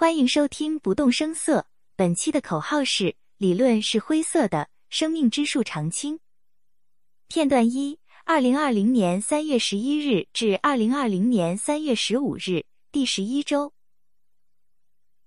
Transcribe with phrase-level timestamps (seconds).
[0.00, 1.66] 欢迎收听不动声色。
[1.94, 6.20] 本期的口号是：理论是灰色的，生命之树常青。
[7.28, 13.74] 片段一：二零二零年三月十一日至二零二零年三月十五日，第十一周。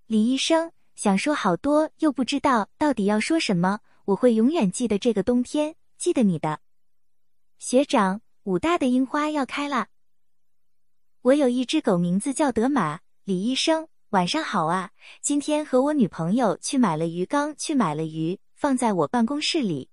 [0.08, 3.80] 李医生想说好多，又不知道到底要说什么。
[4.06, 6.60] 我会永远记得这个冬天，记得你的
[7.60, 8.22] 学长。
[8.46, 9.90] 武大的樱花要开了。
[11.22, 13.02] 我有一只狗，名字叫德玛。
[13.24, 13.88] 李医生。
[14.14, 14.92] 晚上好啊！
[15.24, 19.90] 今天和我女朋友去买了鱼缸，去买了鱼，放在我办公室里。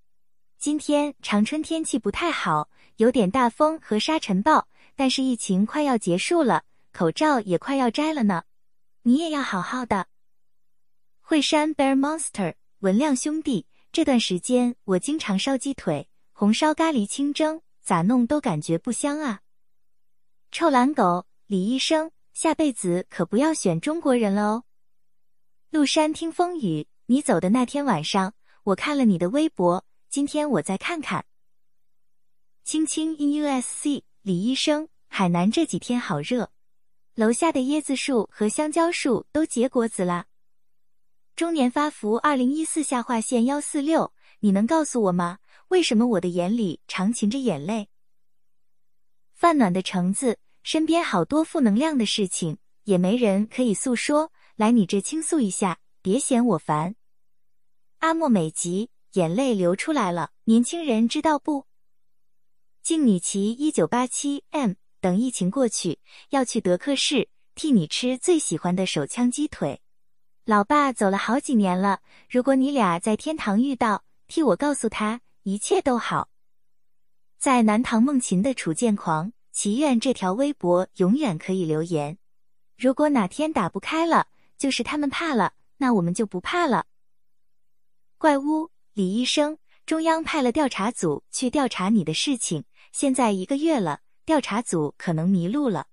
[0.58, 8.42] 今天长春天气不太好，有点大风和沙尘暴，但是疫情快要结束了，口罩也快要摘了呢。
[9.04, 10.06] 你也要好好的。
[11.22, 19.40] 惠山 Bear Monster 文亮兄弟，这段时间我经常烧鸡腿、红烧咖喱、清蒸，咋弄都感觉不香啊。
[20.52, 22.10] 臭懒狗李医生。
[22.42, 24.64] 下辈子可不要选中国人了哦。
[25.68, 29.84] 陆山听风雨，你走的那天晚上，我看了你的微博。
[30.08, 31.26] 今天我再看看。
[32.64, 36.50] 青青 in USC，李医生，海南这几天好热，
[37.14, 40.24] 楼下的椰子树和香蕉树都结果子啦。
[41.36, 45.40] 中年发福，二零一四下划线幺四六，你能告诉我吗？
[45.68, 47.90] 为什么我的眼里常噙着眼泪？
[49.34, 50.38] 饭暖的橙子。
[50.62, 54.30] 身边好多负能量的事情，也没人可以诉说。
[54.56, 56.94] 来你这倾诉一下，别嫌我烦。
[58.00, 60.32] 阿莫美吉，眼泪流出来了。
[60.44, 61.64] 年轻人知道不？
[62.82, 69.80] 敬米奇一九八七 M，等疫情过去，要去德克士替你吃最喜欢的手枪鸡腿。
[70.44, 76.28] 老爸走了好几年了，如果你俩在天堂遇到，替我告诉他一切都好。
[77.38, 79.32] 在南唐梦琴的楚剑狂。
[79.52, 82.18] 祈愿这条微博永远可以留言。
[82.76, 86.86] 如果哪天打不开了，就是他们怕了，那我们就不怕了。
[88.16, 95.88] 怪物李医生，中央派了调查组去调查你的事情，现在一个月了，调查组可能迷路了。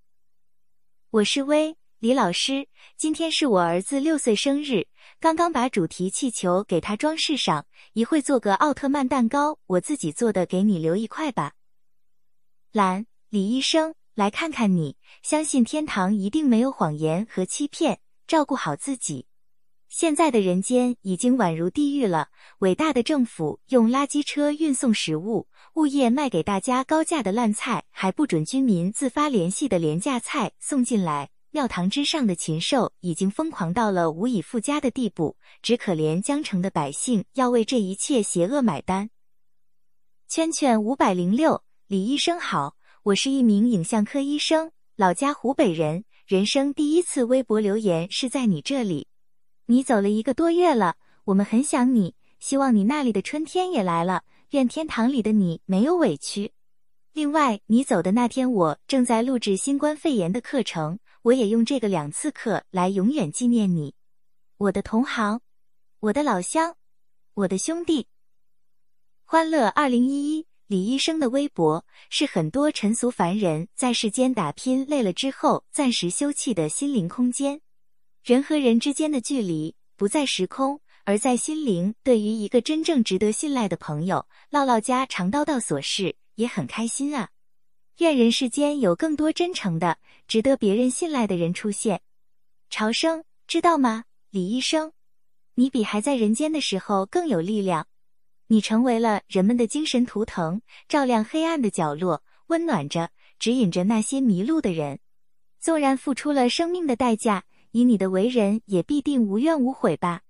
[1.09, 4.88] 我是薇李老师，今天是我儿子六岁生日，
[5.19, 11.53] 刚刚把主题气球给他装饰上，一会做个奥特曼蛋糕，我自己做的，给你留一块吧。
[12.72, 13.07] 懒。
[13.29, 19.25] 李医生，来看看你，相信天堂一定没有谎言和欺骗，照顾好自己。
[19.89, 22.29] 现在的人间已经宛如地狱了。
[22.59, 31.29] 伟大的政府用垃圾车运送食物，物业卖给大家高价的烂菜，还不准居民自发联系的廉价菜送进来。
[31.51, 39.09] 庙堂之上的禽兽已经疯狂到了无以复加的地步，只可怜江城的百姓要为这一切邪恶买单。
[40.29, 42.76] 圈圈五百零六，李医生好。
[43.07, 49.07] 我是一名影像科医生，老家湖北人，人生第一次微博留言是在你这里。
[49.68, 56.51] 你走了一个多月了，我们很想你，希望你那里的春天也来了，愿天堂里的你没有委屈。
[57.13, 63.95] 另外，你走的那天，我正在录制新冠肺炎的课程，我也用这个两次课来永远纪念你，
[64.57, 65.39] 我的同行，
[66.01, 66.75] 我的老乡，
[67.35, 68.07] 我的兄弟。
[69.24, 70.47] 欢乐二零一一。
[70.67, 77.61] 李医生的微博是很多尘俗凡人在世间打拼累了之后暂时休憩的心灵空间。
[78.22, 81.95] 人和人之间的距离不在时空，而在心灵。
[82.03, 87.29] 对于一个真正值得信赖的朋友，唠唠家常叨叨琐事也很开心啊。
[88.00, 92.01] 愿人世间有更多真诚的、值得别人信赖的人出现。
[92.69, 94.03] 朝生，知道吗？
[94.31, 94.91] 李医生，
[95.56, 97.88] 你比还在人间的时候更有力量。
[98.47, 105.00] 你成为了人们的精神图腾，照亮黑暗的角落，温暖着、指引着那些迷路的人。
[105.59, 110.22] 纵然付出了生命的代价，以你的为人，也必定无怨无悔吧。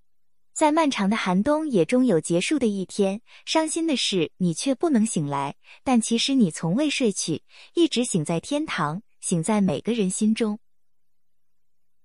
[0.52, 3.22] 在漫长的寒冬，也终有结束的一天。
[3.46, 7.44] 伤心的是，你却不能醒来，但其实你从未睡去，
[7.76, 10.58] 一直醒在天堂，醒在每个人心中。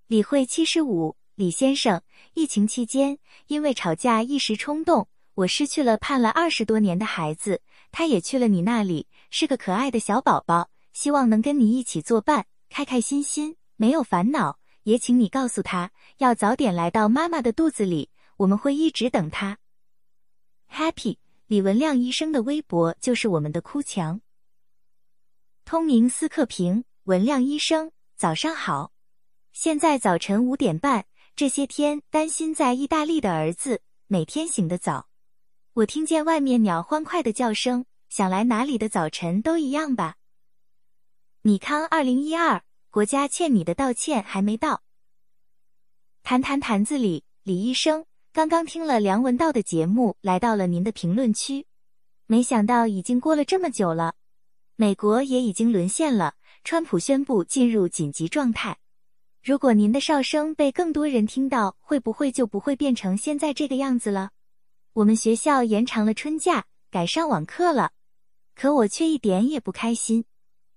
[0.08, 2.02] 李慧七十五，李先生，
[2.34, 5.08] 疫情期间因为吵架一时冲动。
[5.34, 10.70] 我失去了盼了二十多年的孩子，他也去了你那里，是个可爱的小宝宝。
[10.92, 14.58] 希望能跟你一起作伴，开开心心，没有烦恼。
[14.82, 19.58] 也请你告诉他，要早点来到妈妈的肚子里，我们会一直等他。
[20.70, 24.20] Happy 李文亮医生的微博就是我们的哭墙。
[25.64, 28.92] 通明斯克平文亮医生，早上好。
[29.52, 31.06] 现在早晨五点半，
[31.36, 35.08] 这些天担心在意大利的儿子，每天醒得早。
[35.74, 40.16] 我听见外面鸟欢快的叫声，想来哪里的早晨都一样吧。
[41.40, 44.82] 米康二零一二，国家欠你的道歉还没到。
[46.22, 48.04] 谈谈坛子里，李医生
[48.34, 51.64] 刚刚听了梁文道的节目，来到了您的评论区。
[52.26, 54.12] 没想到已经过了这么久了，
[54.76, 56.34] 美国也已经沦陷了，
[56.64, 58.76] 川普宣布进入紧急状态。
[59.42, 64.32] 如果您的哨声被更多人听到，会不会就不会变成现在这个样子了？
[64.94, 67.92] 我们学校延长了春假，改上网课了，
[68.54, 70.26] 可我却一点也不开心。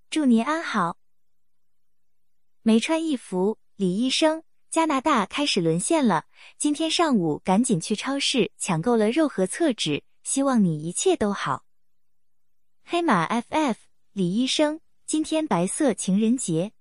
[0.09, 0.97] 祝您安好。
[2.62, 4.44] 没穿衣服，李医生。
[4.71, 6.25] 加拿大开始沦陷了。
[6.57, 11.65] 今天上午赶紧去超市抢购了肉和厕纸，希望你一切都好。
[12.83, 13.75] 黑马 FF
[14.11, 16.73] 李医生，今天白色情人节，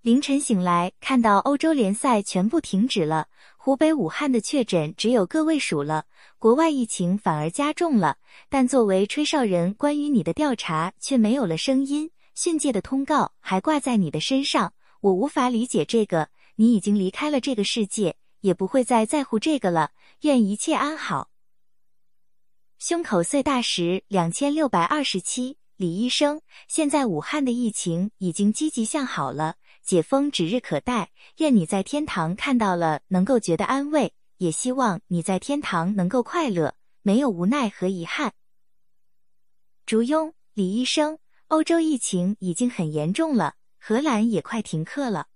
[0.00, 3.28] 凌晨醒来看到欧洲联赛全部停止了，
[3.64, 6.04] 湖北武汉的确诊只有个位数了，
[6.38, 8.18] 国外疫情反而加重了。
[8.50, 16.28] 但作为吹哨人，关于你的调查却没有了声音，训诫的通告还挂在你的身上，我无法理解这个。
[16.56, 19.92] 你已经离开了这个世界，也不会再在乎这个了。
[20.20, 21.30] 愿一切安好。
[22.78, 31.10] 胸口碎大石两千六百二十七，李医生，现在武汉的疫情已经积极向好了，解封指日可待。
[31.36, 38.32] 愿你在天堂看到了，能够觉得安慰，也希望你在天堂能够快乐，没有无奈和遗憾。
[39.86, 45.26] 竹庸，李医生，欧洲疫情已经很严重了，荷兰也快停课了。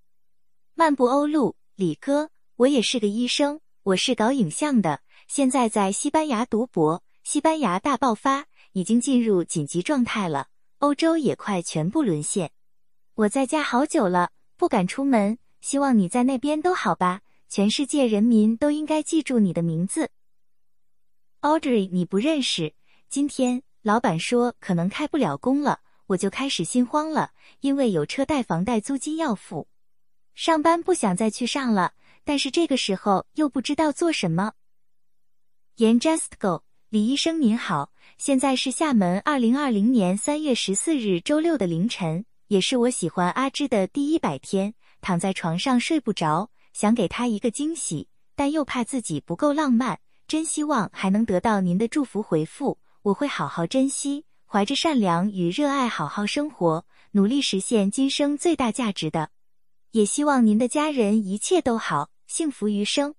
[0.74, 7.02] 漫步欧陆，李哥，我也是个医生，我是搞影像的，现在在西班牙读博。
[7.24, 10.46] 西班牙大爆发，已经进入紧急状态了，
[10.78, 12.52] 欧洲也快全部沦陷。
[13.14, 17.22] 我在家好久了，不敢出门，希望你在那边都好吧。
[17.48, 20.10] 全世界人民都应该记住你的名字
[21.40, 22.74] ，Audrey，你不认识。
[23.08, 29.68] 今天老板说可能开不了工了，我就开始心慌了，因为有车贷、房贷、租金要付。
[30.34, 31.94] 上班不想再去上了，
[32.24, 34.54] 但是这个时候又不知道做什么。
[35.76, 59.28] 言 Just Go，李医生您好，现在是厦门二零二零年三月十四日周六的凌晨，也是我喜欢阿芝的第一百天，躺在床上睡不着，想给他一个惊喜，但又怕自己不够浪漫，真希望还能得到您的祝福回复，我会好好珍惜，怀着善良与热爱好好生活，努力实现今生最大价值的。
[59.90, 63.14] 也希望您的家人一切都好，幸福余生。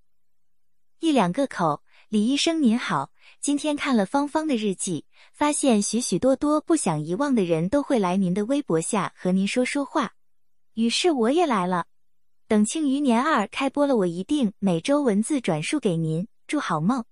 [0.98, 10.12] 一两个口，李医生您好，今天看了芳芳的日记，发现许许多多不想遗忘的人都会来您的微博下和您说说话，
[10.74, 11.86] 于是我也来了。
[12.48, 16.26] 等《庆余年二》开播了，我一定每周文字转述给您。
[16.46, 17.04] 祝好梦。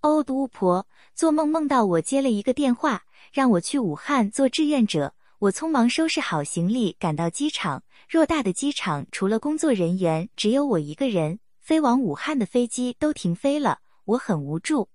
[0.00, 3.02] 欧的巫婆做梦梦到我接了一个电话，
[3.32, 5.14] 让我去武汉做志愿者。
[5.40, 7.84] 我匆忙收拾好行李，赶到机场。
[8.10, 11.38] 偌大的机场，除了工作人员，只有我一个人。
[11.60, 14.88] 飞往武汉的飞机都停飞了，我很无助。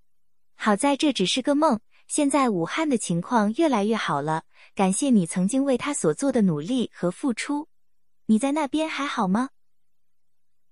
[0.55, 1.79] 好在这只是个梦。
[2.05, 4.43] 现在武汉的情况越来越好了，
[4.75, 7.69] 感谢你曾经为他所做的努力和付出。
[8.25, 9.51] 你在那边还好吗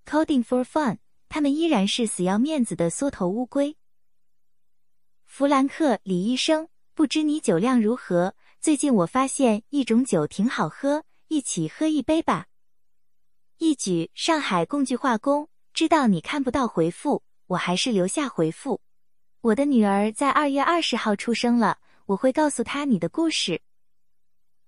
[0.06, 0.98] ？Coding for fun，
[1.30, 3.78] 他们依然是死要面子的缩头乌龟。
[5.26, 8.36] 弗兰克，李医生，不知你酒量如何？
[8.60, 12.48] 最近我发现一种酒挺好喝，一起喝一杯吧。
[13.58, 18.80] 一举上海共聚化工，知道你看不到回复，我还是留下回复。
[19.42, 23.62] 我的女儿在二月二十号出生了，我会告诉她你的故事。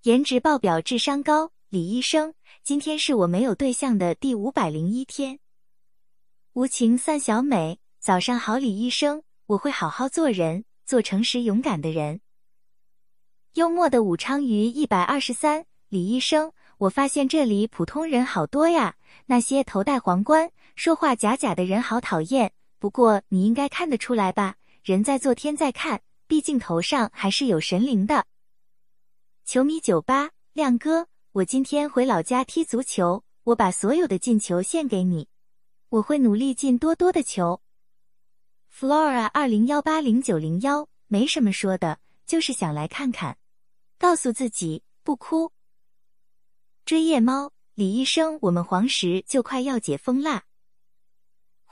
[0.02, 5.40] 颜值爆表，智商高，李医生，今天是我没有对象的第五百零一天。
[6.52, 12.20] 无情散小美，早上好，李医生，我会好好做人，做诚实勇敢的人。
[13.54, 18.98] 幽默的武昌鱼一百二十三，李医生，我发现这里普通人好多呀，
[19.28, 22.52] 那些头戴皇冠、说话假假的人好讨厌。
[22.84, 24.58] 不过你应该看得出来吧？
[24.84, 28.26] 人在做天在看，毕竟头上还是有神灵的。
[29.46, 35.30] 球迷酒吧，亮哥，我今天回老家踢足球，我把所有的进球献给你，
[35.88, 37.62] 我会努力进多多的球。
[38.70, 43.38] Flora 二零幺八零九零幺，没什么说的，就是想来看看。
[43.98, 45.54] 告诉自己不哭。
[46.84, 50.44] 追夜猫，李医生，我们黄石就快要解封啦。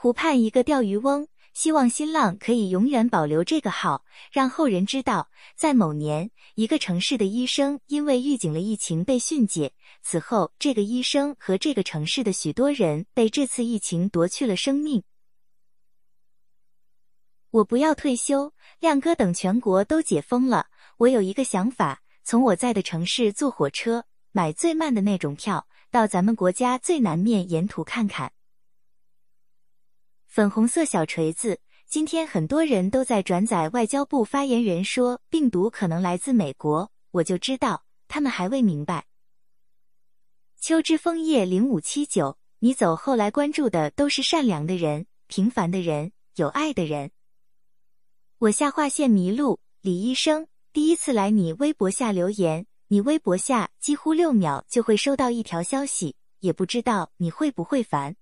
[0.01, 15.03] 湖畔一个钓鱼翁，希望新浪可以永远保留这个号，让后人知道，在某年，一个城市的医生因为预警了疫情被训诫，此后这个医生和这个城市的许多人被这次疫情夺去了生命。
[17.51, 20.65] 我不要退休，亮哥，等全国都解封了，
[20.97, 22.01] 我有一个想法。
[22.23, 28.33] 从我在的城市坐火车，买最慢的那种票，到咱们国家最南面沿途看看。
[30.31, 31.59] 粉红色小锤子。
[31.89, 39.07] 今天很多人都在转载外交部发言人说病毒可能来自美国，我就知道他们还未明白。
[40.57, 47.11] 秋之枫叶零五七九，你走后来关注的都是善良的人、平凡的人、有爱的人。
[48.37, 58.15] 我下划线迷路，李医生第一次来你微博下留言，你微博下几乎六秒就会收到一条消息，也不知道你会不会烦。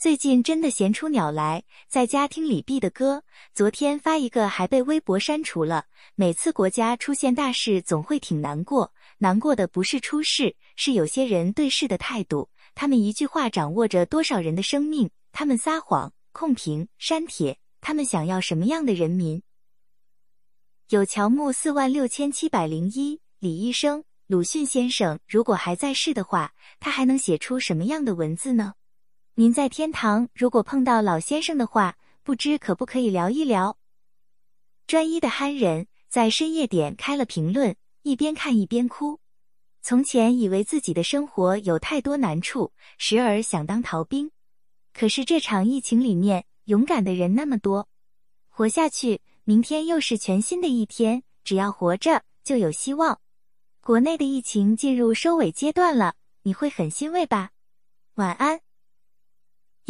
[0.00, 3.22] 最近真的闲出鸟来，在家听李碧的歌。
[3.52, 5.84] 昨天发一个还被微博删除了。
[6.14, 8.94] 每次国家出现大事，总会挺难过。
[9.18, 12.48] 难过的不是出事，是有些人对事的态度。
[12.74, 15.10] 他们一句话掌握着多少人的生命？
[15.32, 17.58] 他们撒谎、控评、删帖。
[17.82, 19.42] 他们想要什么样的人民？
[20.88, 28.72] 有乔木四万六千七百零一，李医生，鲁迅先生如果还在世的话，他还能写出什么样的文字呢？
[29.40, 33.78] 您在天堂如果碰到老先生的话，不知可不可以聊一聊？
[34.86, 39.18] 专一的憨人在深夜点开了评论，一边看一边哭。
[39.80, 44.30] 从前以为自己的生活有太多难处，时而想当逃兵。
[44.92, 47.88] 可是这场疫情里面，勇敢的人那么多，
[48.50, 51.22] 活下去，明天又是全新的一天。
[51.44, 53.18] 只要活着，就有希望。
[53.80, 57.52] 国内的疫情进入收尾阶段了，你会很欣慰吧？
[58.16, 58.60] 晚安。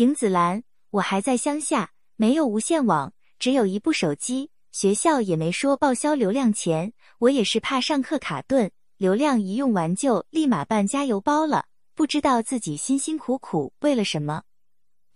[0.00, 14.44] 影子兰，我还在乡下，没有无线网，只有一部手机，学校也没说报销流量钱，我也是怕上课卡顿，流量一用完就立马办加油包了，不知道自己辛辛苦苦为了什么。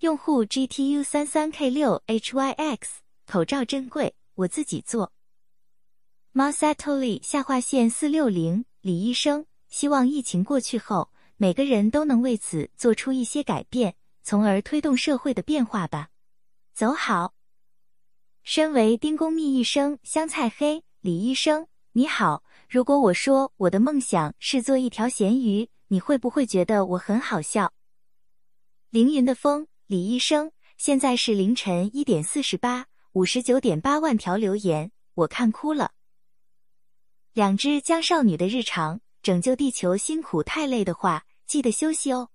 [0.00, 2.80] 用户 GTU 三三 K 六 HYX，
[3.26, 5.14] 口罩真贵，我自己做。
[6.34, 13.94] Masatoli 下划线四六零，李医生，希望疫情过去后，每个人都能为此做出一些改变。
[14.24, 16.08] 从而推动社会的变化吧。
[16.72, 17.34] 走好。
[18.42, 22.42] 身为丁公蜜一生香菜黑李医生，你好。
[22.68, 27.70] 如果我说我的梦想是做一条咸鱼，你会不会觉得我很好笑？
[28.88, 35.92] 凌云的风李医生，现在是凌晨一点四十八，五十九点八万条留言，我看哭了。
[37.34, 42.30] 两只江少女的日常，拯救地球辛苦太累的话，记得休息哦。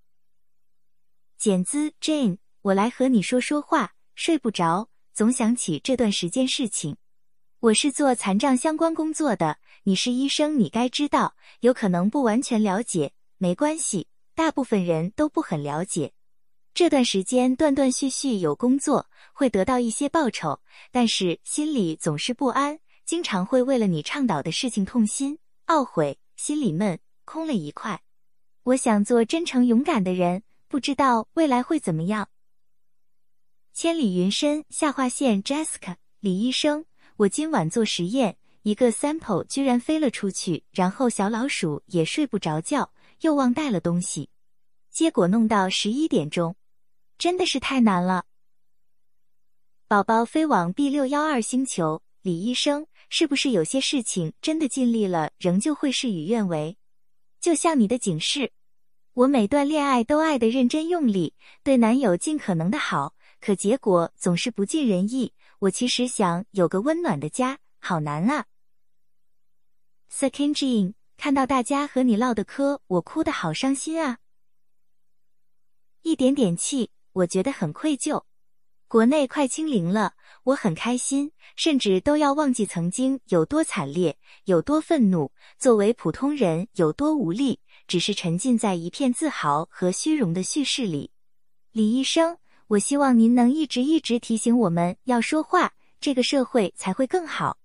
[1.40, 3.94] 简姿 Jane，我来和你说说话。
[4.14, 6.98] 睡不着，总想起这段时间事情。
[7.62, 11.38] 我是做残障相关工作的，你是医生，你该知道。
[11.62, 16.12] 有可能不完全了解，没关系，大部分人都不很了解。
[16.74, 20.60] 这段时间断断续续有工作，会得到一些报酬，
[20.92, 28.02] 但是心里总是不安，经常会为了你倡导的事情痛心、懊悔，心里闷，空了一块。
[28.64, 30.44] 我想做真诚勇敢的人。
[30.70, 32.30] 不知道未来会怎么样。
[33.74, 36.86] 千里云深下划线，Jessica，李医生，
[37.18, 44.30] 我今晚做实验，一个 sample 居然飞了出去，然后小老鼠也睡不着觉，又忘带了东西，
[44.92, 46.56] 结果弄到十一点钟，
[47.18, 48.26] 真的是太难了。
[49.88, 56.78] 宝宝飞往 B 六幺二星球，李医生，是不是有些事情真的尽力了，仍旧会事与愿违？
[57.42, 58.52] 就像你的警示。
[59.20, 65.34] 我每段恋爱都爱的认真用力，对男友尽可能的好，可结果总是不尽人意。
[65.60, 68.46] 我其实想有个温暖的家，好难啊。
[70.10, 74.20] Second Jean，看到大家和你唠的嗑，我哭的好伤心啊。
[76.04, 78.24] 一点点气，我觉得很愧疚。
[78.88, 87.60] 国内快清零了，我很开心，甚至都要忘记曾经有多惨烈，有多愤怒，作为普通人有多无力。
[87.88, 91.10] 只是沉浸在一片自豪和虚荣的叙事里。
[91.72, 97.58] 李医生，我希望您能一直一直提醒我们要说话，这个社会才会更好。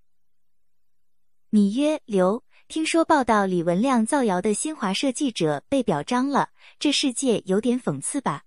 [1.50, 8.45] 米约刘，听说报道李文亮造谣的新华社记者被表彰了，这世界有点讽刺吧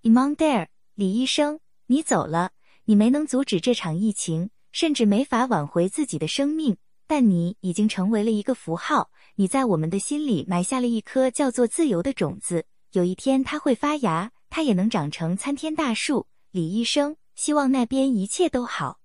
[0.00, 2.50] e m o n d a r e 李医生，你走了，
[2.86, 6.76] 你没能阻止这场疫情，甚至没法挽回自己的生命，
[7.06, 9.10] 但你已经成为了一个符号。
[9.36, 16.26] 你在我们的心里埋下了一颗叫做自由的种子，有一天它会发芽，它也能长成参天大树。
[16.50, 19.00] 李医生，希望那边一切都好。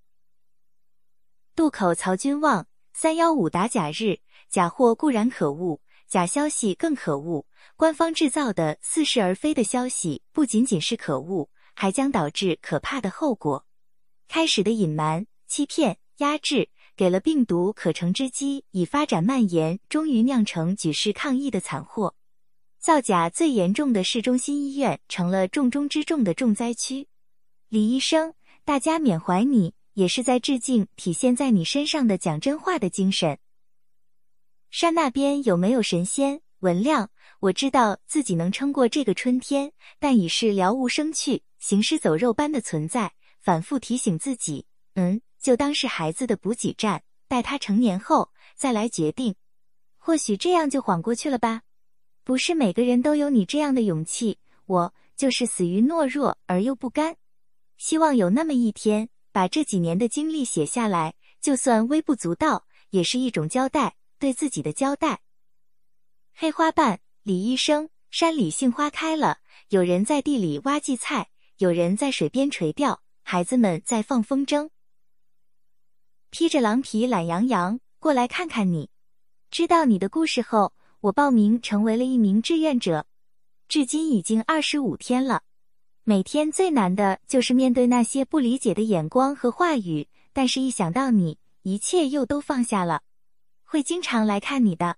[1.55, 4.19] 渡口曹君望，三幺五打假日，
[4.50, 7.45] 假货固然可恶，假消息更可恶。
[7.75, 13.65] 官方制造的似是而非的消息，不仅仅是可恶，还将导致可怕的后果。
[14.29, 16.69] 开始的隐瞒、欺骗、压制。
[16.95, 22.13] 给了病毒可乘之机，以发展蔓延，终于酿成举世抗议的惨祸。
[22.77, 27.07] 造假最严重的市中心医院成了重中之重的重灾区。
[27.69, 28.33] 李医生，
[28.65, 33.39] 大家缅怀你，也是在致敬体现在你身上的讲真话的精神。
[34.69, 36.41] 山那边有没有神仙？
[36.59, 37.09] 文亮，
[37.39, 43.13] 我知道自己能撑过这个春天，但已是了无生趣、行尸走肉般的存在。
[43.39, 44.65] 反复提醒自己，
[44.96, 49.36] 嗯，就当是孩子的补给站，待他成年后再来决定。
[49.98, 51.62] 或许这样就缓过去了吧。
[52.24, 57.15] 不是每个人都有你这样的勇气，我就是死于懦弱而又不甘。
[57.77, 65.22] 希望有那么一天，把这几年的经历写下来，就算微不足道，也是一种交代，对自己的交代。
[66.34, 74.71] 黑花瓣，李医生，山里杏花开了，有人在地里挖荠菜，有人在水边垂钓，孩子们在放风筝。
[76.31, 78.89] 披着狼皮懒洋洋过来看看你，
[79.51, 83.05] 知道你的故事后，我报名成为了一名志愿者，
[83.67, 85.43] 至今已经二十五天了。
[86.03, 93.03] 每天最难的就是面对那些不理解的眼光和话语，但是一想到你，一切又都放下了。
[93.63, 94.98] 会经常来看你的。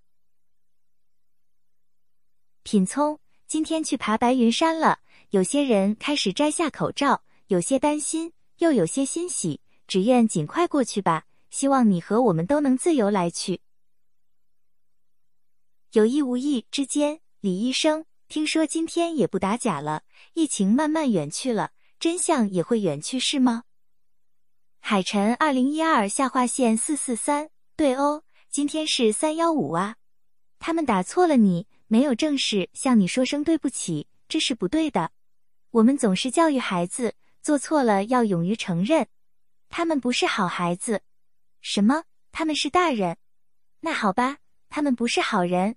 [2.63, 5.00] 品聪，今天去爬白云山了。
[5.31, 9.60] 有些人开始摘下口罩，有些担心，又有些欣喜。
[9.86, 11.25] 只愿尽快过去吧。
[11.50, 13.60] 希望你和我们都能自由来去。
[15.91, 20.03] 有意无意之间，李医生，听说今天也不打假了，
[20.34, 23.65] 疫情慢慢远去了，真相也会远去是吗？
[24.79, 29.98] 海晨，二零一二下划线四四三，对哦，今天是三幺五啊。
[30.58, 31.67] 他们打错了你。
[31.88, 35.12] 没有正式向你说声对不起，这是不对的。
[35.72, 39.07] 我们总是教育孩子，做错了要勇于承认。
[39.69, 41.01] 他们不是好孩子。
[41.62, 42.03] 什么？
[42.31, 43.17] 他们是大人？
[43.81, 44.38] 那好吧，
[44.69, 45.75] 他们不是好人。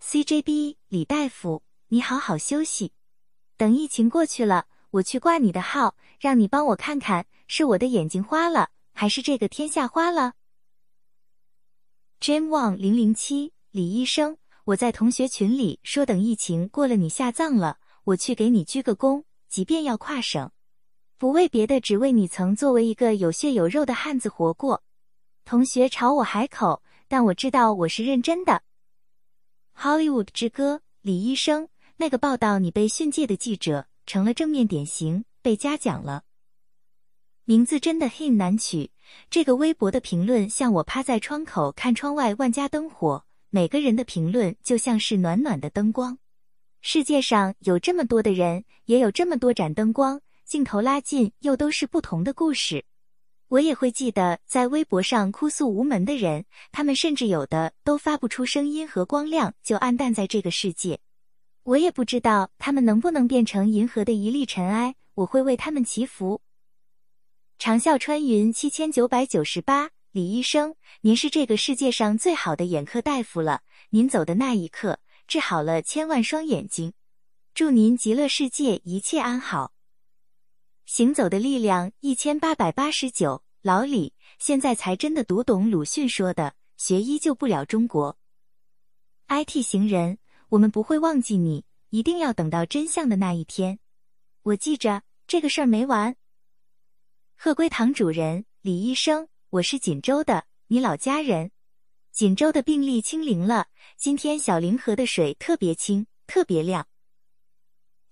[0.00, 2.92] CJB 李大夫，你好好休息。
[3.56, 10.34] 等疫情过去了，我去挂你的号，让你帮我看看，是我的眼睛花了，还是这个天下花了
[12.20, 13.52] ？Jim Wang 零零七。
[13.70, 20.50] 李医生，我在同学群里说，等疫情过了，你下葬了，我去给你鞠个躬，即便要跨省，
[21.16, 24.82] 不为别的，只为你曾作为一个有血有肉的汉子活过。
[25.44, 28.62] 同学朝我海口，但我知道我是认真的。
[29.78, 36.24] Hollywood 之歌，李医生，那个报道你被训诫的记者成了正面典型，被嘉奖了。
[37.44, 38.90] 名字真的很难取。
[39.30, 43.24] 这个微博的评论像我趴在窗口看窗外万家灯火。
[43.50, 46.18] 每个人的评论就像是暖暖的灯光，
[46.86, 52.84] 世界上有这么多的人，也有这么多盏灯光，镜头拉近又都是不同的故事。
[53.48, 61.00] 我也会记得在微博上哭诉无门的人，他们甚至有的都发不出声音和光亮，就暗淡在这个世界。
[61.62, 66.42] 我也不知道他们能不能变成银河的一粒尘埃，我会为他们祈福。
[67.58, 69.88] 长啸穿云七千九百九十八。
[70.12, 73.62] 李医生，您是这个世界上最好的眼科大夫了。
[73.90, 76.92] 您走的那一刻，治好了千万双眼睛。
[77.54, 79.72] 祝您极乐世界一切安好。
[80.86, 83.42] 行走的力量一千八百八十九。
[83.62, 88.18] 老李，现在才真的读懂鲁迅说的“学医救不了中国”。
[89.28, 90.18] IT 行人，
[90.50, 93.78] 我们不会忘记你，一定要等到真相的那一天。
[94.42, 96.14] 我记着，这个事儿没完。
[97.38, 99.28] 鹤龟堂主人，李医生。
[99.48, 101.50] 我是锦州的，你老家人。
[102.14, 106.86] 锦州的病例清零了，今天小凌河的水特别清，特别亮。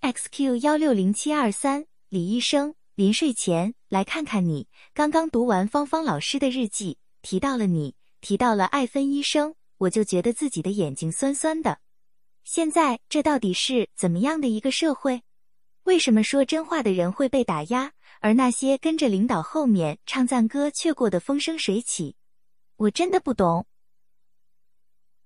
[0.01, 4.67] XQ 幺六零七二三，李医生，临睡前来看看你。
[4.93, 11.79] 刚刚读完芳芳老师的日记，提到了你，提到了艾芬医生，我就觉得自己的眼睛酸酸的。
[12.43, 15.23] 现在这到底是怎么样的一个社会？
[15.85, 17.93] 为什么说真话的人会被打压？
[18.21, 22.17] 而那些跟着领导后面唱赞歌却过得风生水起，
[22.75, 23.65] 我真的不懂。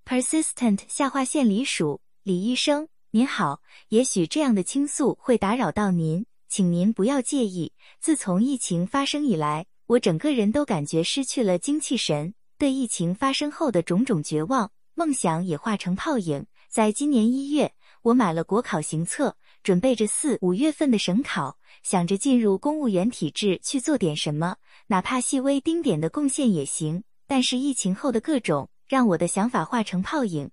[0.09, 7.73] Persistent 下划线里属李医生，您好，也许这样的倾诉会打扰到您，请您不要介意。
[8.01, 16.47] 自从疫情发生以来，我整个人都感觉失去了精气神，对疫情发生后的种种绝望，梦想也化成泡影。
[16.69, 21.59] 在今年一月，我买了国考行测，准备着四五月份的省考。
[21.83, 27.03] 想着进入公务员体制去做点什么，哪怕细微丁点的贡献也行。
[27.27, 30.51] 但是疫情后的各种让我的想法化成泡影。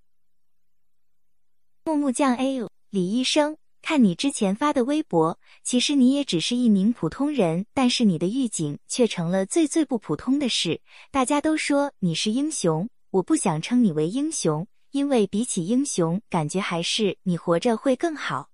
[1.83, 10.81] 木木匠 A，李医生，看你之前发的微博，其实你也只是一名普通人，但是你的预警却成了最最不普通的事。
[11.11, 18.49] 大家都说你是英雄，我不想称你为英雄，因为比起英雄，感觉还是你活着会更好。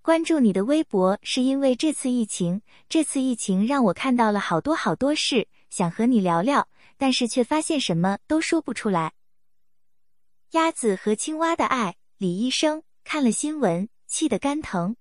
[0.00, 6.66] 关注你的微博是因为这次疫情，这次疫情让我看到了好多好多事，想和你聊聊，
[7.02, 9.14] 但是却发现什么都说不出来。
[10.52, 14.94] 鸭子和青蛙的爱，李医生看了新闻，气得肝疼。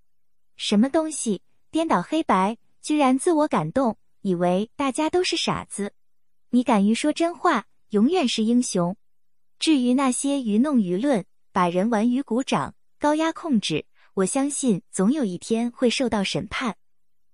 [0.56, 5.94] 什么东西颠倒黑白，居然自我感动，以为大家都是傻子。
[6.50, 8.98] 你敢于说真话，永远是英雄。
[9.60, 13.86] 至于那些愚弄舆论、把人玩于鼓掌、高压控制，
[14.16, 16.76] 我相信总有一天会受到审判，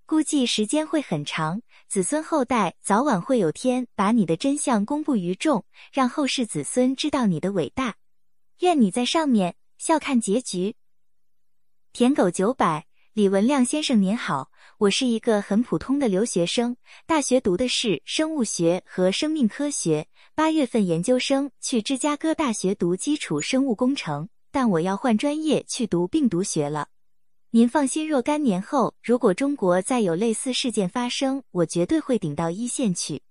[0.05, 7.95] 估计时间会很长，子孙后代早晚会有天把你的真相公布于众，让后世子孙知道你的伟大。
[8.59, 10.75] 愿你在上面笑看结局。
[11.93, 26.89] 舔狗九百，李文亮先生您好，我是一个很普通的留学生，大学读的是生物学和生命科学，八月份研究生去芝加哥大学读基础生物工程，但我要换专业去读病毒学了。
[27.57, 33.23] 您放心，若干年后如果中国再有类似事件发生，我绝对会顶到一线去。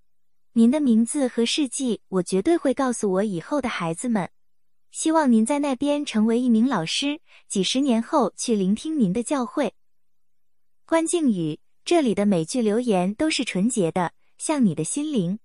[0.51, 4.29] 您的名字和事迹，我绝对会告诉我以后的孩子们。
[4.91, 9.71] 希望您在那边成为一名老师，几十年后去聆听您的教诲。
[10.85, 15.39] 关静宇，这里的每句留言都是纯洁的，像你的心灵。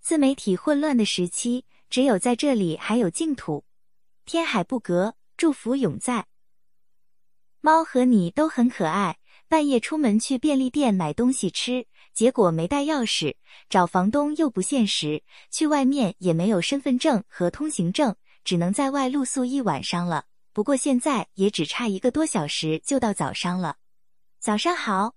[0.00, 3.64] 自媒体混乱的时期，只有在这里还有净土。
[4.24, 6.28] 天海不隔，祝福永在。
[7.60, 9.18] 猫和你都很可爱。
[9.48, 13.34] 半夜出门去便利店买东西吃，结果没带钥匙，
[13.68, 18.14] 找房东又不现实，去外面也没有身份证和通行证。
[18.44, 23.76] 只能在外露宿一晚上了，不过现在也只差一个多小时就到早上了。
[24.38, 25.14] 早上好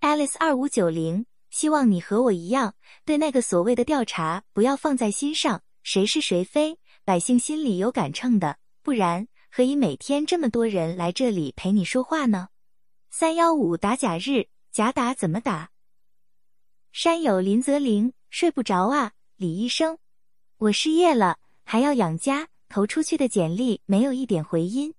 [0.00, 12.48] ，Alice 二五九零，希望你和我一样，对那个所谓的调查不要放在心上，谁是谁非，百姓心里有杆秤的，不然何以每天这么多人来这里陪你说话呢？
[13.08, 15.70] 三幺五打假日，假打怎么打？
[16.90, 19.98] 山友林泽林，睡不着啊，李医生，
[20.56, 21.38] 我失业了。
[21.62, 24.92] 还要养家，投出去的简历没有一点回音，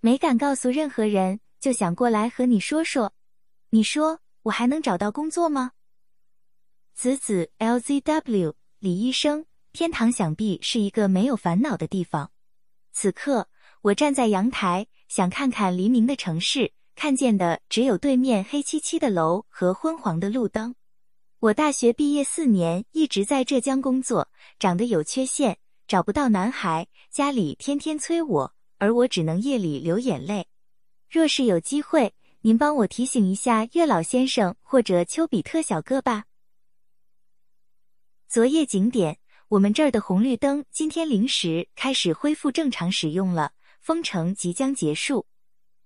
[0.00, 3.12] 没敢告诉任何人，就想过来和你说说。
[3.68, 5.72] 你说我还能找到工作吗？
[6.94, 12.32] 子子 LZW 李医生，天堂想必是一个没有烦恼的地方。
[12.92, 13.49] 此刻
[13.82, 20.74] 我站在阳台，想看看黎明的城市，看见的只有对面黑漆漆的楼和昏黄的路灯。
[21.38, 25.58] 我大学毕业四年，一直在浙江工作，长得有缺陷。
[25.88, 30.46] 找不到男孩，家里天天催我，而我只能夜里流眼泪。
[31.08, 36.26] 若是有机会，您帮我提醒一下月老先生或者丘比特小哥吧。
[38.28, 45.26] 昨夜景点，我们这儿的红绿灯今天零时开始恢复正常使用了，封城即将结束。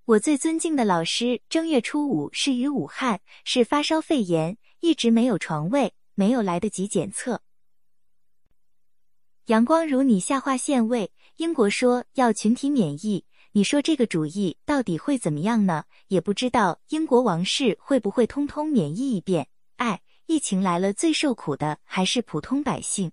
[0.04, 7.40] 我最尊敬的老师正月初五是于武汉，是发烧肺炎，一直没有床位，没有来得及检测。
[9.46, 15.85] 阳光如你下划线位，英国说要群体免疫，你说这个主意到底会怎么样呢？
[16.09, 19.48] 也不知道英国王室会不会通通免疫一遍。
[19.76, 23.11] 哎，疫情来了，最受苦的还是普通百姓。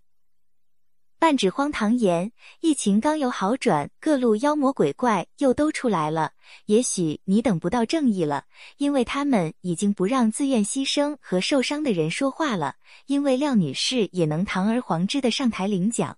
[1.22, 2.32] 半纸荒唐言，
[2.62, 6.32] 疫情刚有好转，各路妖魔鬼怪又都出来了。
[6.66, 8.46] 也许你等不到正义了，
[8.78, 12.78] 因为他们已经不让自愿牺牲和受伤的人说话了。
[13.06, 16.18] 因为廖女士也能堂而皇之的上台领奖。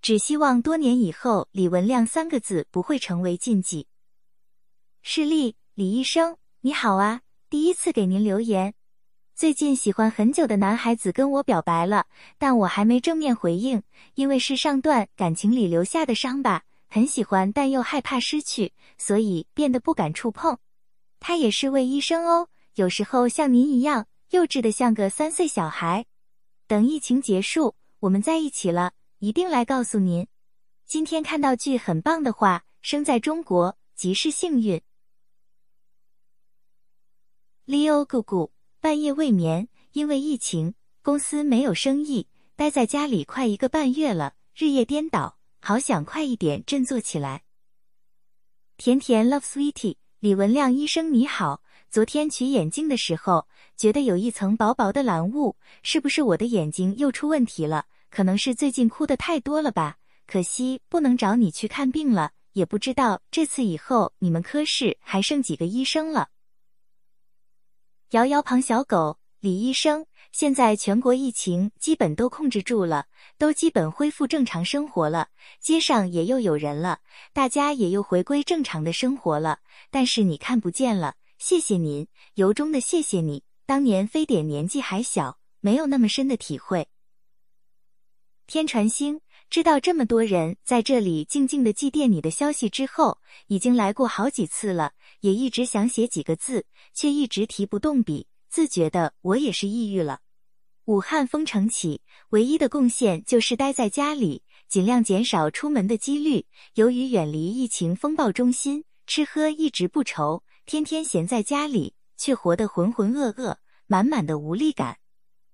[0.00, 3.88] 只希望多年以后，李文亮三个字不会成为禁忌。
[5.02, 8.74] 视力，李医生，你好啊，第一次给您留言。
[9.38, 13.80] 最近喜欢很久的男孩子跟我表白了，但我还没正面回应，
[14.14, 20.58] 因为是上段感情里留下的伤吧，很喜欢但又害怕失去，所以变得不敢触碰。
[21.20, 26.04] 他也是位医生哦，有时候像您一样幼稚的像个三岁小孩。
[26.66, 28.92] 等疫情结束，我们在一起了。
[29.20, 30.26] 一定来告诉您，
[30.84, 34.82] 今天看到句很棒的话：生在中国即是幸运。
[37.66, 47.42] Leo 姑姑半夜未眠，因为疫情，公司没有生意，待在家里快一个半月了，日夜颠倒，好想快一点振作起来。
[48.76, 51.60] 甜甜 Love Sweetie 李文亮医生你好，
[51.90, 57.86] 昨天取眼镜的时候，觉得有一层薄薄的蓝雾，是不是我的眼睛又出问题了？
[58.10, 59.96] 可能是最近哭的太多了吧，
[60.28, 66.28] 可惜不能找你去看病了，也不知道这次以后你们科室还剩几个医生了。
[68.12, 73.04] 摇摇旁小狗李医生，现在全国疫情基本都控制住了，
[73.36, 75.28] 都基本恢复正常生活了，
[75.60, 77.00] 街上也又有人了，
[77.34, 79.58] 大家也又回归正常的生活了。
[79.90, 83.44] 但是你看不见了，谢谢您，由衷的谢谢你。
[83.66, 86.88] 当年非典年纪还小，没有那么深的体会。
[88.46, 98.26] 天传星知道这么多人在这里静静的祭奠你的消息之后，已经来过好几次了，也一直想写几个字，却一直提不动笔。
[98.50, 100.20] 自觉的，我也是抑郁了。
[100.84, 106.44] 武汉封城起，唯一的贡献就是待在家里，尽量减少出门的几率。
[106.74, 113.56] 由于远离疫情风暴中心，吃喝一直不愁，天天闲在家里，却活得浑浑噩噩，
[113.86, 114.98] 满满的无力感。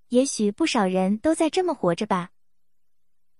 [0.08, 2.30] 也许不少人都在这么活着吧。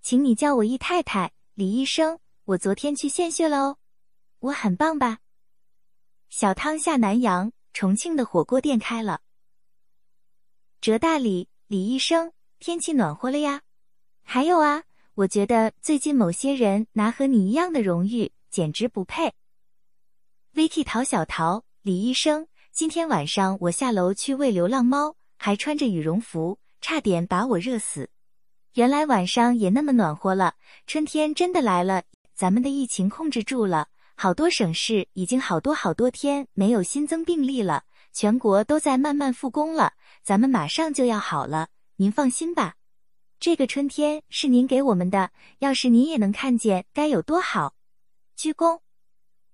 [0.05, 2.19] 请你叫我易太太，李医生。
[2.43, 3.77] 我昨天去献血了哦，
[4.37, 5.17] 我很棒吧？
[6.29, 9.21] 小汤下南洋，重庆的火锅店开了。
[10.79, 13.63] 浙大理李医生，天气暖和了呀。
[14.21, 14.83] 还有啊，
[15.15, 19.33] 我觉得最近某些人拿和你一样的荣誉，简直不配。
[20.53, 28.11] Vicky 陶小桃李医生，今天晚上我下楼去喂流浪猫，还穿着羽绒服，差点把我热死。
[28.75, 32.03] 原来晚上也那么暖和了，春天真的来了。
[32.33, 37.85] 咱们的疫情控制住了，好多省市已经好多好多天没有新增病例了。
[38.11, 42.75] 全国都在慢慢复工了，咱们马上就要好了，您放心吧。
[43.39, 47.75] 这个春天是您给我们的，要是您也能看见，该有多好！
[48.35, 48.81] 鞠躬。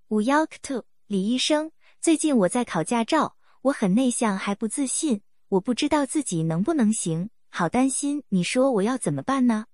[0.08, 8.24] 五幺 two 李医生，最近我在考驾照，我很内向，还不自信，我不知道自己能不能行，好担心。
[8.30, 9.66] 你说我要怎么办呢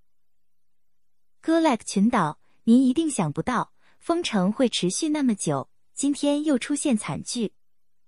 [1.42, 7.54] g o l k 群岛，您一定想不到，封城会持续那么久，今天又出现惨剧。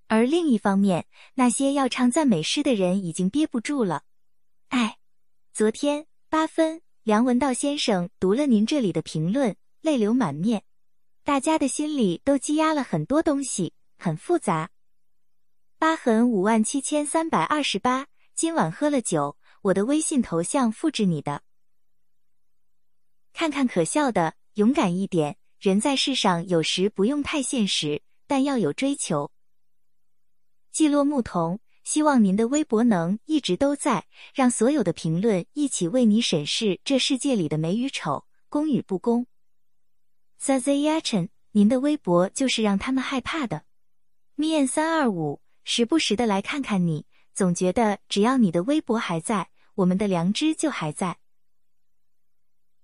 [0.07, 1.05] 而另一方面，
[1.35, 4.03] 那些要唱赞美诗的人已经憋不住了。
[4.69, 4.97] 哎，
[5.53, 10.63] 昨天八分，梁文道先生读了您这里的评论，泪流满面。
[11.23, 14.71] 大家的心里都积压了很多东西，很复杂。
[15.77, 21.43] 疤痕五万七千三百二十八，今晚喝了酒，我的微信头像复制你的。
[23.33, 25.37] 看看可笑的，勇敢一点。
[25.59, 29.29] 人在世上有时不用太现实，但要有追求。
[30.71, 39.27] 季落牧童，希望您的微博能一直都在，让所有的评论一起为你审视这世界里的美与丑、公与不公。
[40.41, 43.65] Sazayachan，您的微博就是让他们害怕的。
[44.37, 47.05] Mian 三二五，时不时的来看看你，
[47.39, 51.19] 总觉得只要你的微博还在，我们的良知就还在。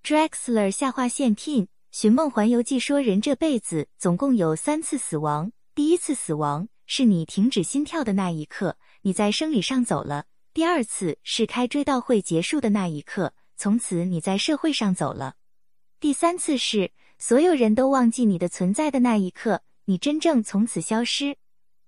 [0.01, 6.69] Drexler 下划线 Tin，《寻梦环游记》说人这辈子总共有三次死亡，第一次死亡。
[6.85, 15.33] 是你停止心跳的那一刻，你在生理上走了；第二次是开追悼会结束的那一刻，从此你在社会上走了；
[15.99, 21.35] 第三次是所有人都忘记你的存在的那一刻，你真正从此消失。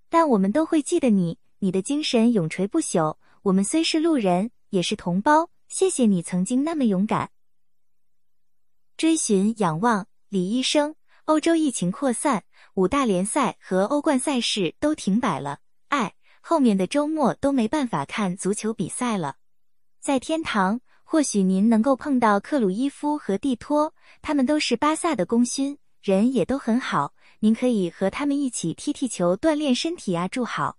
[0.09, 3.17] 但我们都会记得你，你的精神永垂不朽。
[3.43, 5.49] 我们虽是路人，也是同胞。
[5.67, 7.31] 谢谢你曾经那么勇敢。
[8.95, 10.95] 追寻仰望，李医生。
[11.25, 12.43] 欧洲疫情扩散。
[12.75, 19.37] 五大联赛和欧冠赛事都停摆了，哎，后面的周末都没办法看足球比赛了。
[19.99, 30.27] 在天堂，或许您能够碰到克鲁伊夫和蒂托，他们都是巴萨的功勋，人也都很好，您可以和他们一起踢踢球，锻炼身体啊。
[30.27, 30.77] 祝好，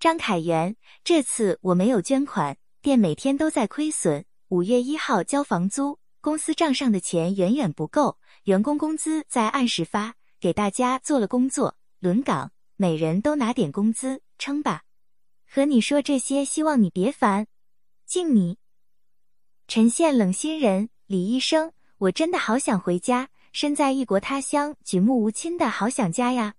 [0.00, 10.14] 张凯源，这次我没有捐款，店每天都在亏损，五月一号交房租，公司账上的钱远远不够，员工工资在按时发。
[10.40, 14.84] 给大家做了工作轮岗，每人都拿点工资撑吧。
[15.46, 17.46] 和你说这些，希望你别烦。
[18.06, 18.56] 敬你。
[19.68, 26.54] 陈县冷心人李医生，我真的好想回家，身在异国他乡，举目无亲的好想家呀。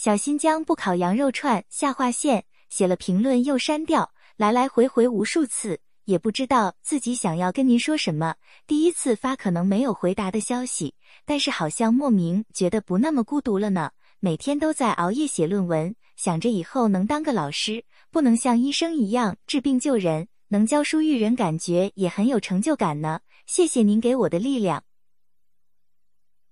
[0.00, 8.36] 小新疆不烤羊肉串下划线写了评论又删掉，来来回回无数次，也不知道自己想要跟您说什么。
[8.64, 10.94] 第一次发可能没有回答的消息。
[11.24, 13.90] 但是好像莫名觉得不那么孤独了呢。
[14.20, 23.18] 每天都在熬夜写论文，想着以后能当个老师，不能像医生一样治病救人，能教书育人，感觉也很有成就感呢。
[23.46, 24.84] 谢谢您给我的力量。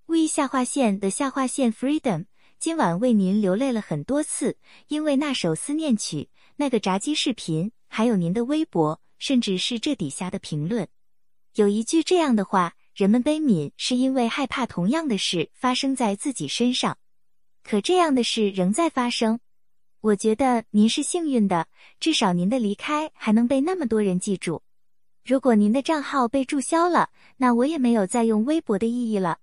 [0.07, 2.27] V 下划线的下划线 Freedom，
[2.59, 4.57] 今晚为您流泪了很多次，
[4.89, 10.89] 因为那首思念曲，那个炸鸡视频，还有您的微博，甚至是这底下的评论，
[11.55, 12.75] 有一句这样的话。
[12.95, 16.97] 人们悲悯，是因为害怕同样的事发生在自己身上，
[17.63, 19.39] 可这样的事仍在发生。
[20.01, 21.69] 我觉得您是幸运的，
[22.01, 24.63] 至少您的离开还能被那么多人记住。
[25.27, 29.41] 如果您的账号被注销了，那我也没有再用微博的意义了。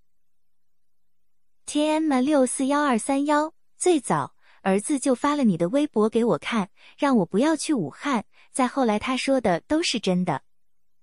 [1.66, 8.26] T M 六四幺二三幺，最早儿子就发了你的微博给我看，让我不要去武汉。
[8.52, 10.44] 再后来他说的都是真的。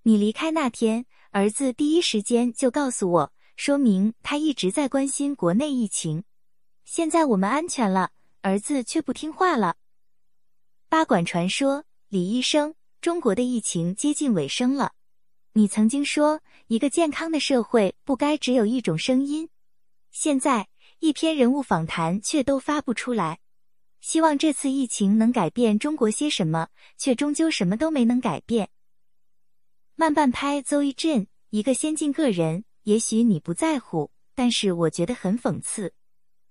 [0.03, 6.23] 你离开那天，儿子第一时间就告诉我，说明他一直在关心国内疫情。
[6.85, 9.75] 现在我们安全了，儿子却不听话了。
[10.87, 14.93] 八馆传说，李医生，中国的疫情接近尾声了。
[15.53, 19.49] 你曾经说，一个健康的社会不该只有一种声音。
[20.11, 20.67] 现在
[20.99, 23.39] 一篇人物访谈却都发不出来，
[24.01, 28.69] 希望这次疫情能改变中国些什么，却终究什么都没能改变。
[29.95, 35.93] 慢半拍，Zoe Jin，一个先进个人，也许你不在乎，但是我觉得很讽刺。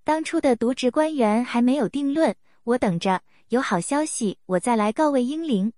[0.05, 5.73] 当初的渎职官员还没有定论，我等着有好消息，我再来告慰英灵。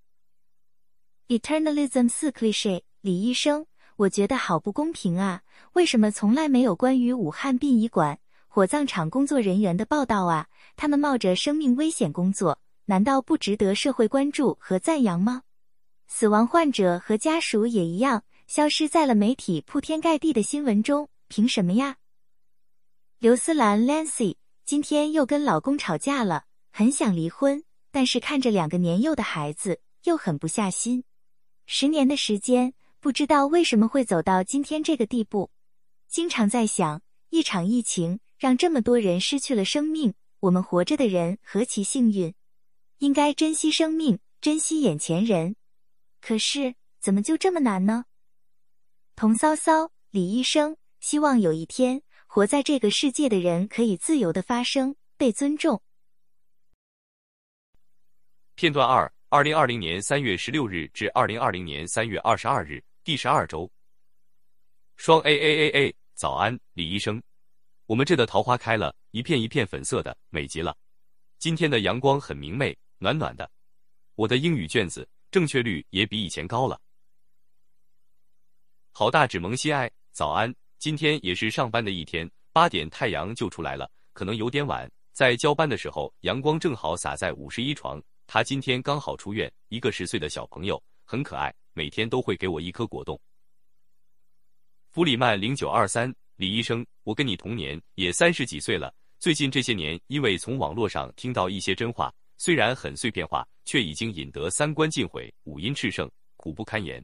[1.28, 3.66] Eternalism 四 cliche，李医生。
[3.96, 5.42] 我觉得好不公平啊！
[5.74, 10.48] 为什么从来没有关于武汉殡仪馆、火葬场工作人员的报道啊？
[10.76, 15.42] 他们冒着生命危险工作，难道不值得社会关注和赞扬吗？
[16.08, 21.96] 死亡患者和家属也一样，消失在了媒体铺天盖地的新闻中，凭什么呀？
[23.18, 31.04] 刘思兰 Lancy 今天又跟老公吵架了，很想离婚，但是看着两个年幼的孩子，又狠不下心。
[31.66, 32.74] 十年的时间。
[33.02, 35.50] 不知道为什么会走到今天这个地步，
[36.06, 42.32] 经常在想，一场疫情让这么多人失去了生命，我们活着的人何其幸运，
[42.98, 45.56] 应该珍惜生命，珍惜眼前人。
[46.20, 48.04] 可是怎么就这么难呢？
[49.16, 55.82] 童骚骚，李医生，希望有一天，活在这个世界的人可以自由的发声，被尊重。
[58.54, 62.80] 片段二：二零二零年三月十六日至二零二零年三月二十二日。
[63.04, 63.68] 第十二周，
[64.94, 67.20] 双 A A A A，早安，李医生，
[67.86, 70.76] 我们这的桃花开了一片一片粉色的，美极了。
[71.40, 73.50] 今天的阳光很明媚，暖暖的。
[74.14, 76.80] 我的英语卷子正确率也比以前高了。
[78.92, 84.88] 好大只萌西爱，早安，今天也是上班的一天，八点太阳就出来了，可能有点晚。
[85.10, 91.52] 在交班的时候，阳光正好洒在五十一床，他今天刚好出院，一个十岁的小朋友，很可爱。
[91.72, 93.20] 每天都会给我一颗果冻。
[94.90, 98.94] 弗里曼零九二三，李医生，我跟你同年，也三十几岁了。
[99.18, 107.02] 最近这些年，因为从网络上听到一些真话，虽然很碎片化，却已经引得三观尽毁，五阴炽盛，苦不堪言。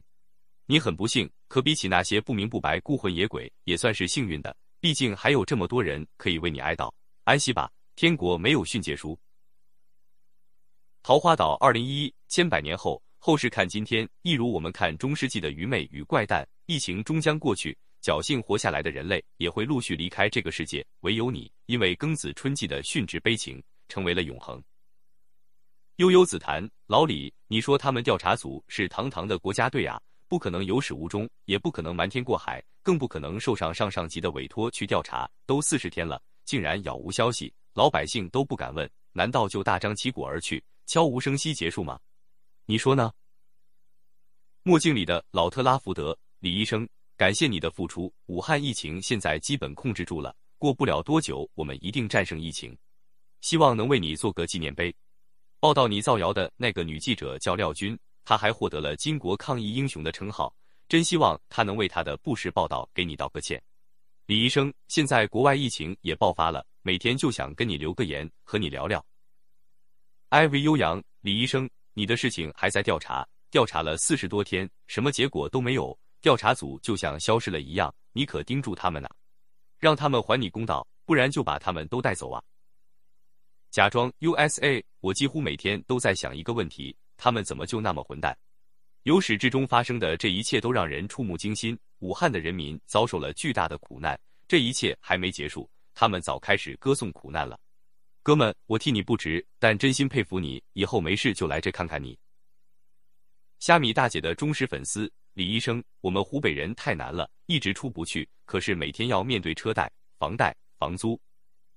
[0.65, 4.55] 你很不幸，可比起那些不明不白孤魂野鬼，也算是幸运的。
[4.79, 6.93] 毕竟还有这么多人可以为你哀悼。
[7.23, 9.19] 安息吧，天国没有训诫书。
[11.01, 13.01] 桃花岛二零一一，千百年后。
[13.21, 16.47] 后世看今天，一如我们看中世纪的愚昧与怪诞。
[16.67, 20.85] 疫情终将过去，侥幸活下来的人类也会陆续离开这个世界。
[21.01, 24.63] 唯有你，因为庚子春季的殉职悲情，成为了永恒。
[25.97, 35.29] 悠悠紫檀，老李，你说他们调查组是堂堂的国家队啊，不可能有始无终，也不可能瞒天过海，更不可能受上上上级的委托去调查。
[35.45, 41.99] 都四十天了，竟然杳无消息，老百姓都不敢问，难道就大张旗鼓而去，悄无声息结束吗？
[42.69, 43.11] 你说呢？
[44.61, 48.13] 墨镜里的老特拉福德，李医生，感谢你的付出。
[48.27, 52.77] 武汉疫情现在基本控制住了，过不了多久，我们一定战胜疫情。
[53.41, 54.95] 希望能为你做个纪念碑。
[55.59, 60.55] 报道你造谣的那个女记者叫廖军，她还获得了巾帼抗疫英雄的称号。
[60.87, 63.59] 真希望她能为她的不实报道给你道个歉。
[64.27, 69.03] 李医生，现在国外疫情也爆发了，每天就想跟你留个言，和你聊聊。
[70.29, 71.67] 艾薇悠扬，李医生。
[71.93, 77.93] 你的事情还在调查，调查了四十多天，什么结果都没有，调查组就像消失了一样。
[78.13, 79.07] 你可盯住他们呢，
[79.77, 82.41] 让他们还你公道，不然就把他们都带走啊！
[83.69, 88.35] 假装 USA，我几乎每天都在想一个问题：他们怎么就那么混蛋？
[89.03, 91.77] 由始至终发生的这一切都让人触目惊心。
[91.99, 97.59] 武汉的人民遭受了巨大的苦难，这一切还没结束，他们早开始歌颂苦难了。
[98.29, 100.63] 哥们，我替你不值，但真心佩服你。
[100.73, 102.15] 以后没事就来这看看你。
[103.57, 111.19] 虾米大姐的忠实粉丝李医生，我们湖北人太难了，一直出不去，可是每天要面对车贷、房贷、房租，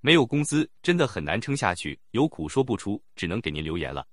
[0.00, 4.06] 没有工资，真的很难撑下去，有苦说不出，只能给您留言了。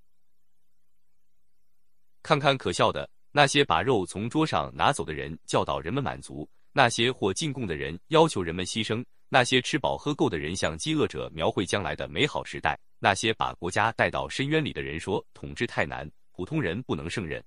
[2.23, 9.03] 看看可笑的那些把肉从桌上拿走的人，教导人们满足；那些或进贡的人，要求人们牺牲。
[9.29, 17.43] 那些吃饱喝够的人向饥饿者描绘将来的美好时代，那些把国家带到深渊里的人说统治太难，普通人不能胜任。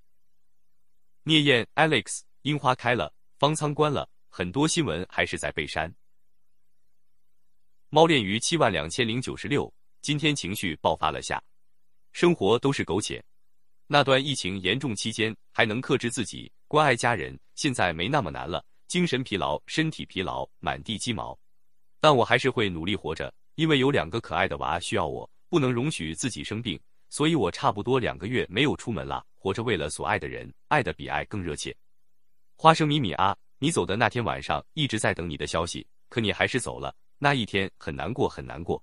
[1.25, 5.93] 聂燕 Alex，樱花开了，方舱关了，很多新闻还是在被删。
[7.89, 11.43] 猫恋鱼七万两千零九十六，今天情绪爆发了下，
[12.13, 13.23] 生活都是苟且。
[13.89, 18.65] 那段疫情严重期间还能克制自己，关爱家人，现在没那么难了。
[18.89, 21.39] 精神疲劳，身体疲劳，满地鸡毛，
[22.03, 26.77] 但我还是会努力活着，因为有两个可爱的娃需要我，不能容许自己生病，
[27.11, 29.25] 所以我差不多两个月没有出门了。
[29.37, 31.73] 活着为了所爱的人，爱的比爱更热切。
[32.57, 36.93] 花生米米啊，你走的那天晚上一直在等你的消息，可你还是走了。
[37.19, 38.83] 那一天很难过，很难过。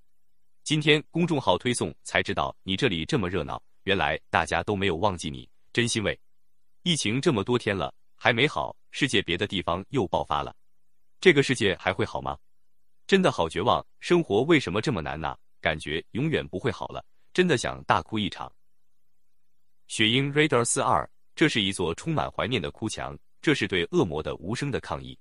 [0.64, 6.18] 今天公众号推送才知道你这里这么热闹，原来大家都没有忘记你，真欣慰。
[6.84, 10.56] 疫情这么多天了还没好，世界别的地方又爆发了，
[11.20, 12.38] 这个世界还会好吗？
[13.10, 15.36] 真的好绝望，生活为什么这么难呢？
[15.60, 17.04] 感觉永远不会好了，
[17.34, 18.54] 真的想大哭一场。
[19.88, 25.18] 雪鹰 Raider 四二，这是一座充满怀念的哭墙，这是对恶魔的无声的抗议。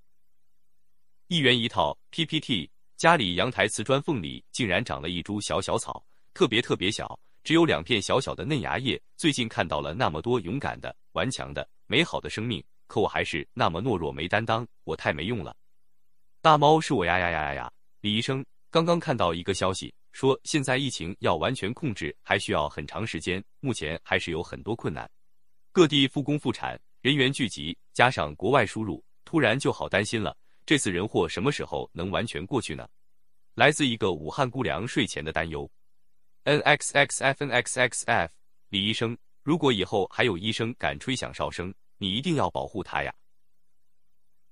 [1.28, 2.70] 一元一套 PPT。
[2.98, 9.00] 家里阳台瓷砖缝里竟然长了一株小小草，特别特别小，只有两片小小的嫩芽叶。
[9.16, 15.56] 最近看到了那么多勇敢的、顽强的、美好的生命，可我还是那么懦弱没担当，我太没用了。
[16.42, 17.72] 大猫是我呀呀呀呀呀！
[18.00, 25.10] 李医生刚刚看到一个消息，说现在疫情要完全控制还需要很长时间，目前还是有很多困难，
[25.72, 30.36] 各地复工复产，人员聚集，加上国外输入，突然就好担心了。
[30.64, 32.88] 这次人祸什么时候能完全过去呢？
[33.54, 35.68] 来自一个武汉姑娘睡前的担忧。
[36.44, 38.32] N X X F N X X F，
[38.68, 43.12] 李医生，如果以后还有医生敢吹响哨声，你一定要保护他呀。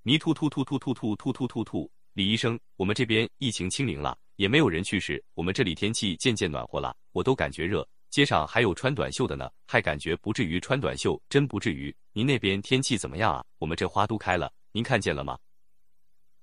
[0.03, 11.95] 泥突突突突突突突突突突， 李医生，我们这边疫情清零了，也没有人去世，我们这里天气渐渐暖和了，我都感觉热，街上还有穿短袖的呢，还感觉不至于穿短袖，真不至于。
[12.15, 13.45] 您那边天气怎么样啊？
[13.59, 15.39] 我们这花都开了，您看见了吗？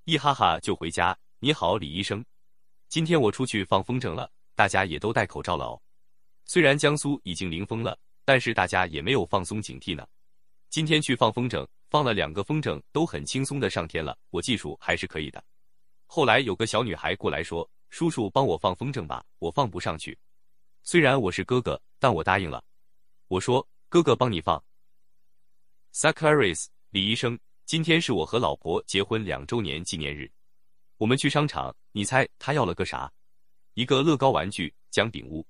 [0.05, 1.17] 一哈哈就回家。
[1.39, 2.23] 你好，李医生，
[2.87, 5.81] 今天我出去放风筝了，大家也都戴口罩了哦。
[6.45, 10.05] 虽然江苏已经零封了，但是大家也没有放松警惕呢。
[10.69, 14.15] 今天去放风筝，放了两个风筝，都很轻松的上天了。
[14.29, 15.43] 我技术还是可以的。
[16.05, 20.17] 后来有个小女孩过来说：“叔叔帮我放风筝吧，我放不上去。”
[20.83, 22.63] 虽然我是哥哥，但我答应了。
[23.27, 24.63] 我说：“哥哥帮你放。”
[25.91, 27.39] s a c a r i s 李医生。
[27.65, 30.29] 今天是我和老婆结婚两周年纪念日，
[30.97, 33.09] 我们去商场，你猜他要了个啥？
[33.73, 35.47] 一个乐高玩具姜饼屋。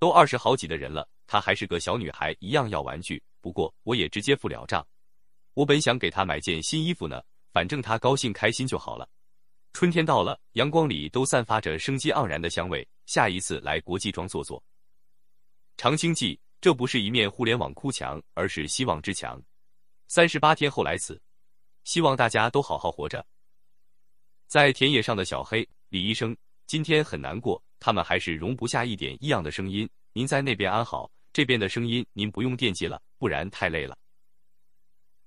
[0.00, 3.22] 都二十好几的人了，他还是个小女孩一样要玩具。
[3.40, 4.84] 不过我也直接付了账。
[5.54, 7.22] 我本想给她买件新衣服呢，
[7.52, 9.08] 反正她高兴开心就好了。
[9.74, 12.86] 春天到了，阳光里都散发着生机盎然的香味。
[13.06, 14.62] 下一次来国际庄坐坐。
[15.76, 19.42] 长青记，这不是一面互联网哭墙，而是希望之墙。
[20.06, 21.20] 三十八天后来此。
[21.82, 23.26] 希望大家都好好活着。
[24.46, 26.34] 在田野上的小黑，李医生
[26.68, 29.90] 今天很难过，他们还是容不下一点异样的声音。
[30.12, 33.98] 您在那边安好，这边的声音您不用惦记了，不然太累了。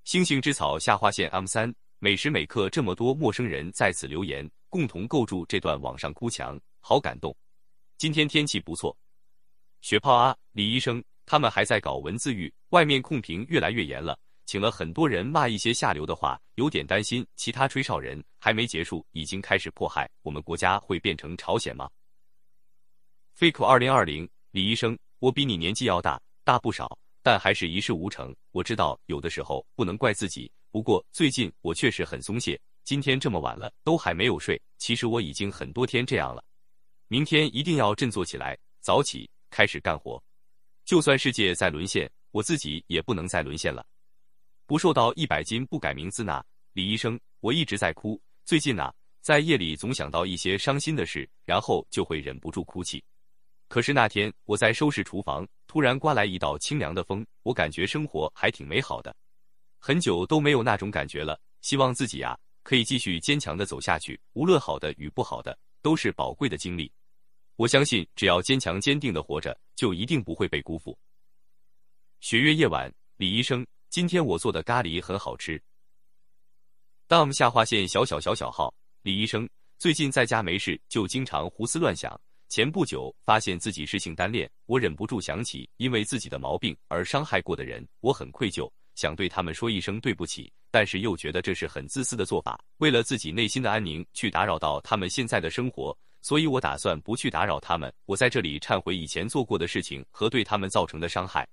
[0.06, 7.36] 星星之草下划线 M 三，每时每刻这么多陌生人在此留言，共同构筑这段网上哭墙，好感动。
[7.98, 8.96] 今天天气不错。
[9.82, 14.16] 雪炮啊，李医生，他们还在搞文字狱，外面控评越来越严了。
[14.46, 17.26] 请了很多人骂一些下流的话，有点担心。
[17.36, 21.90] 其他吹哨人还没结束，已经开始迫害我们国家，会变成朝鲜吗
[23.36, 28.36] ？Fake 二零二零，李医生，我比你年纪要大，大不少，但还是一事无成。
[28.52, 32.56] 我知道有的时候不能怪自己，不过最近我确实很松懈。
[32.84, 36.44] 今天这么晚了都还没有睡，其实我已经很多天这样了。
[37.08, 40.24] 明天一定要振作起来，早起开始干活。
[40.86, 43.84] 就算世界在沦陷，我自己也不能再沦陷了。
[44.68, 48.22] 不瘦到一百斤不改名字呢，李医生，我一直在哭。
[48.46, 53.04] 最近呢，在夜里总想到一些伤心的事，然后就会忍不住哭泣。
[53.68, 59.16] 可是那天我在收拾厨房，突然刮来一道清凉的风，我感觉生活还挺美好的。
[59.80, 64.20] 很久都没有那种感觉了，希望自己呀可以继续坚强的走下去。
[64.34, 66.92] 无论好的与不好的，都是宝贵的经历。
[67.56, 70.98] 我相信，只要坚强坚定的活着，就一定不会被辜负。
[72.20, 73.66] 雪月夜晚，李医生。
[73.90, 75.60] 今天我做的咖喱很好吃。
[77.08, 78.72] dom 下划线小小小小号，
[79.02, 79.50] 李医生
[79.80, 82.20] 最近在家没事就经常胡思乱想。
[82.50, 97.94] 前不久发现自己是性单恋，我忍不住想起因为自己的毛病而伤害过的人，我很愧疚，想对他们说一声对不起，但是又觉得这是很自私的做法，为了自己内心的安宁去打扰到他们现在的生活，所以我打算不去打扰他们。
[98.06, 101.48] 我在这里忏悔以前做过的事情和对他们造成的伤害。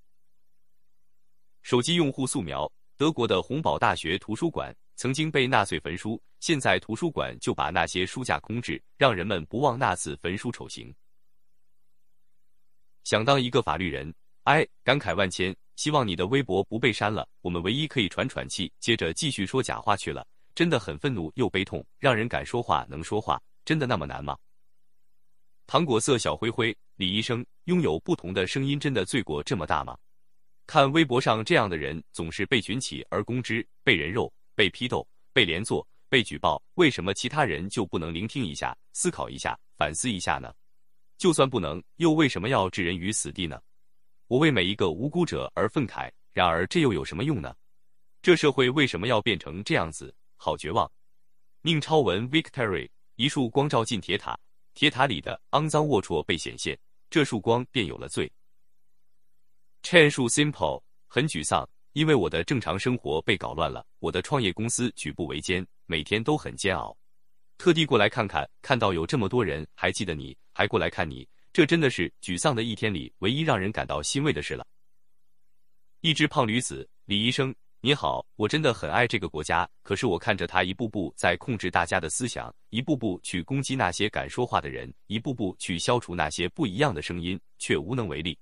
[1.61, 10.90] 手机用户素描：德国的洪堡大学图书馆曾经被纳粹焚书，现在图书馆就把那些书架空置，让人们不忘那次焚书丑行。
[13.03, 14.14] 想当一个法律人，
[14.45, 15.55] 哎，感慨万千。
[15.77, 20.27] 希望你的微博不被删了，我们唯一可以喘喘气，接着继续说假话去了。
[20.55, 24.37] 真的很愤怒又悲痛，让人敢说话能说话，真的那么难吗？
[25.66, 29.97] 糖果色小灰灰，李医生，拥有不同的声音真的罪过这么大吗？
[30.66, 40.55] 看微博上这样的人，总是被群起而攻之，被人肉，被批斗，被连坐，被举报，为什么其他人就不能聆听一下，思考一下，反思一下呢？
[41.18, 43.61] 就算不能，又为什么要置人于死地呢？
[44.27, 47.55] 我为每一个无辜者而愤慨，然而这又有什么用呢？
[48.22, 50.14] 这社会为什么要变成这样子？
[50.37, 50.91] 好绝望！
[51.61, 54.39] 宁超文 Victory，一束光照进铁塔，
[54.72, 56.79] 铁塔里的肮脏龌龊被显现，
[57.11, 58.31] 这束光便有了罪。
[59.83, 66.97] Chen 树 Simple 很沮丧，因为我的正常生活被搞乱了，我的创业公司举步维艰，每天都很煎熬。
[67.59, 71.29] 特地过来看看，看到有这么多人还记得你，还过来看你。
[71.55, 74.66] 这真的是沮丧的一天里唯一让人感到欣慰的事了。
[76.00, 88.36] 一只胖驴子，李医生，你好，我真的很爱这个国家，可是我看着他一步步在控制大家的思想，一步步去攻击那些敢说话的人，一步步去消除那些不一样的声音，却无能为力。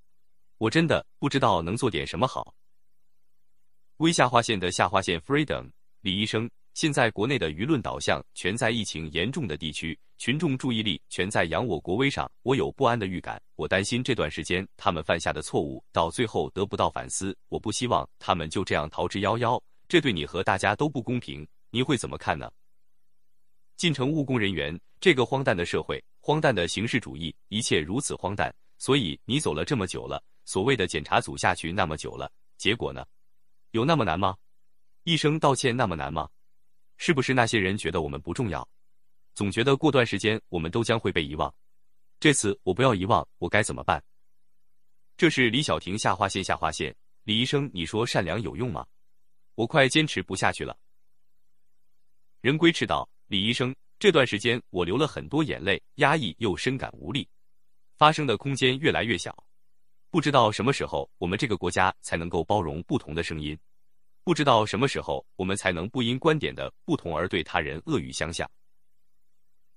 [0.56, 2.54] 我真的不知道能做点什么好。
[3.98, 6.50] 微下划线的下划线 Freedom，李医生。
[6.74, 12.30] 现在国内的舆论导向全在疫情严重的地区，群众注意力全在扬我国威上。
[12.42, 17.36] 我有不安的预感，我担心这段时间他们犯下的错误到最后得不到反思。
[17.48, 21.46] 我不希望他们就这样逃之夭夭，这对你和大家都不公平。
[21.70, 22.50] 你会怎么看呢？
[23.76, 28.54] 进城务工人员，这个荒诞的社会，荒诞的形式主义，一切如此荒诞。
[28.78, 33.04] 所以你走了这么久了，所谓的检查组下去那么久了，结果呢？
[33.72, 34.36] 有那么难吗？
[35.04, 36.28] 一声道歉那么难吗？
[37.04, 38.66] 是不是那些人觉得我们不重要，
[39.34, 41.52] 总觉得过段时间我们都将会被遗忘？
[42.20, 44.00] 这次我不要遗忘，我该怎么办？
[45.16, 46.94] 这是李小婷下划线下划线，
[47.24, 48.86] 李医生，你说善良有用吗？
[49.56, 50.78] 我快坚持不下去了。
[52.40, 57.28] 人归赤道，李医生，这段时间我流了很多眼泪，压抑又深感无力，
[57.98, 59.36] 发声的空间越来越小，
[60.08, 63.58] 不知道什么时候我们这个国家才能够包容不同的声音。
[64.24, 68.48] 不知道什么时候我们才能不因观点的不同而对他人恶语相向。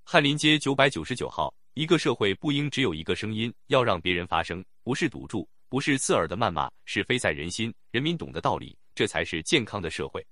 [0.04, 10.24] 翰林街九百九十九号，一个社会不应只有一个声音，要让别人发声，不是堵住，不是刺耳的谩骂，是非在人心，人民懂得道理，这才是健康的社会。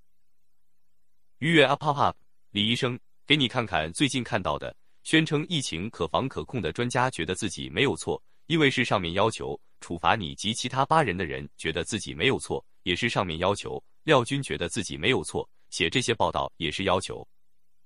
[1.40, 2.16] 愉悦 up up up，
[2.52, 13.84] 李医生，给你看看最近看到的，宣称疫情可防可控的专家觉得自己没有错，因为是上面要求处罚你及其他八人的人觉得自己没有错，也是上面要求。
[14.04, 17.26] 廖军觉得自己没有错，写这些报道也是要求。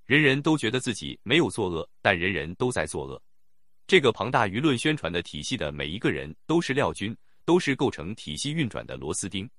[0.05, 3.21] 人人都觉得自己没有作恶，但人人都在作恶。
[3.85, 7.15] 这个庞大舆论宣传的体系的每一个人都是廖军，
[7.45, 9.49] 都是构成体系运转的螺丝钉。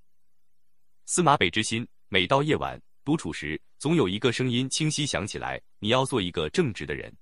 [1.06, 7.14] 司马北之心，每到夜晚独处时，总有一个声音清晰响起来：你要做一个正直的人。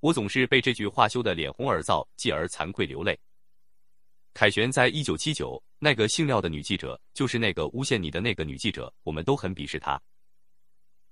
[0.00, 3.18] 我总是被这句话羞得脸红耳燥，继而惭愧流泪。
[4.34, 5.62] 凯旋在一九七九。
[5.80, 10.00] 那个姓廖的女记者，就是那个诬陷你的那个女记者，我们都很鄙视她。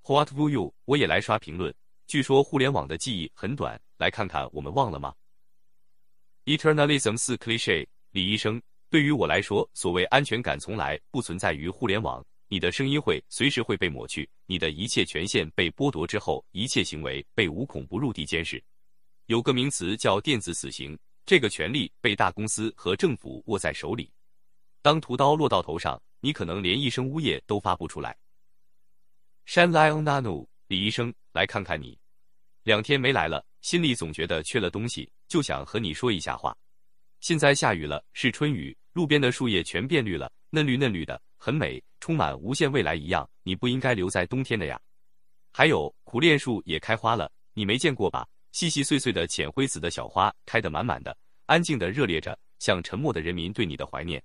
[0.03, 0.75] What will you？
[0.87, 1.73] 我也来刷评论。
[2.09, 5.15] 据说互联网的记忆很短，来看看我们忘了吗
[6.47, 7.87] ？Eternalism 四 cliche。
[8.11, 8.61] 李医生，
[8.91, 12.25] 对于我来说，所谓安全感从来不存在于互联网。
[12.49, 18.63] 你的声音会随时会被抹去，你的一切权限被剥夺之后，一切行为被无孔不入地监视。
[19.27, 24.09] 有个名词叫电子死刑，这个权利被大公司和政府握在手里。
[24.81, 28.17] 当屠刀落到头上，你可能连一声呜咽都发不出来。
[29.45, 31.99] 山莱昂纳努，李医生，来看看你，
[32.63, 36.57] 两天没来了，心里总觉得缺了东西，就想和你说一下话。
[37.19, 43.29] 现在下雨了，是春雨，路边的树叶全变绿了，嫩绿嫩绿的，很美，充满无限未来一样。
[43.43, 44.81] 你不应该留在冬天的呀。
[45.53, 48.29] 还有苦楝树也开花了，你没见过吧？
[48.57, 54.25] 细细碎碎的浅灰紫的小花，开得满满的，安静的热烈着，像沉默的人民对你的怀念。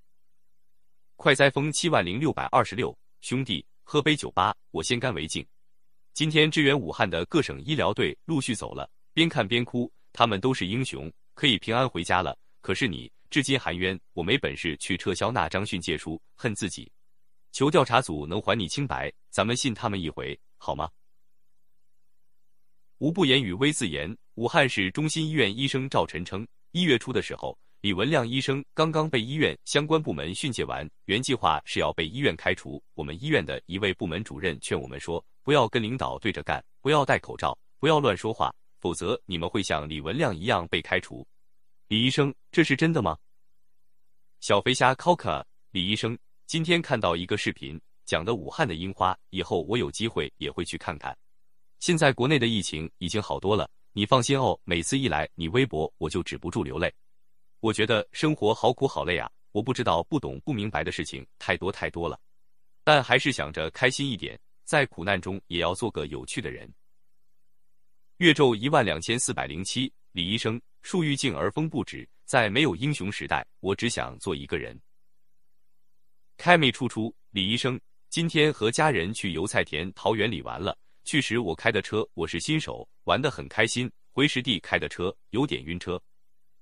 [1.17, 5.45] 快哉风七万零六百二十六，兄弟，喝杯酒吧，我先干为敬。
[6.13, 12.33] 今天支援武汉的各省医疗队陆续走了，边看边哭，他们都是英雄，可以平安回家了。
[12.61, 16.89] 可是你至今含冤，我没本事去撤销那张训诫书，恨自己。
[17.51, 20.89] 求调查组能还你清白，咱们信他们一回，好吗？
[22.99, 32.83] 无不言语微自言，武汉市中心医院医生赵晨称，一月初的时候，李文亮医生刚刚被医院相关部门训诫完，原计划是要被医院开除。
[32.95, 41.23] 我们医院的一位部门主任劝我们说，不要跟领导对着干，不要戴口罩，不要乱说话，否则你们会像李文亮一样被开除。
[41.87, 43.15] 李医生，这是真的吗？
[44.39, 46.17] 小飞虾 Coca，李医生，
[46.47, 51.15] 今天看到一个视频，讲的武汉的樱花，以后我有机会也会去看看。
[51.79, 53.69] 现在国内的疫情已经好多了。
[53.93, 56.93] 你放心哦，每次一来你微博，我就止不住流泪。
[57.59, 59.29] 我觉得生活好苦好累啊！
[59.51, 62.17] 我不知道、不懂、不明白的事情太多太多了，
[62.85, 66.73] 但还是想着开心一点，在苦难中也要做个有趣的人。
[68.17, 74.79] 月昼一万两千四百零七，李医生，树欲静而风不止，在没有英雄时代，我只想做一个人。
[76.37, 77.77] 开没出出，李医生，
[78.09, 80.77] 今天和家人去油菜田桃园里玩了。
[81.03, 83.91] 去时我开的车，我是新手，玩得很开心。
[84.13, 86.01] 回时地开的车有点晕车，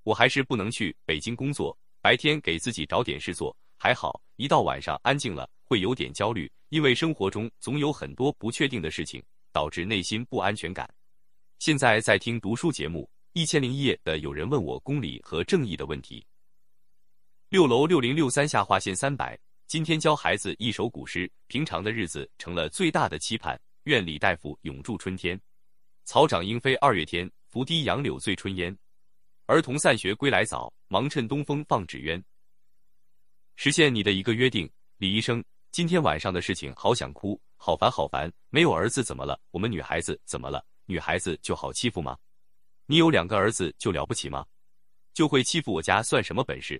[0.04, 1.78] 我还是不能去北京工作。
[2.02, 4.22] 白天给自己找点事做，还好。
[4.38, 9.22] 一到晚上安静了，会有点焦虑，因为生活中总有很多不确定的事情，
[9.52, 10.90] 导致内心不安全感。
[11.58, 16.26] 现在在听读书节目《一千零一夜》的，有人问我公理和正义的问题。
[17.50, 19.38] 六楼六零六三下划线三百，
[19.68, 23.60] 今天教孩子一首古诗，平常的日子成了最大的期盼。
[23.90, 25.42] 愿李大夫永驻春天，
[26.04, 28.78] 草长莺飞二月天，拂堤杨柳醉春烟。
[29.48, 32.24] 儿童散学归来早，忙趁东风放纸鸢。
[33.56, 38.32] 实现你的一个约定，李医生，今天晚上的事情好想哭，好烦好烦。
[38.52, 39.42] 没有儿子怎么了？
[39.50, 40.64] 我们女孩子怎么了？
[40.86, 42.16] 女孩子就好欺负吗？
[42.86, 44.46] 你有两个儿子就了不起吗？
[45.16, 46.80] 就会欺负我家算什么本事？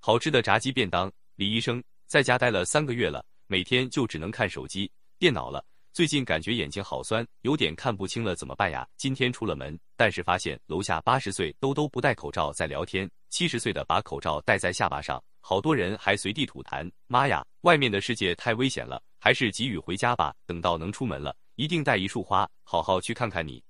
[0.00, 4.92] 好吃的炸鸡便当，李医生在家待了三个月了，每天就只能看手机。
[5.18, 5.64] 电脑了，
[5.94, 8.86] 最近感觉眼睛好酸，有点看不清了，怎么办呀？
[8.98, 16.90] 今天出了门，但是发现楼下八十岁都都不戴口罩在聊天，七十岁的把口罩戴在下巴上，好多人还随地吐痰。
[17.06, 20.34] 妈呀，外面的世界太危险了，还是急于回家吧。
[20.44, 23.64] 等到能出门了，一定带一束花，好好去看看你。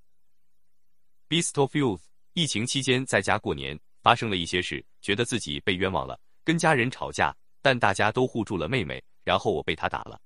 [1.29, 7.33] Beast of Youth，疫情期间在家过年，发生了一些事，觉得自己被冤枉了，跟家人吵架，
[7.63, 10.19] 但大家都护住了妹妹，然后我被他打了。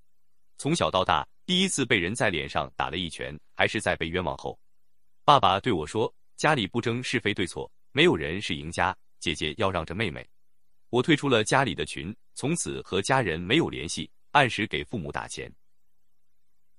[0.60, 4.60] 从小到大，第一次被人在脸上打了一拳，还是在被冤枉后。
[5.24, 8.94] 爸爸对我说：“家里不争是非对错，没有人是赢家。
[9.20, 10.28] 姐姐要让着妹妹。”
[10.90, 15.50] 我退出了家里的群，从此和家人没有联系，按时给父母打钱。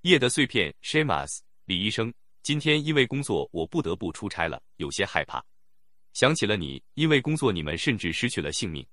[0.02, 2.14] 夜的碎片，Shamas，李医生，
[2.44, 5.44] 今天因为工作我不得不出差了，有些害怕。
[6.12, 8.86] 想起了你，因为工作你们甚至失去了性命，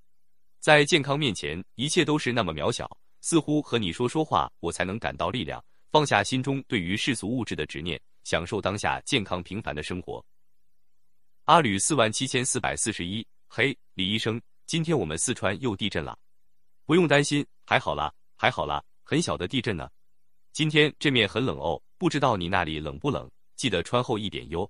[0.59, 2.89] 在健康面前，一切都是那么渺小。
[3.21, 10.23] 似乎和你说说话，我才能感到力量，放下心中对于世俗物质的执念，享受当下健康平凡的生活。
[11.45, 16.17] 阿吕四万七千四百四十一，嘿，李医生，今天我们四川又地震了，
[16.85, 19.89] 不用担心，还好啦，还好啦，很小的地震呢。
[20.53, 23.29] 今天这面很冷哦，不知道你那里冷不冷？
[23.55, 24.69] 记得穿厚一点哟。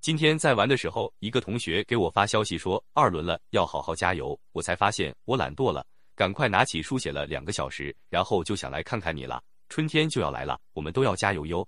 [0.00, 5.84] 今天在玩的时候，一个同学给我发消息说二轮了，要好好加油，我才发现我懒惰了。
[6.14, 9.42] 赶快拿起书写了两个小时，然后就想来看看你了。
[9.68, 11.66] 春天就要来了，我们都要加油哟。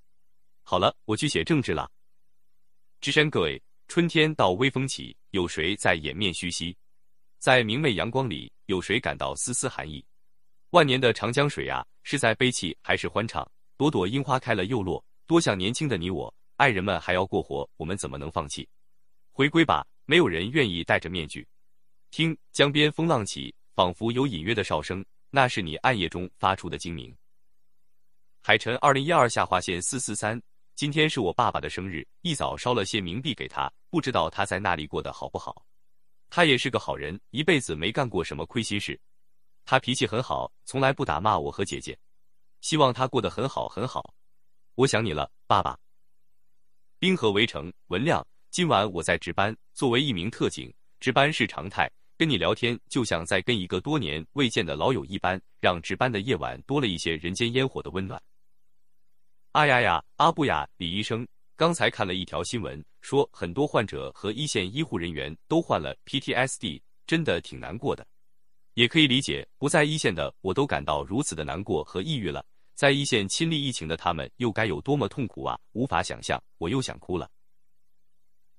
[0.63, 1.91] 好了，我去写政治了。
[3.01, 6.77] 支山各位，春天到微风起，有谁在掩面嘘息？
[7.39, 10.05] 在明媚阳光里，有谁感到丝丝寒意？
[10.71, 13.49] 万年的长江水啊，是在悲泣还是欢唱？
[13.77, 16.33] 朵朵樱花开了又落，多像年轻的你我。
[16.57, 18.69] 爱人们还要过活，我们怎么能放弃？
[19.33, 21.47] 回归吧，没有人愿意戴着面具。
[22.11, 23.55] 听江边风浪起。
[23.77, 27.15] 仿佛有隐约的哨声，那是你暗夜中发出的精鸣。
[28.41, 30.41] 海晨，二零一二下划线四四三，
[30.75, 35.63] 今天是我爸爸的生日，一早烧了些冥币给他，不知道他在那里过得好不好。
[36.31, 38.99] 他也是个好人，一辈子没干过什么亏心事。
[39.67, 41.95] 他脾气很好，从来不打骂我和姐姐。
[42.63, 44.15] 希望他过得很好很好。
[44.75, 45.79] 我想你了，爸爸。
[46.99, 51.91] 冰河围城，文亮，今晚我在值班，作为一名特警，值班是常态。
[52.19, 58.21] 跟你聊天，就像在跟一个多年未见的老友一般，让值班的夜晚多了一些人间烟火的温暖。
[59.53, 68.07] 啊呀呀，阿布呀，李医生，刚才看了一条新闻，说很多患者和一线医护人员都患了 PTSD，真的挺难过的。
[68.73, 72.43] 也可以理解，不在一线的我都感到如此的难过和抑郁了，
[72.75, 75.59] 在一线亲历疫情的他们又该有多么痛苦啊！
[75.73, 77.31] 无法想象，我又想哭了。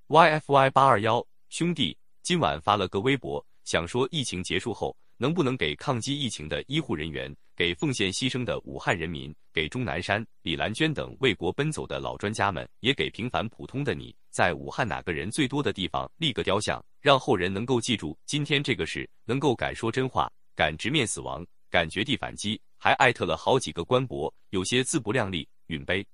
[0.06, 1.97] YFY 八二幺兄弟。
[2.22, 26.06] 今晚发了个微博，想说疫情结束后，能不能给抗击疫情的医护人员给奉献牺牲的武汉人民，给钟南山、李兰娟等为国奔走的老专家们，也给平凡普通的你，在武汉哪个人最多的地方立个雕像，让后人能够记住今天这个事，能够敢说真话，敢直面死亡，敢绝地反击，还艾特了好几个官博，有些自不量力，允杯。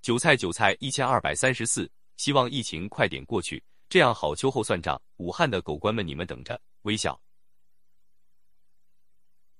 [0.00, 3.62] 韭菜韭菜一千二百三十四，希望疫情快点过去，
[3.92, 4.98] 这样好秋后算账。
[5.18, 7.20] 武汉的狗官们，你们等着，微笑。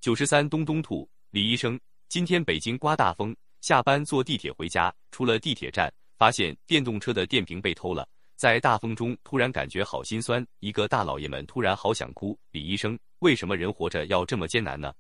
[0.01, 1.78] 九十三东东兔李医生，
[2.09, 12.35] 今天北京刮大风，下班坐地铁回家，出了地铁站，发现电动车的电瓶被偷了，在大风中突然感觉好心酸，一个大老爷们突然好想哭。
[12.53, 14.95] 李医生，为什么人活着要这么艰难呢？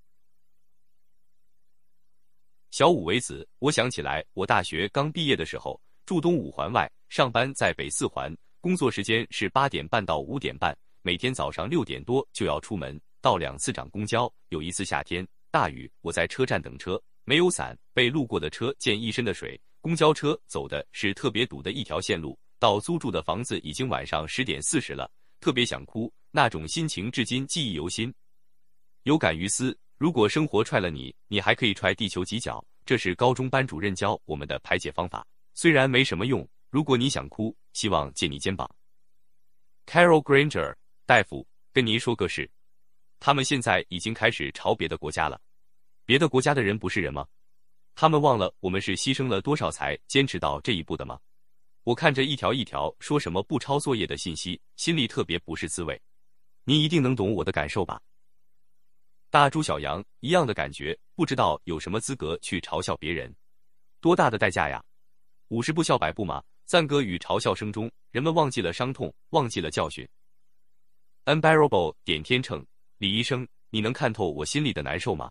[2.70, 8.30] 小五为子，我想起来，我大学刚毕业的时候住东五环外，上班在北四环，
[8.62, 12.98] 工作时间是八点半到五点半，每天早上六点多就要出门。
[13.20, 19.60] 到两次涨公交，有一次夏天大雨，我在车站等车，没有伞，被路过的车溅一身的水。
[19.80, 25.10] 公交车走的是特别堵的一条线路，到租住的房子已经晚上十点四十了，
[25.40, 28.14] 特别想哭，那种心情至今记忆犹新。
[29.02, 36.48] 有感于斯，如果生活踹了你，你还可以踹地球几脚，这是高中班主任教我们的排解方法，虽然没什么用。
[36.70, 38.68] 如果你想哭，希望借你肩膀。
[39.86, 40.74] Carol Granger
[41.06, 42.50] 大夫跟您说个事。
[43.18, 45.40] 他们现在已经开始朝别的国家了，
[46.04, 47.26] 别的国家的人不是人吗？
[47.94, 51.20] 他们忘了我们是牺牲了多少才坚持到这一步的吗？
[51.84, 56.00] 我看着一条一条说什么不抄作业的信息，心里特别不是滋味。
[56.64, 58.00] 您一定能懂我的感受吧？
[59.30, 63.34] 大猪小羊一样的感觉，不知道有什么资格去嘲笑别人，
[64.00, 64.82] 多大的代价呀？
[65.48, 66.42] 五十步笑百步吗。
[66.64, 70.08] 赞歌与嘲笑声中，人们忘记了伤痛，忘记了教训。
[71.24, 72.64] Unbearable 点天秤。
[72.98, 75.30] 李医生，你能看透我心里的难受吗？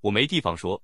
[0.00, 0.80] 我没地方说。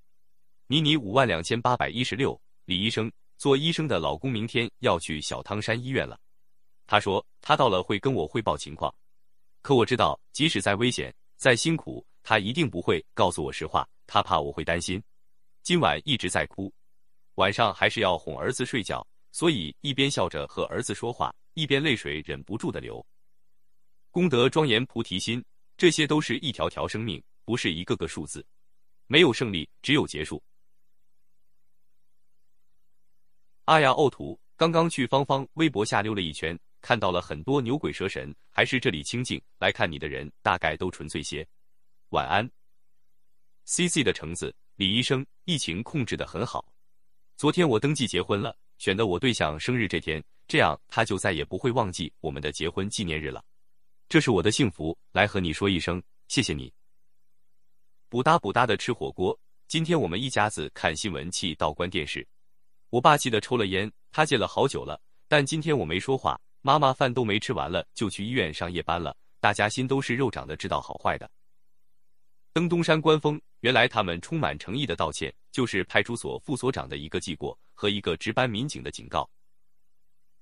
[0.67, 2.39] 妮妮五万两千八百一十六。
[2.67, 6.19] 李医生，做医生的老公明天要去小汤山医院了。
[6.87, 8.95] 他说他到了会跟我汇报情况。
[9.63, 13.89] 可我知道，即使再危险、再辛苦，他一定不会告诉我实话。
[14.07, 15.03] 他怕我会担心。
[15.63, 16.73] 今晚一直在哭，
[17.35, 19.07] 晚上还是要哄儿子睡觉，
[19.39, 23.07] 所以一边笑着和儿子说话，一边泪水忍不住的流。
[24.11, 25.41] 功德庄严菩提心。
[25.77, 28.45] 这些都是一条条生命，不是一个个数字。
[29.07, 30.43] 没有胜利，只有结束。
[33.67, 34.37] 阿呀呕吐！
[34.57, 38.35] 刚刚去芳芳微博下溜了一圈，看到了很多牛鬼蛇神。
[38.51, 41.47] 还是这里清静，来看你的人大概都纯粹些。
[42.09, 42.51] 晚安。
[43.67, 46.67] C C 的橙子，李医生，疫情控制的很好。
[47.37, 53.45] 昨天我登记结婚了，选的我对象生日这天，这样他就再也不会忘记我们的结婚纪念日了。
[54.09, 56.73] 这是我的幸福，来和你说一声谢谢你。
[58.09, 62.27] 补哒补哒的吃火锅，今天我们一家子看新闻气到关电视。
[62.89, 64.99] 我爸气得抽了烟，他戒了好久了，
[65.29, 66.41] 但今天我没说话。
[66.63, 69.17] 妈妈饭都没吃完了，就去医院上夜班了。
[69.41, 71.31] 大家心都是肉长的，知道好坏的。
[72.53, 79.29] 登东山观风，原来他们充满诚意的道歉，就是派出所副所长的一个记过和一个值班民警的警告。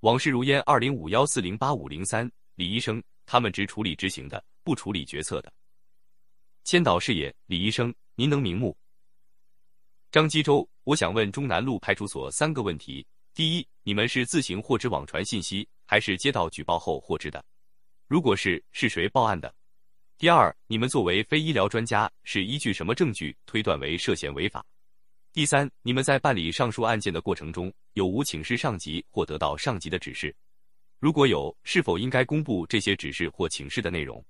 [0.00, 3.02] 往事如烟，二零五幺四零八五零三，李医生。
[3.28, 5.52] 他们只处理执行的，不处理决策的。
[6.62, 8.76] 千岛视野，李医生，您能瞑目？
[10.12, 13.04] 张基洲，我想问中南路派出所三个问题：
[13.34, 17.44] 第一，你们是自行获知网传信息，还是接到举报后获知的？
[18.06, 19.52] 如果是，是谁报案的？
[20.16, 24.64] 第二，你们作为非医疗专家，是依据什么证据推断为涉嫌违法？
[25.36, 30.34] 第三，你们在办理上述案件的过程中，有无请示上级或得到上级的指示？
[30.98, 34.24] 如果有，是否应该公布这些指示或请示的内容？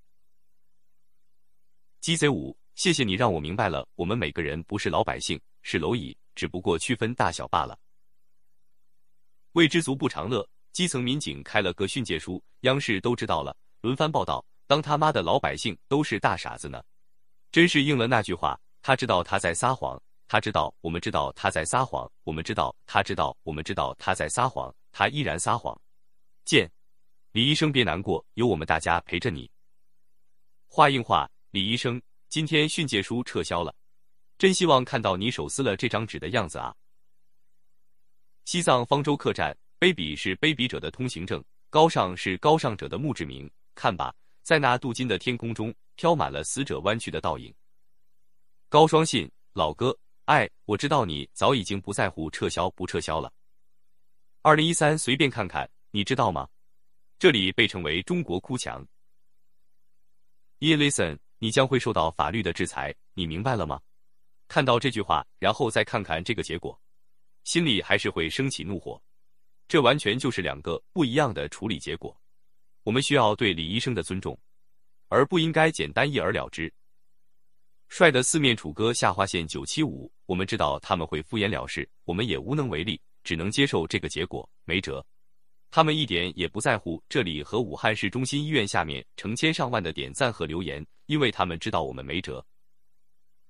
[2.01, 7.79] 鸡贼五，谢谢你让我明白了，我们每个人不是老百姓，是蝼蚁，只不过区分大小罢了。
[9.53, 16.83] 未知足不长乐，基层民警开了个训诫书，央视都知道了，轮番报道，当他妈的老百姓都是大傻子呢？
[17.49, 19.97] 真是应了那句话，他知道他在撒谎，
[20.27, 25.79] 他知道我们知道他在撒谎，我们知道他知道我们知道他在撒谎，他依然撒谎。
[26.43, 26.69] 见，
[27.31, 29.49] 李医生别难过，有我们大家陪着你。
[30.67, 33.73] 话应话，李医生，今天训诫书撤销了，
[34.37, 36.75] 真希望看到你手撕了这张纸的样子啊！
[38.43, 43.49] 西藏方舟客栈，卑鄙是卑鄙者的通行证，高尚是高尚者的墓志铭。
[43.75, 44.13] 看吧，
[44.43, 47.53] 在那镀金的天空中，飘满了死者弯曲的倒影。
[48.69, 49.97] 高双信，老哥，
[50.27, 53.31] 哎，我知道你早已经不在乎撤销不撤销了。
[54.41, 55.69] 二零一三，随便看看。
[55.91, 56.49] 你知道吗？
[57.17, 58.85] 这里被称为中国哭墙。
[60.59, 63.81] e listen，你将会受到法律的制裁，你明白了吗？
[64.49, 66.77] 看到这句话，然后再看看这个结果，
[67.45, 69.01] 心里还是会升起怒火。
[69.69, 72.15] 这完全就是两个不一样的处理结果。
[72.83, 74.37] 我们需要对李医生的尊重，
[75.07, 76.71] 而不应该简单一而了之。
[77.87, 85.03] 帅的四面楚歌下划线九七五，我们知道他们会敷衍了事，我们也无能为力，只能接受这个结果，没辙。
[85.71, 92.45] 他们一点也不在乎这里和武汉市中心医院下面成千上万的点赞和留言，因为他们知道我们没辙。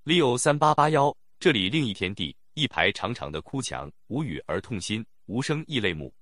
[0.05, 6.13] Leo 三八八幺，这里另一天地，一排长长的哭墙，无语而痛心，无声亦泪目。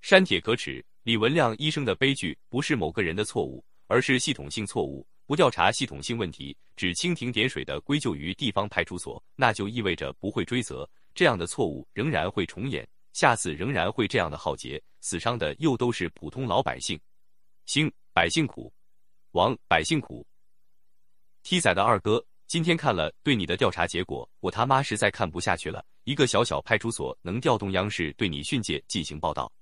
[0.00, 5.06] 删帖可耻，李文亮医生的悲剧不是某个人的错误，而是系统性错误。
[5.28, 16.98] 不调查系统性问题，只蜻蜓点水的归咎于地方派出所，那就意味着不会追责，这样的错误仍然会重演，下次仍然会这样的浩劫，死伤的又都是普通老百姓。
[17.66, 18.72] 兴，百姓苦；
[19.32, 20.26] 亡，百姓苦。
[21.42, 25.84] T 仔的二哥，今天看了对你的调查结果，我他妈实在看不下去了。
[26.04, 29.52] 一个小小派出所能调动央视对你训诫进行报道，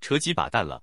[0.00, 0.82] 扯几把蛋了。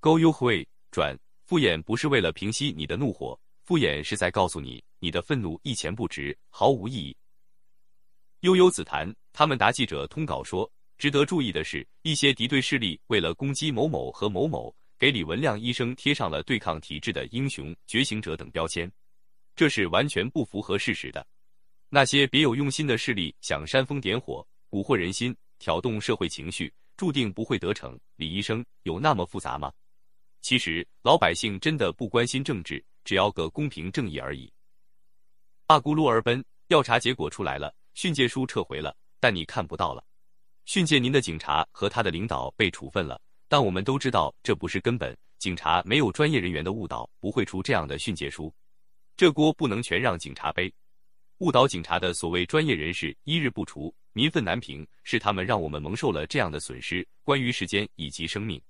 [0.00, 1.18] Go you way 转。
[1.46, 7.16] 敷衍不是为了平息你的怒火，敷衍是在告诉你，你的愤怒一钱不值，毫无意义。
[8.40, 10.68] 悠悠紫檀，他们答记者通稿说，
[10.98, 18.90] 值得注意的是，一些敌对势力为了攻击某某和某某，给李文亮医生贴上了对抗体制的英雄、觉醒者等标签，
[19.54, 21.24] 这是完全不符合事实的。
[21.88, 27.96] 那些别有用心的势力想煽风点火、蛊惑人心、挑动社会情绪，注定不会得逞。
[28.16, 29.72] 李医生有那么复杂吗？
[30.46, 34.48] 其实老百姓真的不关心政治，只要个公平正义而已。
[35.66, 40.04] 大咕噜而奔，调查结果出来了，训诫书撤回了，但你看不到了。
[40.64, 45.18] 训诫您的警察和他的领导被处分了，但我们都知道这不是根本。
[45.40, 48.54] 警察没有专业人员的误导，不会出这样的训诫书。
[49.16, 50.72] 这锅不能全让警察背。
[51.38, 57.04] 误导警察的所谓专业人士一日不除，民愤难平，是他们让我们蒙受了这样的损失。
[57.24, 58.62] 关于时间以及生命。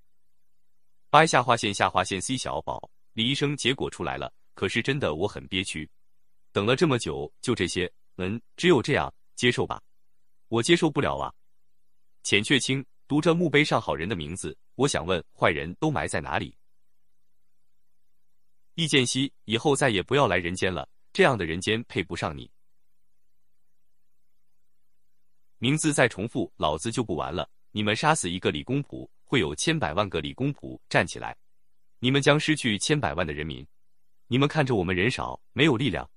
[1.17, 5.89] Y 下划线下划线 C 小宝，李医生结果出来了，可是真的我很憋屈，
[6.53, 9.83] 等了这么久，就这些，嗯，只有这样接受吧，
[10.49, 11.33] 我接受不了啊。
[12.23, 16.55] 浅却清读着墓碑上好人的名字，我想问坏人都埋在哪里？
[18.75, 22.51] 易建熙，以后再也不要来人间了，这样的人间配不上你。
[25.57, 27.49] 名字再重复，老子就不玩了。
[27.71, 29.11] 你们杀死一个李公朴。
[29.27, 31.37] 会有千百万个李公仆站起来，
[31.99, 33.67] 你们将失去千百万的人民。
[34.29, 36.09] 你们看着我们人少，没有力量，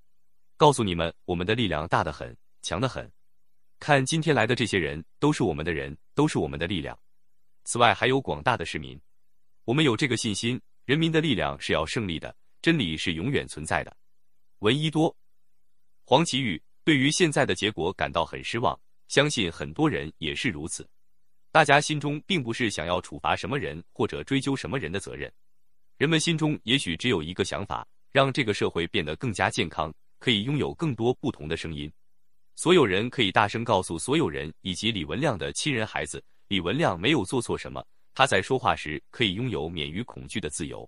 [0.58, 3.12] 告诉你们，我们的力量大得很，强得很。
[3.80, 6.98] 看今天来的这些人，都是我们的人，都是我们的力量。
[7.64, 9.00] 此外，还有广大的市民，
[9.66, 13.96] 我们有这个信心：人民的力量是要胜利的，真理是永远存在的。
[14.60, 15.16] 闻一多，
[16.04, 20.88] 黄奇宇对于现在的结果感到很失望，相信很多人也是如此。
[21.52, 25.32] 大家心中并不是想要处罚什么人或者追究什么人的责任，
[25.98, 31.92] 人们心中也许只有一个想法：让这个社会变得更加健康，可以拥有更多不同的声音。
[32.56, 37.84] 所有人可以大声告诉所有人以及李文亮的亲人孩子，李文亮没有做错什么，
[38.14, 40.88] 他在说话时可以拥有免于恐惧的自由。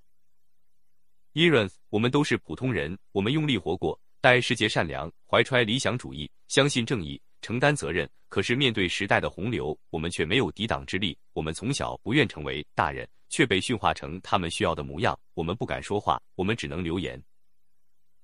[1.34, 7.20] 伊润，我们都是普通人，我们用力活过，待世界善良，怀揣理想主义，相信正义。
[7.42, 11.18] 承担责任，可是面对时代的洪流，我们却没有抵挡之力。
[11.34, 15.20] 我们从小不愿成为大人，却被驯化成他们需要的模样。
[15.34, 17.22] 我们不敢说话，我们只能留言。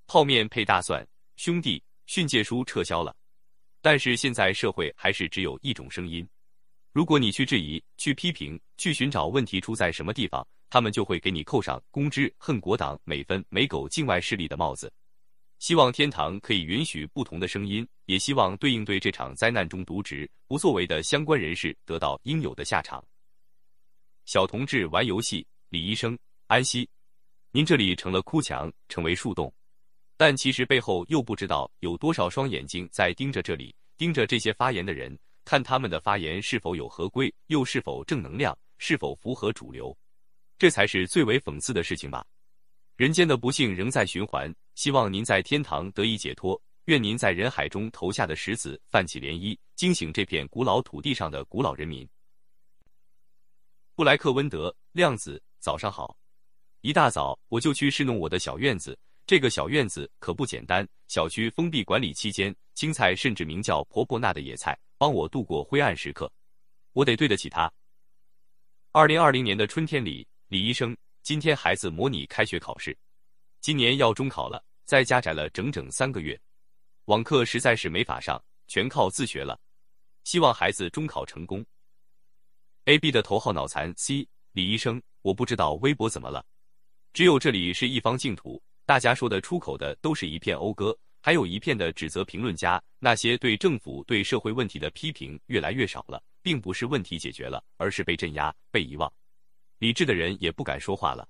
[0.05, 1.05] 泡面配大蒜，
[1.35, 3.15] 兄弟，训诫书撤销了。
[3.81, 6.27] 但是现在社会还是只有一种声音。
[6.93, 14.91] 如果你去质疑、去批评、去寻找问题出在什么地方，他们就会给你扣上“公知恨国党、美分美狗境外势力”的帽子。
[15.59, 23.03] 希望天堂可以允许不同的声音，也希望对应对这场灾难中渎职不作为的相关人士得到应有的下场。
[24.25, 26.87] 小同志玩游戏，李医生安息。
[27.51, 29.51] 您这里成了哭墙，成为树洞，
[30.15, 39.97] 但其实背后又不知道有多少双眼睛在盯着这里，盯着这些发言的人，看他们的发言是否有合规，又是否正能量，是否符合主流，
[40.59, 42.23] 这才是最为讽刺的事情吧。
[42.95, 46.61] 人间的不幸仍在循环，希望您在天堂得以解脱。
[46.85, 52.07] 愿您在人海中投下的石子泛起涟漪，惊醒这片古老土地上的古老人民。
[53.95, 56.15] 布莱克温德亮子，早上好。
[56.81, 60.87] 一大早我就去侍弄我的小院子，这个小院子可不简单。
[61.07, 66.31] 小区封闭管理期间，青菜甚至名叫婆婆纳的野菜，帮我度过灰暗时刻。
[66.93, 67.69] 我得对得起他。
[68.91, 70.95] 二零二零年的春天里，李医生。
[71.23, 72.97] 今天孩子模拟开学考试，
[73.59, 76.39] 今年要中考了，在家宅了整整三个月，
[77.05, 79.59] 网课实在是没法上，全靠自学了。
[80.23, 81.65] 希望孩子中考成功。
[82.85, 86.45] A B 的头号脑残 C 李医生，我不知道微博怎么了，
[87.13, 99.11] 只有这里是一方净土，大家说的出口的都是一片讴歌，还有一片的指责评论家，那些对政府、对社会问题的批评越来越少了，并不是问题解决了，而是被镇压、被遗忘。
[99.79, 101.27] 理智的人也不敢说话了，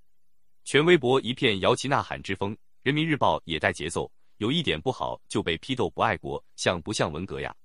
[0.67, 2.53] 全微博一片摇旗呐喊之风。
[2.83, 7.55] 人民日报也带节奏，有一点不好就被批斗不爱国，像不像文革呀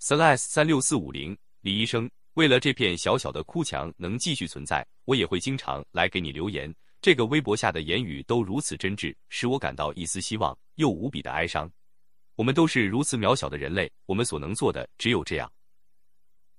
[0.00, 6.74] ？slash 三六四五零李医生，为了这片小小的哭墙能继续存在，我也会经常来给你留言。
[7.00, 11.70] 这个微博下的言语都如此真挚，使我感到一丝希望，又无比的哀伤。
[12.34, 15.48] 我们都是如此渺小的人类，我们所能做的只有这样。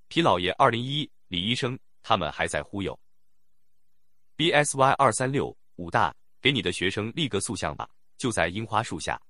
[0.07, 1.77] 皮老爷二零一李医生。
[2.01, 2.97] 他们还在忽悠。
[4.39, 9.21] B S Y 二三六武大给你的学生立个塑像吧，就在樱花树下，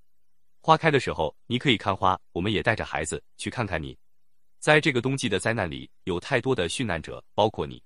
[0.62, 2.16] 花开的时候你可以看花。
[2.32, 3.98] 我们也带着孩子去看看你。
[4.60, 7.82] 在这个冬季的灾难里，有太多的殉难者，包括你。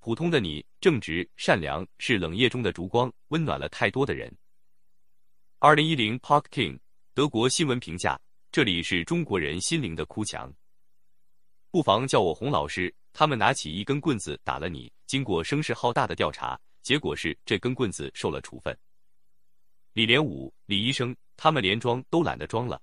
[0.00, 4.30] 普通的你，正直善良，是冷夜中的烛光，温暖了太多的人。
[5.60, 6.78] 二零一零 Park King
[7.14, 8.20] 德国新闻评价：
[8.52, 10.52] 这里是中国人心灵的哭墙。
[11.70, 12.94] 不妨叫我洪老师。
[13.14, 14.92] 他们拿起一根棍子打了你。
[15.10, 18.78] 经过声势浩大的调查，结果是这根棍子受了处分。
[19.92, 22.80] 李连武、李医生，他们连装都懒得装了。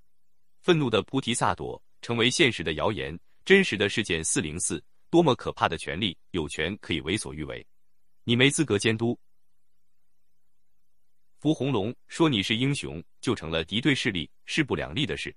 [0.59, 7.65] 愤怒的菩提萨埵成为现实的谣言，真实的事件四零四，多么可怕的权利，有权可以为所欲为。
[8.25, 9.17] 你没资格监督。
[11.39, 15.33] 伏红龙说你是英雄，就成了敌对势力势不两立的事。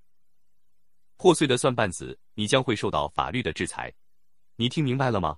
[1.15, 3.89] 破碎的蒜瓣子，你将会受到法律的制裁。
[4.57, 5.37] 你听明白了吗？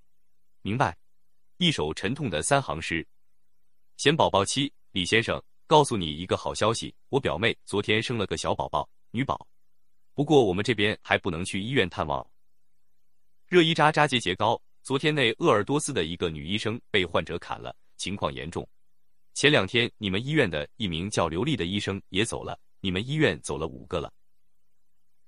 [0.63, 0.97] 明白。
[1.57, 3.05] 一首沉痛的三行诗。
[3.97, 9.47] 贤宝宝七，李先生，告诉你一个好消息，我表妹昨天生了个小宝宝，女宝。
[10.15, 12.25] 不过我们这边还不能去医院探望。
[13.47, 18.67] 热依扎扎节节高，昨天那鄂尔多斯的一个女医生被患者砍了，情况严重。
[19.35, 24.11] 前两天你们医院的一名叫刘丽的医生也走了，你们医院走了五个了。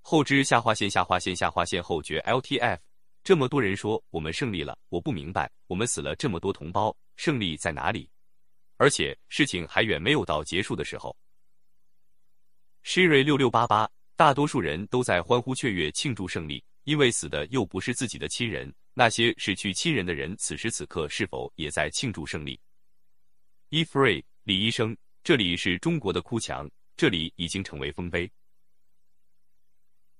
[0.01, 2.79] 后肢下划线下划线下划线后绝 LTF。
[3.25, 8.07] 这么多人说我们胜利了，我不明白，我们死了这么多同胞，胜利在哪里？
[8.77, 11.17] 而且事情还远没有到结束的时候。
[12.83, 22.59] Sherry 六六八八，大多数人都在欢呼雀跃庆祝胜利，因为死的又不是自己的亲人，那些失去亲人的人此时此刻是否也在庆祝胜利
[23.71, 28.31] ？Efrey 李医生，这里是中国的哭墙，这里已经成为丰碑。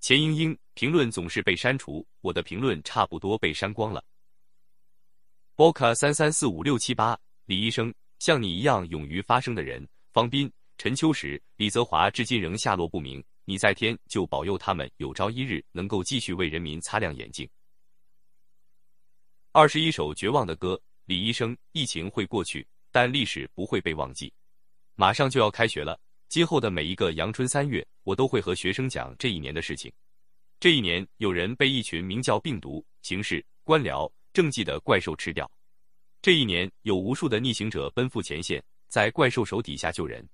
[0.06, 4.06] 钱英英评论总是被删除，我的评论差不多被删光了。
[5.56, 9.84] Boca 三三四五六七八，李医生，像你一样勇于发声的人，
[10.14, 10.48] 方斌、
[10.78, 13.24] 陈秋实、李泽华至今仍下落不明。
[13.46, 17.50] 你在天就保佑他们有朝一日能够继续为人民擦亮眼睛。
[19.54, 24.32] 二十一首绝望的歌，李医生，疫情会过去，但历史不会被忘记。
[24.94, 26.00] 马上就要开学了。
[26.28, 29.92] 今后的每一个阳春三月，我都会和学生讲这一年的事情。
[30.60, 35.46] 这一年，有人被一群名叫病毒、形势、官僚、政绩的怪兽吃掉；
[36.22, 40.28] 这一年，有无数的逆行者奔赴前线，在怪兽手底下救人。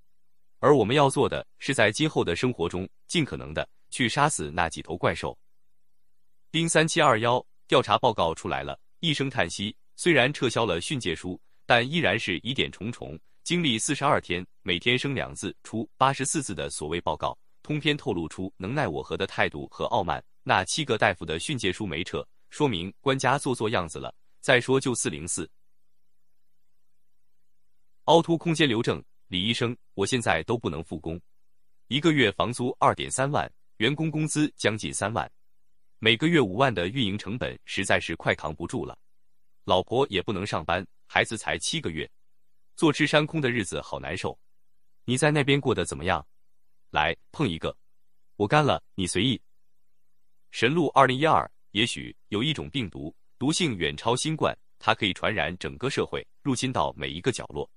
[0.60, 5.38] 而我们要做的，是在今后的生活中，尽可能的去杀死那几头怪兽。
[6.52, 9.76] 丁三七二幺调查报告出来了，一声叹息。
[9.96, 13.20] 虽然撤销了训诫书，但依然是疑点重重。
[13.44, 20.24] 经历四十二天，每天生两字出八十四字的所谓报告，通篇透露出能奈我何的态度和傲慢。
[20.44, 24.14] 那七个大夫的训诫书没撤，说明官家做做样子了。
[24.40, 25.50] 再说就四零四，
[28.04, 31.20] 凹凸空间留证，李医生，我现在都不能复工，
[31.88, 35.28] 一个月房租二点三万，员工工资将近三万，
[35.98, 38.96] 每个月五万的运营成本实在是快扛不住了。
[39.64, 42.08] 老婆也不能上班，孩子才七个月。
[42.76, 44.36] 坐吃山空的日子好难受，
[45.06, 46.26] 你在那边过得怎么样？
[46.90, 47.76] 来碰一个，
[48.36, 49.42] 我干了，你随意。
[50.52, 57.70] 神鹿二零一二，也许有一种病毒，毒性远超新冠，它可以传染整个社会，入侵到每一个角落。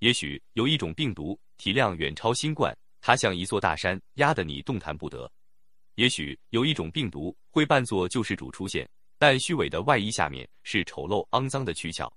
[0.00, 5.30] 也许有一种病毒，体量远超新冠，它像一座大山，压得你动弹不得。
[5.94, 8.88] 也许有一种病毒，会扮作救世主出现，
[9.18, 12.12] 但虚伪的外衣下面是丑陋肮脏的躯壳。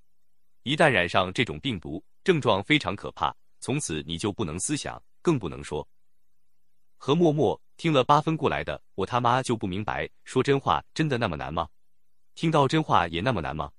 [0.63, 5.87] 一旦染上这种病毒，症状非常可怕，从此你就不能思想，更不能说。
[6.97, 11.67] 何默默听了八分过来的，我他妈就不明白，说真话真的那么难吗？
[12.33, 13.71] 听到真话也那么难吗？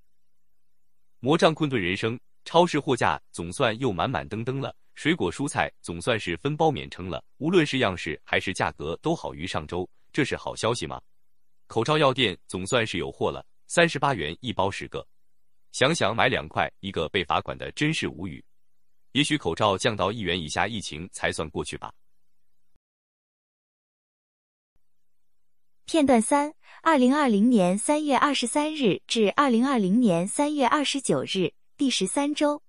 [1.19, 11.01] 魔杖困顿人生，超市货架总算又满满登登了，水果蔬菜总算是分包免称了，无论是样式还是价格都好于上周，这是好消息吗？
[11.67, 15.05] 口罩药店总算是有货了，三十八元一包十个，
[15.73, 18.45] 想想买两块一个被罚款的真是无语。
[19.13, 21.93] 也许口罩降到一元以下，疫情才算过去吧。
[25.85, 32.63] 片段三：二零二零年三月二十三日至二零二零年三月二十九日，第十三周。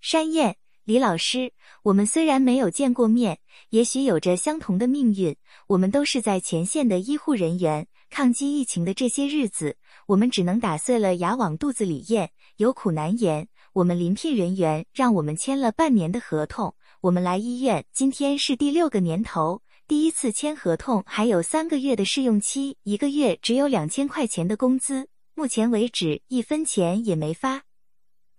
[0.00, 1.52] 山燕，李老师，
[1.82, 5.36] 我们虽然没有见过面，也许有着相同的命运。
[5.66, 9.76] 我们都是在前线的医护人员，抗击疫情的这些日子，
[10.06, 13.46] 我们只能打碎了牙往肚子里咽，有苦难言。
[13.72, 27.62] 我们临聘人员让我们签了半年的合同，我们来医院今天是第六个年头，第一次签合同还有三个月的试用期，一个月只有两千块钱的工资，目前为止一分钱也没发。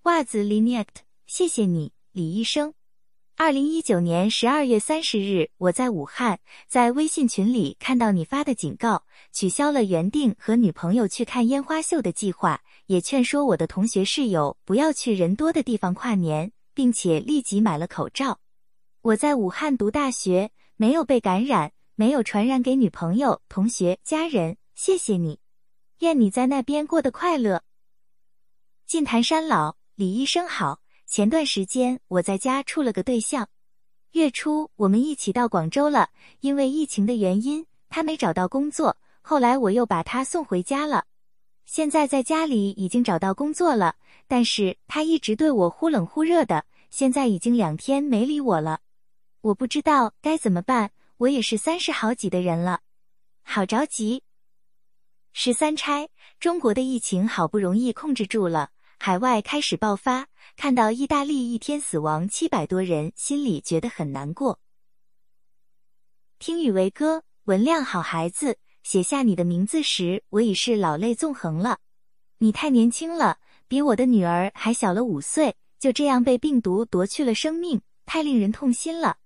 [0.03, 1.03] 袜子 Linect。
[1.27, 2.73] 谢谢你，李医生。
[3.35, 18.39] 二零一九年十二月三十日，我在武汉，在微信群里看到你发的警告，取消了原定和女朋友去看烟花秀的计划，也劝说我的同学室友不要去人多的地方跨年，并且立即买了口罩。
[19.01, 24.57] 我在武汉读大学，没有被感染，没有传染给女朋友、同学、家人。
[24.75, 25.39] 谢谢你，
[25.99, 27.63] 愿你在那边过得快乐。
[28.85, 30.81] 晋潭山老李医生好。
[31.11, 33.49] 前段时间我在家处了个对象，
[34.13, 36.07] 月初我们一起到广州了。
[36.39, 41.03] 因为疫情的原因，他没找到工作，后来我又把他送回家了。
[41.65, 48.79] 现在在家里已经找到工作了，但是他一直对我忽冷忽热的，现在已经两天没理我了。
[49.41, 52.79] 我不知道该怎么办，我也是三十好几的人了，
[53.43, 54.23] 好着急。
[55.33, 56.07] 十三钗，
[56.39, 58.69] 中国的疫情好不容易控制住了。
[59.03, 64.59] 海外开始爆发，看到意大利一天死亡七百多人，心里觉得很难过。
[66.37, 71.79] 听雨为歌，文亮好孩子，写下你的名字时，我已是老泪纵横了。
[72.37, 79.17] 你太年轻了，比我的女儿还小了五岁，就这样被病毒夺去了生命，太令人痛心了。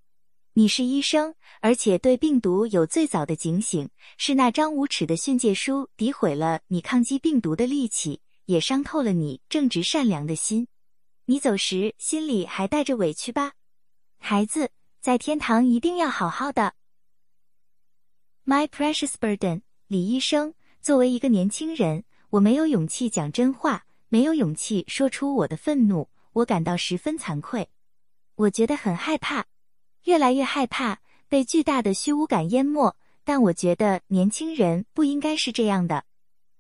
[0.53, 8.21] 你是医生，而且对病毒有最早的警醒，是那张无耻的训诫书诋毁了你抗击病毒的力气。
[8.45, 10.67] 也伤透了你正直善良的心，
[11.25, 13.53] 你走时心里还带着委屈吧？
[14.17, 14.71] 孩子，
[15.01, 16.73] 在天堂一定要好好的。
[18.45, 27.69] My precious burden，李医生，作为一个年轻人，我没有勇气讲真话，没有勇气说出我的愤怒，我感到十分惭愧，
[28.35, 29.45] 我觉得很害怕，
[30.03, 32.95] 越来越害怕，被巨大的虚无感淹没。
[33.23, 36.05] 但我觉得年轻人不应该是这样的。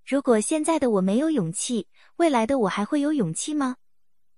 [0.07, 1.87] 如果现在的我没有勇气，
[2.17, 3.77] 未来的我还会有勇气吗？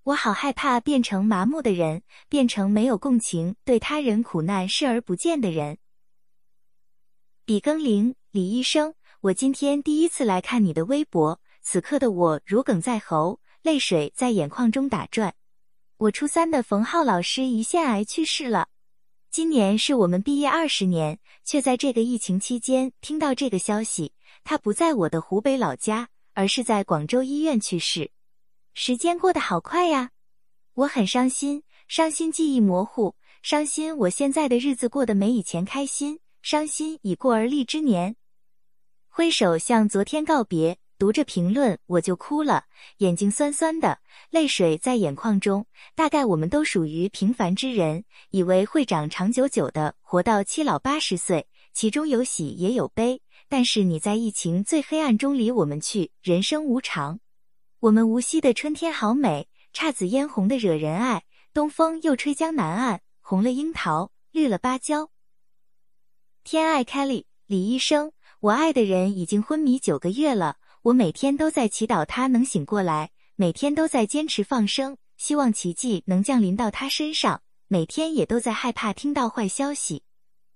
[0.03, 5.77] 我好害怕变成麻木的人，变成没有共情、对他人苦难视而不见的人。
[7.43, 15.35] 比更林，李医生，我今天第一次来看你的微博，此刻的我如鲠在喉，泪水在眼眶中打转。
[15.97, 18.69] 我初三的冯浩老师胰腺癌去世了，
[19.29, 24.13] 今年是我们毕业二十年，却在这个疫情期间听到这个消息。
[24.49, 28.11] 他不在我的湖北老家，而是在广州医院去世。
[28.73, 30.11] 时间过得好快呀，
[30.73, 38.15] 我很伤心，伤心记忆模糊，伤心我现在的日子过得没以前开心，伤心已过而立之年。
[39.09, 42.67] 挥手向昨天告别，读着评论我就哭了，
[42.99, 45.65] 眼睛酸酸的，泪水在眼眶中。
[45.93, 53.21] 大概我们都属于平凡之人，以为会长长久久的活到七老八十岁，其中有喜也有悲。
[53.49, 57.19] 但是你在疫情最黑暗中离我们去，人生无常。
[57.79, 61.23] 我们无锡的春天好美，姹紫嫣红的惹人爱。
[61.53, 65.09] 东风又吹江南岸，红了樱桃，绿了芭蕉。
[66.43, 68.11] 天爱 Kelly，李医生，
[68.41, 80.03] 我爱的人已经昏迷九个月了，我每天都在祈祷他能醒过来，每天都在坚持放生，希望奇迹能降临到他身上，每天也都在害怕听到坏消息。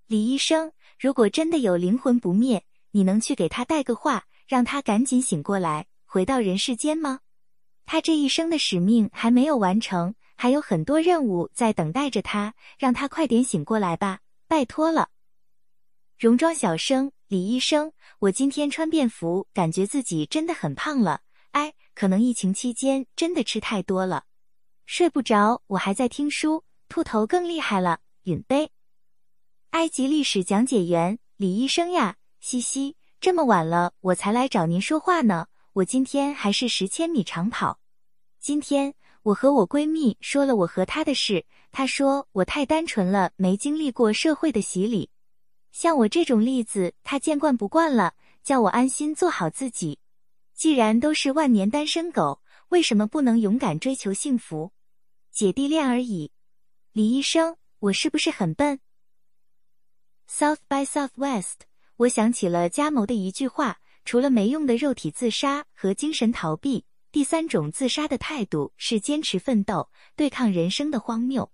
[0.06, 7.22] 李医生，如果真的有灵魂不灭，你能去给他带个话，让他赶紧醒过来，回到人世间吗？
[7.86, 15.10] 他这一生的使命还没有完成，还有很多任务在等待着他，让他快点醒过来吧，拜托了。
[16.18, 21.22] 戎装小生，李医生，我今天穿便服，感觉自己真的很胖了。
[21.52, 24.26] 哎，可能疫情期间真的吃太多了，
[24.86, 28.00] 睡不着，我还在听书，秃头更厉害了。
[28.24, 28.72] 允杯，
[29.72, 32.18] 埃及历史讲解员，李医生呀。
[32.42, 35.46] 嘻嘻，这么晚了，我才来找您说话呢。
[35.74, 37.80] 我今天还是十千米长跑，
[38.40, 45.12] 今天我和我闺蜜说了我和她的事，她说我太单纯了，没经历过社会的洗礼。
[45.72, 50.00] 像我这种例子，她见惯不惯了，叫我安心做好自己。
[50.56, 54.72] 既然都是万年单身狗，为什么不能勇敢追求幸福？
[55.32, 56.32] 姐弟恋而已。
[56.92, 58.80] 李医生，我是不是很笨
[60.28, 61.70] ？South by Southwest，
[62.02, 71.52] 我想起了加谋的一句话：除了没用的肉体自杀和精神逃避，第三种自杀的态度是坚持奋斗，对抗人生的荒谬。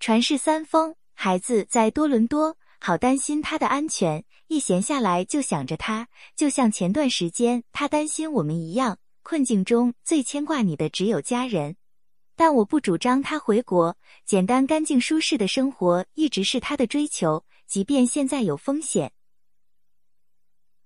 [0.00, 8.98] 传世三丰，孩子在多伦多，好担心他的安全，一闲下来就想着他，就像前段时间他担心我们一样。
[9.22, 11.76] 困境中最牵挂你的只有家人。
[12.34, 19.14] 但我不主张他回国，简单、干净、舒适的生活一直是他的追求，即便现在有风险。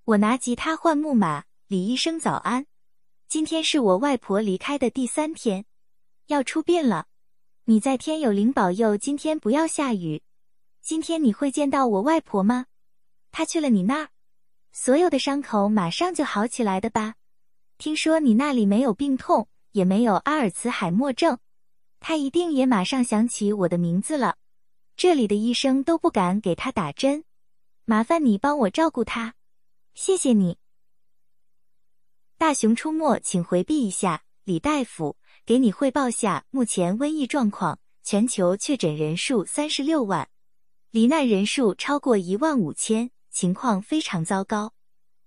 [0.04, 2.66] 我拿吉他换木马，李医生早安。
[3.26, 5.64] 今天是我外婆离开的第三天，
[6.28, 7.08] 要出殡了。
[7.64, 10.22] 你在天有灵保佑，今天不要下雨。
[10.80, 12.66] 今天你会见到我外婆吗？
[13.32, 14.10] 她去了你那儿，
[14.70, 17.16] 所有的伤口马上就好起来的吧？
[17.78, 21.36] 听说你那里没有病痛，也没有阿尔茨海默症。
[21.98, 24.36] 她一定也马上想起我的名字了。
[24.96, 27.24] 这里的医生都不敢给他打针，
[27.84, 29.34] 麻烦你帮我照顾他，
[29.92, 30.56] 谢谢你。
[32.38, 34.22] 大熊出没，请回避一下。
[34.44, 40.30] 李大夫，给你汇报下目前瘟疫状况：全球确诊人数三十六万，
[40.92, 44.72] 罹难人数超过一万五千，情况非常糟糕。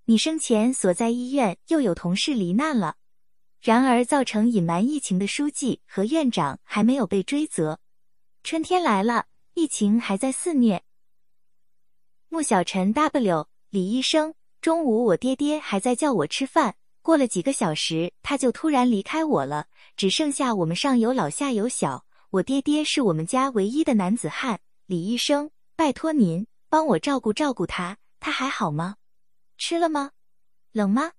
[0.05, 2.95] 你生前所在医院又有同事罹难了。
[3.61, 7.79] 然而，造成隐瞒疫情的书记和院长还没有被追责。
[8.41, 10.83] 春天来了，疫情还在肆虐。
[12.29, 22.05] 穆小晨 W，李医生，中午我爹爹还在叫我吃饭，过了几个小时，他就突然离开我了，只剩下我们上有老下有小。
[22.31, 24.59] 我爹爹是我们家唯一的男子汉。
[24.85, 28.97] 李医生，拜托您帮我照顾照顾他，他还好吗？
[29.57, 30.11] 吃了吗？
[30.71, 31.13] 冷吗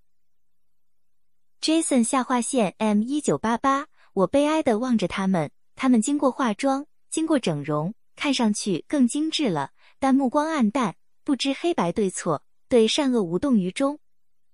[1.61, 10.95] ？Jason 下划线 M 一九八八，我悲哀的望着他们，他们经过化妆，经过整容，看上去更精致了，但目光暗淡，
[11.25, 13.99] 不知黑白对错，对善恶无动于衷。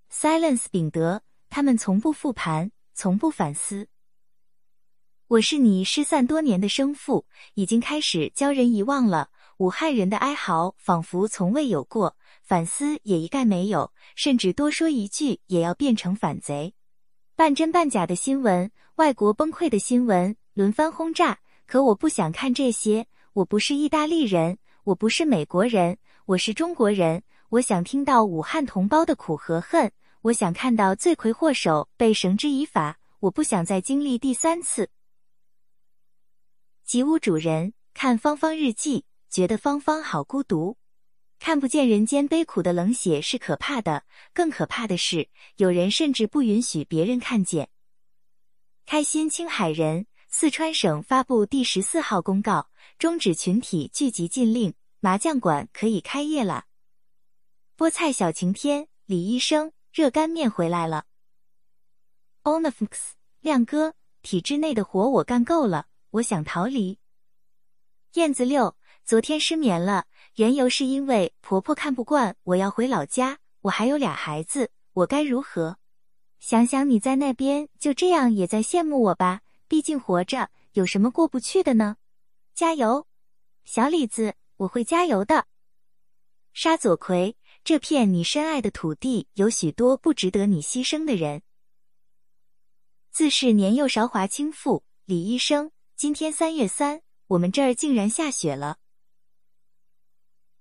[0.08, 3.88] Silence 秉德，他们从不复盘，从不反思。
[5.26, 9.30] 我是你失散多年的生父，已经开始教人遗忘了。
[9.56, 16.72] 武汉人的哀嚎仿佛从未有过，反思也一概没有，甚至多说一句也要变成反贼。
[17.34, 21.40] 半真半假的新闻，外国崩溃的新闻，轮番轰炸。
[21.66, 23.08] 可我不想看这些。
[23.36, 27.22] 我不是意大利人，我不是美国人，我是中国人。
[27.50, 29.92] 我想听到武汉同胞的苦和恨，
[30.22, 32.98] 我想看到罪魁祸首被绳之以法。
[33.20, 34.88] 我不想再经历第三次。
[36.82, 40.78] 吉屋主人看芳芳日记，觉得芳芳好孤独。
[41.38, 47.68] 看不见人间悲苦的冷血是可怕的，更可怕的是，有人甚至不允许别人看见。
[48.86, 56.64] 开心青海人，四川省发布第十四号公告，终止群体聚集禁令，麻将馆可以开业了。
[57.76, 61.04] 菠菜小晴天，李医生，热干面回来了。
[62.44, 63.10] Onafx，
[63.40, 66.98] 亮哥，体制内的活我干够了，我想逃离。
[68.14, 68.74] 燕子六，
[69.04, 70.06] 昨天失眠了。
[70.36, 75.76] 缘由是因为婆婆看不惯我要回老家，我还有俩孩子，我该如何？
[76.40, 81.98] 想想你在那边就这样也在羡慕我吧，毕竟活着有什么过不去的呢？
[82.56, 83.06] 加油，
[83.66, 85.46] 小李子，我会加油的。
[86.54, 91.42] 沙佐奎，这片你深爱的土地有许多不值得你牺牲的人。
[93.10, 98.78] 自是年幼韶华倾覆，李医生，今天三月三，我们这儿竟然下雪了。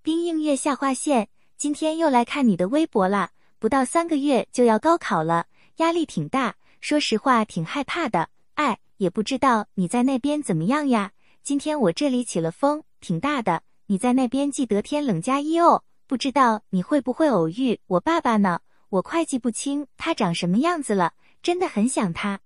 [0.01, 3.31] 冰映月下划线，今天又来看你的微博啦。
[3.57, 5.47] 不到三个月就要高考了，
[5.77, 8.29] 压力挺大，说实话挺害怕的。
[8.55, 11.13] 哎，也不知道你在那边怎么样呀？
[11.45, 13.61] 今天我这里起了风，挺大的。
[13.85, 15.83] 你在那边记得添冷加衣哦。
[16.07, 18.61] 不知道你会不会偶遇我爸爸呢？
[18.89, 21.13] 我快记不清他长什么样子了，
[21.43, 22.39] 真的很想他。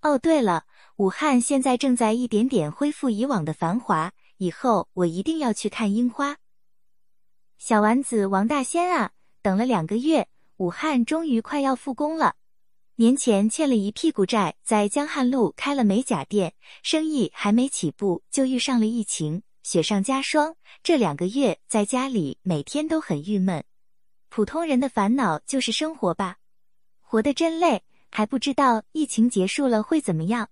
[0.00, 0.64] 哦，对了，
[0.94, 6.36] 武汉现在正在一点点恢复以往的繁华，以后我一定要去看樱花。
[7.58, 9.10] 小丸子王大仙啊，
[9.42, 10.28] 等了两个月，
[10.58, 12.36] 武汉终于快要复工了。
[12.98, 20.56] 年前欠了一屁股债，在江汉路开了美甲店，生意还没起步就遇上了疫情，雪上加霜。
[20.82, 23.62] 这两个月在家里每天都很郁闷。
[24.30, 26.38] 普通人的烦恼就是生活吧，
[27.02, 27.82] 活得真累。
[28.10, 30.48] 还不知道疫情结束了会怎么样，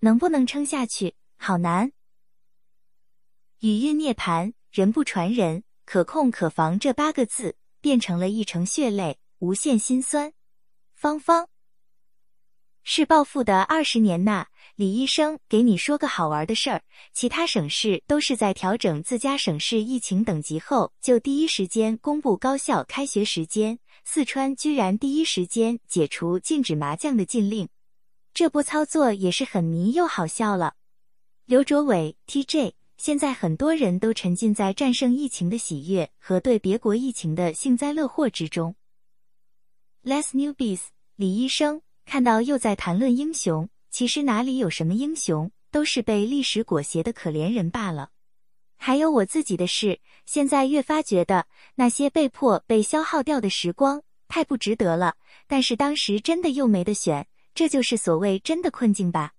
[0.00, 1.92] 能不能撑下去，好难。
[3.60, 10.32] 语韵涅槃，人不传人，可控可防这八个字变成了一程血泪，无限心酸。
[10.94, 11.48] 芳芳，
[12.88, 14.46] 是暴富的二十年呐。
[14.76, 16.82] 李医生，给你说个好玩的事儿，
[17.12, 23.80] 其他省市都是在调整自家省市疫情等级后，就第一时间公布高校开学时间。
[24.04, 27.68] 四川居然第一时间解除禁止麻将的禁令，
[28.32, 30.74] 这波操作也是很迷又好笑了。
[31.44, 38.76] 刘卓伟 TJ，现在很多人都沉浸在战胜疫情的喜悦和对别国疫情的幸灾乐祸之中。
[40.04, 40.82] Less newbies，
[41.16, 43.68] 李医生看到又在谈论英雄。
[43.90, 48.10] 其实哪里有什么英雄，都是被历史裹挟的可怜人罢了。
[48.76, 51.46] 还有我自己的事，现在越发觉得
[51.76, 55.16] 那些被迫被消耗掉的时光太不值得了。
[55.46, 59.32] 但是当时真的又没得选，这就是所谓真的困境吧。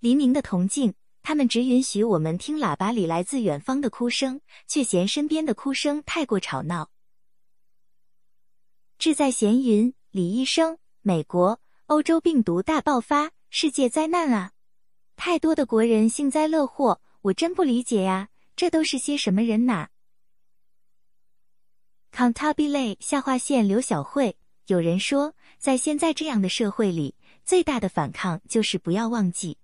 [0.00, 6.88] 黎明的铜镜，他们只允许我们听喇叭里来自远方的哭声，却嫌身边的哭声太过吵闹。
[8.98, 13.32] 志在闲云，李医生，美国、欧洲病毒大爆发。
[13.54, 14.52] 世界灾难啊！
[15.14, 19.88] 太多的国人幸灾乐祸，我真不理解呀，这都是些什么人呐
[22.12, 24.38] c o n t a b i l e 下划线刘小慧，
[24.68, 27.14] 有人说，在现在这样的社会里，
[27.44, 29.58] 最大的反抗就是不要忘记。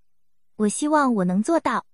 [0.56, 1.86] 我希望我能做到。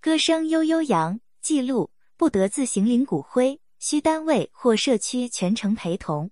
[0.00, 6.30] 歌声悠悠扬，记录不得自行领骨灰，需单位或社区全程陪同。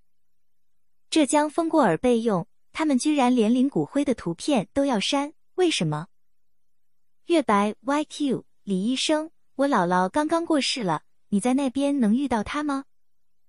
[1.09, 2.47] 浙江风过耳备用。
[2.73, 6.09] 他们居然连领骨灰的图片都要删，为什么？
[7.25, 12.85] 月白 YQ 李医生，我姥姥刚刚过世了，你在那边能遇到她吗？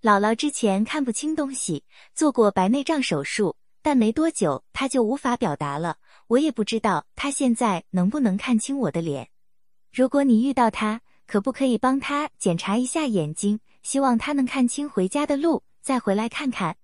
[0.01, 5.98] 姥姥之前看不清东西，做过白内障手术，但没多久她就无法表达了。
[6.28, 9.28] 我也不知道她现在能不能看清我的脸。
[9.93, 13.60] 如果你遇到她，可不可以帮她检查一下眼睛？
[13.82, 16.77] 希望她能看清回家的路，再回来看看。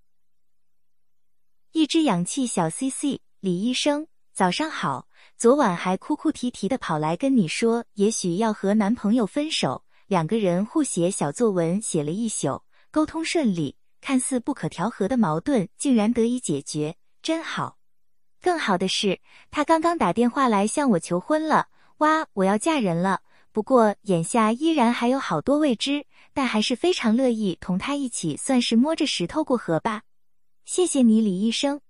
[1.75, 5.09] 一只氧气小 CC，李医生，早上好。
[5.37, 9.85] 昨晚还哭哭啼啼的跑来跟你说，也许要和男朋友分手。
[10.07, 17.77] 两个人互写小作文，写了一宿，沟通顺利，看似不可调和的矛盾竟然得以解决，真好。
[18.41, 19.19] 更好的是，
[19.51, 21.67] 他刚刚打电话来向我求婚了。
[21.97, 23.23] 哇，我要嫁人了。
[23.51, 30.03] 不过眼下依然还有好多未知，但还是非常乐意同他一起，算是摸着石头过河吧。
[30.65, 31.83] 谢谢你，李医生。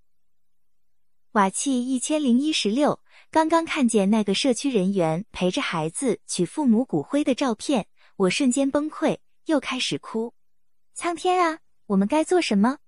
[1.33, 7.87] 瓦气一千零一十六，刚刚看见那个社区人员陪着孩子取父母骨灰的照片，
[8.17, 10.35] 我瞬间崩溃，又开始哭。
[10.93, 12.79] 苍天啊，我们该做什么？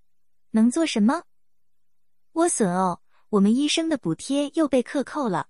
[0.50, 1.22] 能做什么？
[2.32, 5.48] 莴笋哦，我们医生的补贴又被克扣了。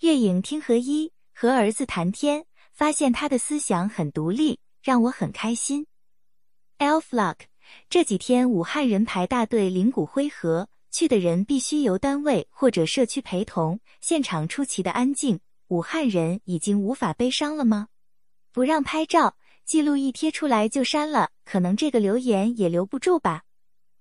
[0.00, 2.44] 月影听何一和儿子谈天，
[2.74, 5.86] 发现他的思想很独立，让我很开心。
[6.78, 7.51] Elflock。
[7.88, 13.80] 这几天武汉人排大队领骨灰盒，去的人必须由单位或者社区陪同。
[14.00, 17.88] 现场出奇的安静，武汉人已经无法悲伤了吗？
[18.52, 23.42] 不让拍照记录一贴出来就删了，可能这个留言也留不住吧。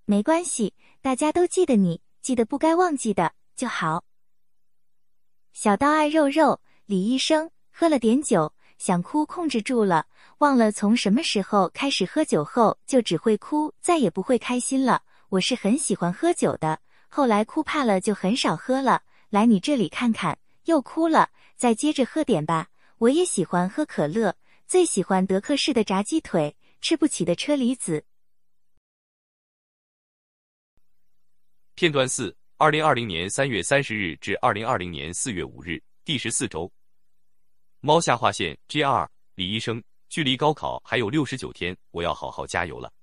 [0.06, 4.04] 没关系，大家都记得你，记得不该忘记的就好。
[5.54, 8.54] 小刀爱肉肉，李医生喝了点酒。
[8.82, 10.08] 想哭控制住了，
[10.40, 15.04] 忘了从什么时候开始喝酒后就只会哭，再也不会开心了。
[15.30, 19.04] 我是很喜欢喝酒的，后来哭怕了就很少喝了。
[19.30, 22.70] 来你这里看看，又哭了，再接着喝点吧。
[22.98, 24.36] 我也喜欢喝可乐，
[24.66, 28.04] 最喜欢德克士的炸鸡腿，吃不起的车厘子。
[31.76, 36.72] 片段四：二零二零年三月三十日至二零二零年四月五日，第十四周。
[37.84, 42.94] 猫下划线 G R 李医生，距离高考还有六十九天，我要好好加油了。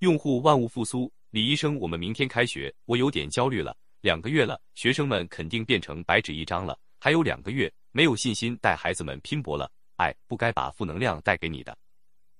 [0.00, 3.74] 用户万物复苏，李医生，我们明天开学，我有点焦虑了。
[4.02, 9.72] 两个月了，学生们肯定变成白纸一张了，还有两个月，没有信心带孩子们拼搏了。
[9.96, 11.74] 哎，不该把负能量带给你的。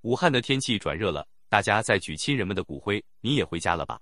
[0.02, 3.98] 武汉的天气转热了，大家在举亲人们的骨灰，你也回家了吧？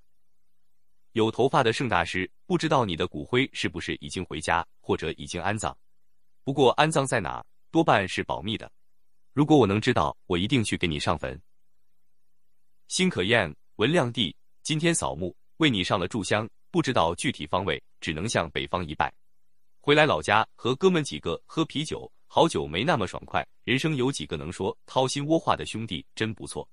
[1.12, 5.78] 有头发的盛大师，不知道你的骨灰是不是已经回家，或者已经安葬？
[6.44, 8.70] 不过安葬在哪，多半是保密的。
[9.32, 11.40] 如果我能知道，我一定去给你上坟。
[12.88, 19.10] 辛可燕、文亮帝，今天扫墓为你上了炷香，不知道具体方位，只能向北方一拜。
[19.80, 23.46] 回来老家和哥们几个喝啤酒，好久没那么爽快。
[23.64, 26.68] 人生有几个能说掏心窝话的兄弟，真不错。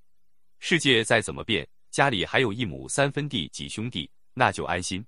[0.60, 5.04] 世界再怎么变，家里还有一亩三分地，几兄弟，那就安心。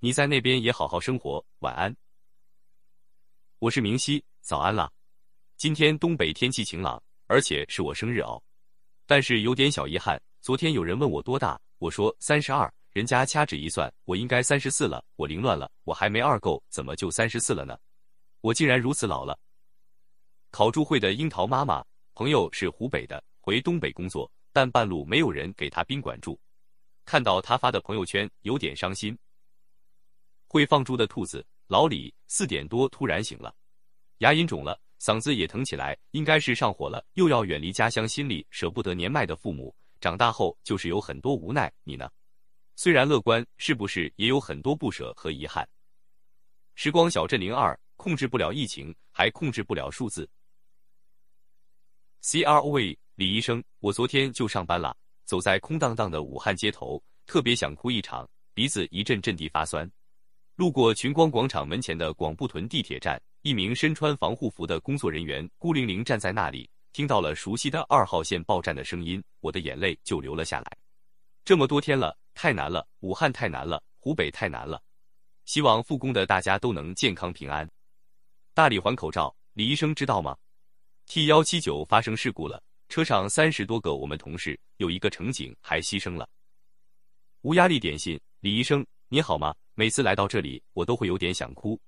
[0.00, 1.94] 你在那边也好好生活，晚安。
[3.62, 4.90] 我是明熙，早安啦。
[5.56, 8.42] 今天东北天气晴朗，而且是我生日哦。
[9.06, 15.04] 但是有点小遗憾，昨天有人问我多大，我说三十二，人家掐指一算，我应该三十四了。
[15.14, 17.78] 我凌乱了，我还没二够，怎么就三十四了呢？
[18.40, 19.38] 我竟然如此老了。
[20.50, 21.84] 考注会的樱桃妈妈
[22.14, 26.36] 朋友是湖北的，回东北工作，但半路没有人给他宾馆住，
[27.04, 29.16] 看到他发的朋友圈，有点伤心。
[30.48, 33.50] 会放猪的兔子老李四点多突然醒了，
[34.18, 37.02] 牙龈肿了，嗓子也疼起来，应该是上火了。
[37.14, 39.74] 又要远离家乡，心里舍不得年迈的父母。
[39.98, 41.72] 长大后就是有很多无奈。
[41.82, 42.10] 你呢？
[42.76, 45.66] 虽然乐观，是不是也有很多不舍和遗憾？
[46.74, 50.28] 时光小镇零二控制不了疫情，还控制不了数字。
[52.20, 54.94] C R O V 李医生，我昨天就上班了，
[55.24, 59.90] 走在空荡荡的武汉街头，特别想哭一场，鼻子一阵阵地发酸。
[60.56, 70.76] 路过群光广场门前的广埠屯地铁站，一名身穿防护服的工作人员孤零零站在那里，听到了熟悉的二号线报站的声音，我的眼泪就流了下来。
[71.42, 74.80] 这么多天了，太难了，武汉太难了，湖北太难了。
[75.46, 77.68] 希望复工的大家都能健康平安。
[78.52, 80.36] 大理还口罩，李医生知道吗
[81.06, 86.28] ？T 幺七九发生事故了，车上三十多个我们同事，有一个乘警还牺牲了。
[87.40, 89.54] 无压力点心，李医生你好吗？
[89.74, 91.80] 每次来到这里，我都会有点想哭，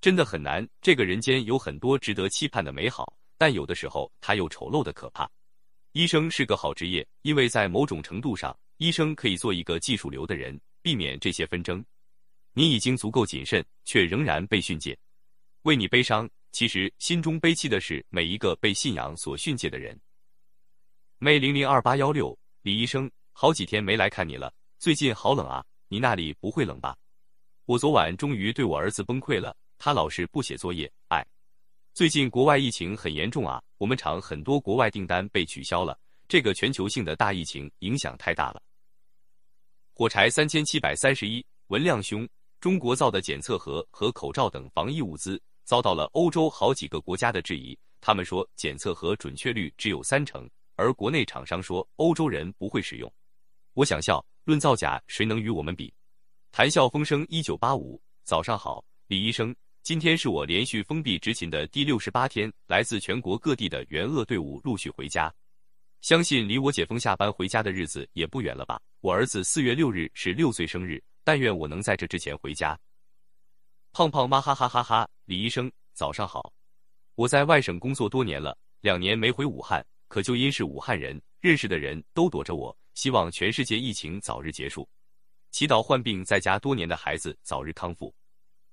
[0.00, 0.66] 真的很难。
[0.80, 5.28] 这个人间有很多值得期盼的美好，但有的时候它又丑陋的可怕。
[5.92, 11.84] 医生是个好职业，因为在某种程度上，医生可以做一个技术流的人，避免这些纷争。
[12.52, 14.96] 你已经足够谨慎，却仍然被训诫，
[15.62, 16.28] 为你悲伤。
[16.52, 19.98] 其实心中悲戚的是每一个被信仰所训诫的人。
[21.18, 26.96] May 零零二八幺六，李医生，好几天没来看你了，最近好冷啊，你那里不会冷吧？
[27.66, 30.88] 我昨晚终于对我儿子崩溃了，他老是不写作业。
[31.08, 31.26] 哎，
[31.94, 35.98] 最近国外疫情很严重啊，我们厂很多国外订单被取消了，
[36.28, 38.62] 这个全球性的大疫情影响太大了。
[39.92, 42.28] 火柴三千七百三十一，文亮兄，
[42.60, 53.12] 中国造的检测盒和口罩等防疫物资遭到了欧洲好几个国家的质疑，他们说检测盒准确率只有三成，而国内厂商说欧洲人不会使用。
[53.74, 55.92] 我想笑，论造假，谁能与我们比？
[56.56, 59.54] 谈笑风生，一九八五，早上好，李医生。
[59.82, 65.30] 今天是我连续封闭执勤的第六十八天，来自全国各地的援鄂队伍陆续回家，
[66.00, 68.80] 相信离我解封下班回家的日子也不远了吧？
[69.02, 72.74] 我儿子四月六日是六岁生日，但愿我能在这之前回家。
[73.92, 76.50] 胖胖妈哈哈哈哈，李医生，早上好。
[77.16, 84.88] 我在外省工作多年了，两年没回武汉，可就因是武汉人，认识的人都躲着我，希望全世界疫情早日结束。
[85.56, 88.14] 祈祷患病在家多年的孩子早日康复，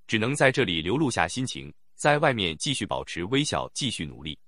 [0.06, 4.38] 只能在这里流露下心情，在外面继续保持微笑，继续努力。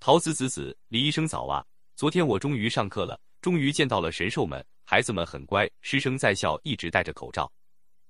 [0.00, 1.62] 桃子子子，李医生早啊！
[1.94, 7.52] 昨天我终于上课了，终于见到了神兽们，孩子们很乖，师生在校一直戴着口罩。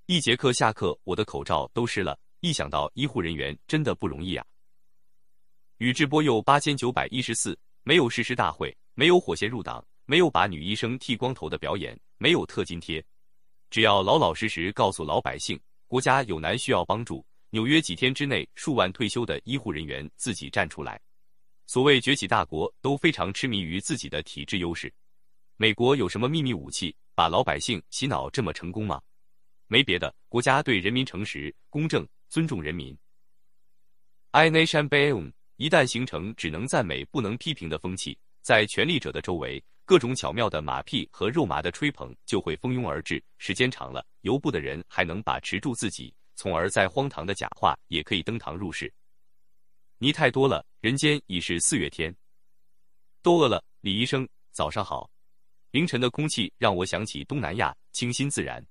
[0.07, 2.17] 一节课下课，我的口罩都湿了。
[2.43, 4.47] 一想到医护人员真的不容易啊！
[5.79, 13.05] 宇智波鼬八千九百一十四，没有誓师大会，没有火线入党，没有把女医生剃光头的表演，没有特津贴。
[13.73, 21.01] 只要老老实实告诉老百姓，国家有难需要帮助，纽约几天之内数万退休的医护人员自己站出来。
[21.67, 24.93] 所谓崛起大国都非常痴迷于自己的体制优势。
[25.57, 29.01] 美国有什么秘密武器把老百姓洗脑这么成功吗？
[29.69, 32.95] 没别的，国家对人民诚实、公正、尊重人民。
[34.33, 39.65] I nation boom，一旦形成只能赞美不能批评的风气，在权力者的周围。
[39.85, 48.93] 各种巧妙的马屁和肉麻的吹捧就会蜂拥而至，时间长了，由不得人还能把持住自己，从而在荒唐的假话也可以登堂入室。
[49.99, 52.15] 泥太多了，人间已是四月天。
[53.23, 55.11] 都饿了，李医生，早上好。
[55.73, 58.65] 凌晨的空气让我想起东南亚，清新自然，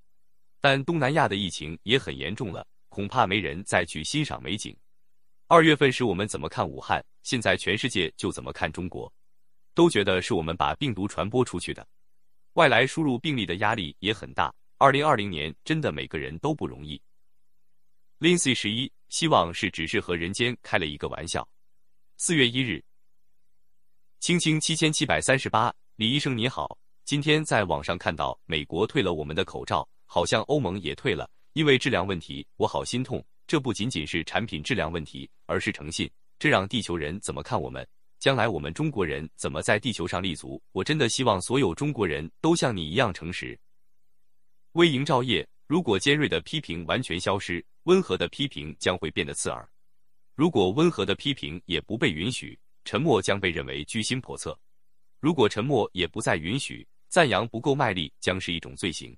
[0.59, 4.75] 但东南亚的疫情也很严重了，恐怕没人再去欣赏美景。
[5.47, 9.11] 二月份时我们怎么看武汉，现在全世界就怎么看中国。
[9.73, 11.85] 都觉得是我们把病毒传播出去的，
[12.53, 14.53] 外来输入病例的压力也很大。
[14.77, 17.01] 二零二零年真的每个人都不容易。
[18.19, 21.47] Lindsay 十一，希望是只是和人间开了一个玩笑。
[22.17, 22.83] 四月一日，
[24.19, 33.23] 青青七千七百三十八，李医生你好，今天在网上看到美国退了我们的口罩，好像欧盟也退了，因为质量问题，我好心痛。
[33.47, 37.87] 这不仅仅是产品质量问题，而是诚信，这让地球人怎么看我们？
[38.21, 40.61] 将来我们中国人怎么在地球上立足？
[40.73, 43.59] 我真的希望所有中国人都像你一样诚实。
[44.73, 49.67] 微营照业，如果尖锐的批评完全消失，温和的批评将会变得刺耳；
[50.35, 54.51] 如果温和的批评也不被允许，沉默将被认为居心叵测；
[55.19, 59.17] 如果沉默也不再允许，赞扬不够卖力将是一种罪行。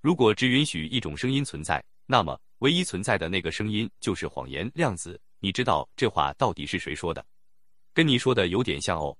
[0.00, 4.66] 如果只允许一种声音存在，那么唯一存在的那个声音就是谎言。
[4.74, 7.22] 量子，你知道这话到底是谁说的？
[7.92, 9.16] 跟你说的有点像哦。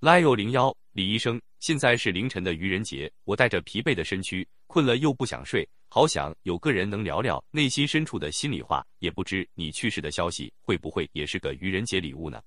[0.00, 8.84] Lio 零幺，李医生，现在是凌晨的愚人节，我带着疲惫的身躯，困了又不想睡，好想有个人能聊聊内心深处的心里话。
[8.98, 12.42] 也不知你去世的消息会不会也是个愚人节礼物呢？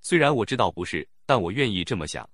[0.00, 2.28] 虽然我知道不是，但我愿意这么想。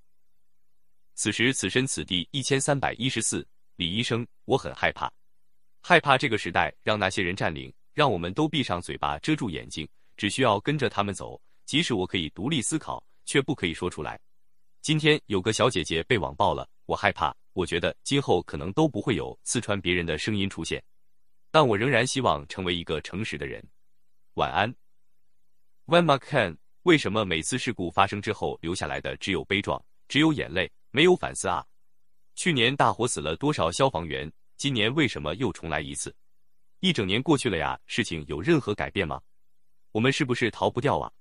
[1.14, 3.46] 此时此身此地一千三百一十四，
[3.76, 5.12] 李医生，我很害怕，
[5.80, 11.40] 害怕这个时代让那些人占领，让我们都闭上嘴巴，遮住眼睛，只需要跟着他们走。
[11.69, 14.19] 即使我可以独立思考，却不可以说出来。
[14.81, 17.36] 今天有个小姐姐被网暴了，我害怕。
[17.53, 20.82] 我觉得今后可能都不会有刺穿别人的声音出现，
[21.51, 23.62] 但我仍然希望成为一个诚实的人。
[24.36, 24.74] 晚安
[25.85, 29.78] When Macan，为什么每次事故发生之后留下来的只有悲壮，
[30.09, 30.73] 只有眼泪？
[30.90, 31.62] 没有反思啊！
[32.35, 34.32] 去年大火死了多少消防员？
[34.57, 36.16] 今年为什么又重来一次？
[36.81, 39.20] 一整年过去了呀，事情有任何改变吗？
[39.93, 41.12] 我们是不是逃不掉啊？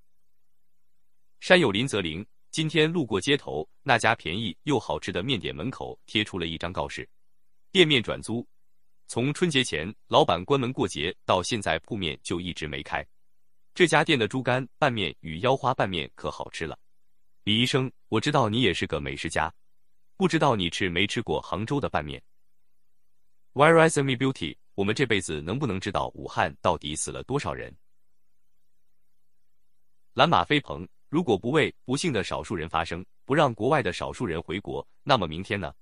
[1.40, 7.08] 山有林则灵，今天路过街头，那家便宜又好吃的面点门口贴出了一张告示：
[7.72, 8.46] 店面转租。
[9.08, 13.06] 从春节前老板关门过节到现在铺面就一直没开。
[13.74, 16.78] 这家店的猪肝拌面与腰花拌面可好吃了。
[17.44, 19.54] 李医生，我知道你也是个美食家，
[20.18, 22.22] 不知道你吃没吃过杭州的拌面
[23.54, 24.58] ？Where is me beauty？
[24.74, 27.74] 我们这辈子能不能知道武汉到底死了多少人？
[30.14, 35.74] 蓝马飞鹏，如果不为不幸的少数人发声，不让国外的少数人回国，那么明天呢？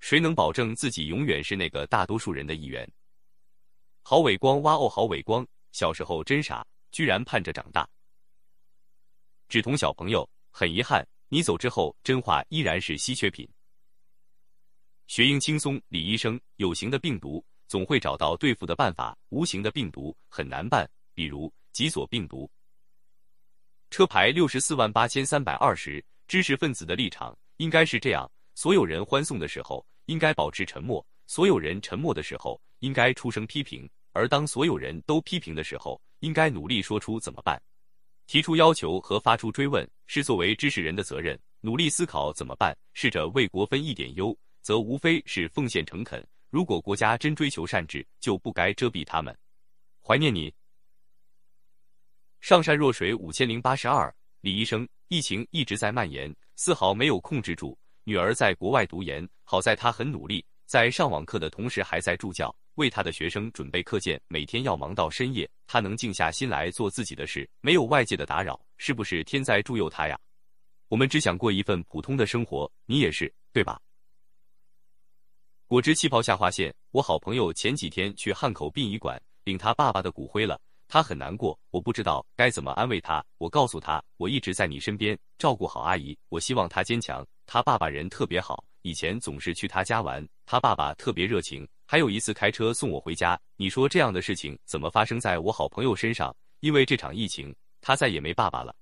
[0.00, 2.88] 谁能保证自己永远是那个大多数人的一员？
[4.02, 7.88] 郝伟光，哇哦，郝伟光，小时候真傻，居然盼着长大。
[9.48, 10.28] 志同小朋友。
[10.58, 13.46] 很遗憾，你走之后，真话依然是稀缺品。
[15.06, 22.50] 学英轻松，李医生，有形的病毒总会找到对付的办法，无形的病毒很难办，比如极索病毒。
[23.90, 37.60] 车牌六十四万八千三百二十，知识分子的立场应该是这样：所有人欢送的时候，应该保持沉默；所有人沉默的时候，应该出声批评；而当所有人都批评的时候，应该努力说出怎么办。
[38.26, 46.26] 提出要求和发出追问是作为知识人的责任，努力思考怎么办，试着为国分一点忧，则无非是奉献诚恳。
[46.50, 49.36] 如果国家真追求善治，就不该遮蔽他们。
[50.02, 50.52] 怀念你，
[52.40, 54.14] 上善若水五千零八十二。
[54.40, 57.76] 李医生，疫情一直在蔓延，丝毫没有控制住。
[58.04, 62.54] 女儿在国外读研，好在她很努力，在上网课的同时还在助教。
[62.74, 70.16] 为她的学生准备课件，每天要忙到深夜，她能静下心来做自己的事，没有外界的打扰，是不是天在助佑她呀？
[70.88, 73.80] 我们只想过一份普通的生活，你也是，对吧？
[75.66, 83.24] 果汁气泡下划线，我好朋友前几天去汉口殡仪馆领他爸爸的骨灰了，他很难过，我不知道该怎么安慰他。
[83.38, 87.26] 我告诉他，我一直在你身边，照顾好阿姨，我希望他坚强。
[87.44, 91.66] 他爸爸人特别好，以前总是去他家玩，他爸爸特别热情。
[91.86, 96.34] 还有一次开车送我回家，你说这样的事情怎么发生在我好朋友身上？
[96.60, 98.74] 因为这场疫情，他再也没爸爸了。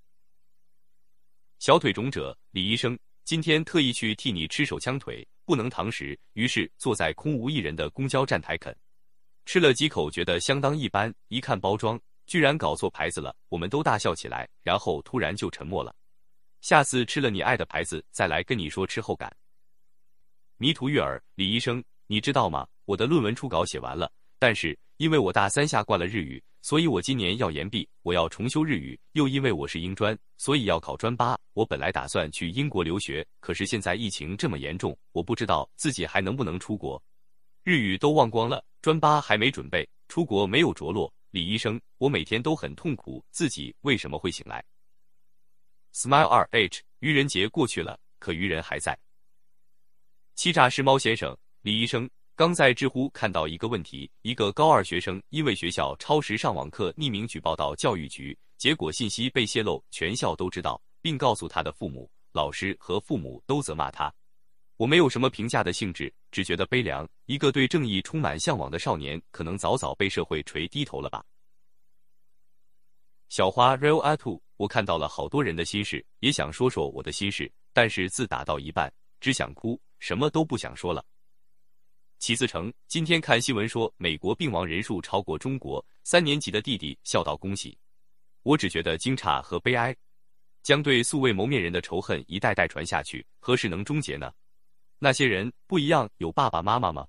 [1.58, 8.74] 小腿肿者李医生今天特意去替你吃手枪腿，不能堂食，于是坐在空无一人的公交站台啃，
[9.46, 15.94] 吃了几口觉得相当一般，一看包装居然搞错牌子了，我们都大笑起来，然后突然就沉默了。
[16.62, 19.30] 下次吃了你爱的牌子再来跟你说吃后感。
[20.56, 22.66] 迷途悦耳李医生，你知道吗？
[22.86, 28.98] 我的论文初稿写完了，但是因为我大三下挂了日语，所以我今年要延毕，我要重修日语。
[29.12, 31.38] 又因为我是英专，所以要考专八。
[31.52, 37.02] 我本来打算去英国留学，可是现在疫情这么严重，我不知道自己还能不能出国。
[37.64, 41.10] 日语都忘光了，专八还没准备，出国没有着落。
[41.30, 44.62] 李医生，我每天都很痛苦，自己为什么会醒来
[45.94, 48.98] ？Smile R H，愚人节过去了，可愚人还在。
[50.34, 52.08] 欺诈是猫先生，李医生。
[52.36, 64.12] 刚在知乎看到一个问题：一个高二学生因为学校超时上网课，匿名举报到教育局，结果信息被泄露，全校都知道，并告诉他的父母、老师和父母都责骂他。
[64.76, 67.08] 我没有什么评价的性质，只觉得悲凉。
[67.26, 71.24] 一个对正义充满向往的少年，可能早早被社会锤低头了吧。
[73.28, 81.04] 小花 real a two，我看到了好多人的心事，也想说说我的心事，但是字打到一半，只想哭，什么都不想说了。
[82.18, 87.78] 齐自成今天看新闻说，美国病亡人数超过中国，三年级的弟弟笑道：“恭喜！”
[88.42, 89.94] 我只觉得惊诧和悲哀，
[90.64, 94.32] 将对素未谋面人的仇恨一代代传下去，何时能终结呢？
[95.04, 97.06] 那些人不一样，有爸爸妈妈吗？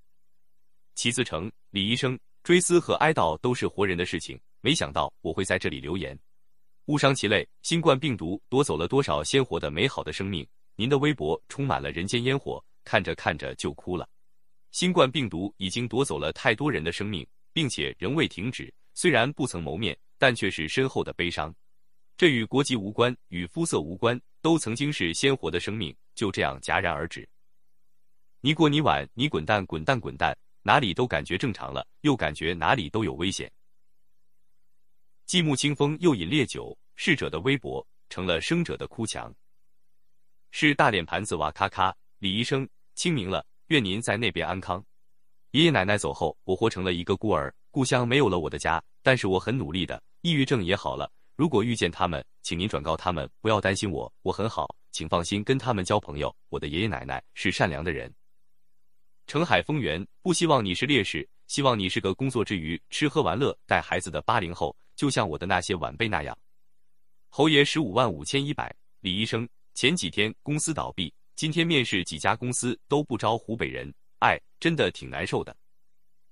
[0.96, 6.20] 齐自成、李医生追思和哀悼都是活人的事情，没想到我会在这里留言。
[6.88, 10.46] 误伤其类，新冠病毒夺走了多少鲜活的美好的生命？
[10.76, 14.06] 您的微博充满了人间烟火，看着看着就哭了。
[14.72, 18.70] 新冠病毒已经夺走了太多人的生命，并且仍未停止。
[18.94, 21.56] 虽然不曾谋面，但却是深厚的悲伤。
[22.18, 27.26] 这与国籍无关，与肤色无关，都曾经是鲜活的生命，就这样戛然而止。
[28.46, 33.52] 你过你晚，你滚蛋滚蛋滚蛋，哪里都感觉正常了，又感觉哪里都有危险。
[35.28, 39.34] 寂目清风又饮烈酒，逝者的微博成了生者的哭墙。
[40.52, 43.44] 是大脸盘子哇咔咔，李医生清明了。
[43.70, 44.86] 愿您在那边安康。
[45.50, 48.80] 爷爷奶奶走后，我活成了一个孤儿，故乡没有了我的家。
[49.02, 51.12] 但是我很努力的，抑郁症也好了。
[51.36, 56.32] 如果遇见他们，请您转告他们，不要担心我，我很好，请放心跟他们交朋友。
[56.50, 58.14] 我的爷爷奶奶是善良的人。
[59.28, 66.38] 澄海丰源，不希望你是烈士，希望你是个工作之余吃喝玩乐带孩子的八零后，就像我的那些晚辈那样。
[67.30, 71.12] 侯爷十五万五千一百，李医生，前几天公司倒闭。
[71.36, 75.54] 今天面试几家公司都不招湖北人，哎，真的挺难受的。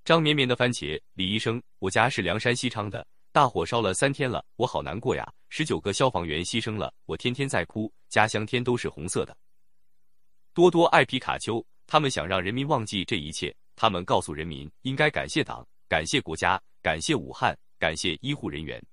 [0.05, 9.35] 张绵绵的番茄，李医生，我家是凉山西昌的，大火烧了三天了，我好难过呀，十九个消防员牺牲了，我天天在哭，家乡天都是红色的。
[10.53, 18.83] 多多爱皮卡丘，他们想让人民忘记这一切，他们告诉人民应该感谢党，感谢国家，感谢武汉，感谢医护人员，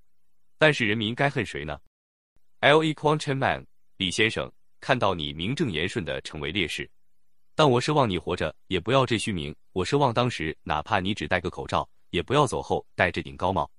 [0.59, 1.81] 但是人民该恨谁呢
[2.59, 3.67] ？L E Quantum Man，
[3.97, 4.53] 李先生。
[4.81, 6.91] 看到你名正言顺的成为烈士，
[7.55, 9.57] 但我奢望你活着也不要这虚名。
[9.73, 13.71] 我奢望当时哪怕你只戴个口罩，也不要走后戴这顶高帽。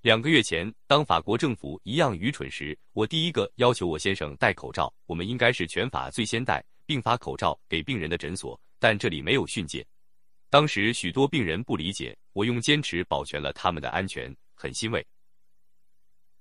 [0.00, 4.90] 两个月前，当法国政府一样愚蠢时，我第一个要求我先生戴口罩。
[5.04, 9.86] 我们应该是全法最先戴，并发口罩给病人的诊所，但这里没有训诫。
[10.50, 15.06] 当时许多病人不理解，我用坚持保全了他们的安全，很欣慰。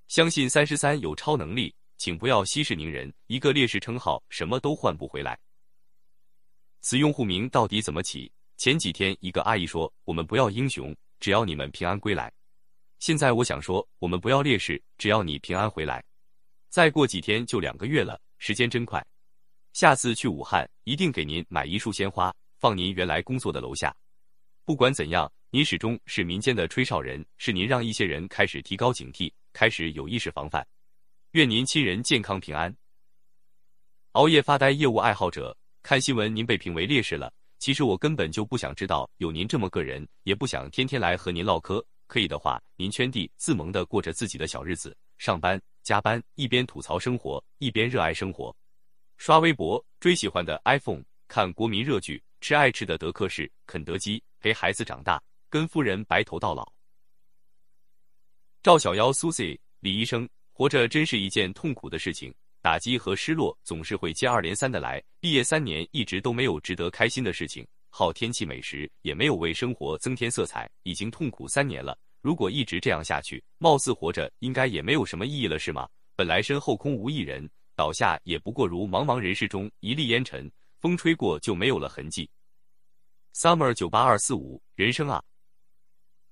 [0.08, 1.74] 相信三十三有超能力。
[1.96, 5.40] 请不要息事宁人，一个烈士称号什么都换不回来。
[6.82, 8.30] 此用户名到底怎么起？
[8.58, 12.30] 前几天一个阿姨说：“我们不要英雄，只要你们平安归来。”
[13.00, 16.04] 现在我想说：“我们不要烈士，只要你平安回来。”
[16.68, 19.06] 再过几天就两个月了，时间真快。
[19.74, 23.94] 下次去武汉一定给您买一束鲜花，放您原来工作的楼下。
[24.64, 30.66] 不管怎样，您始终是民间的吹哨人，是您让一些人开始提高警惕，开始有意识防范。
[31.32, 32.74] 愿您亲人健康平安。
[34.12, 37.34] 熬夜发呆业务爱好者，看新闻您被评为烈士了。
[37.58, 41.84] 其实我根本就不想知道有您这么个人，也不想天天来和您唠嗑。
[42.06, 48.56] 可以的话，您圈地自萌的过着自己的小日子，上班加班，一边吐槽生活，一边热爱生活。
[49.26, 56.70] 刷微博，追喜欢的 iPhone，看国民热剧，吃爱吃的德克士、肯德基，陪孩子长大，跟夫人白头到老。
[58.62, 60.28] 赵小妖，Susie，李医生。
[60.52, 65.02] 活着真是一件痛苦的事情，打击和失落总是会接二连三的来。
[65.22, 71.98] 毕业三年，一直都没有值得开心的事情，好天气美食也没有为生活增添色彩，已经痛苦三年了。
[72.20, 75.88] 如果一直这样下去，貌似活着应该也没有什么意义了，是吗？
[76.14, 82.30] 本来身后空无一人，倒下也不过如茫茫人世中一粒烟尘，风吹过就没有了痕迹。
[83.34, 85.24] Summer 九八二四五，人生啊，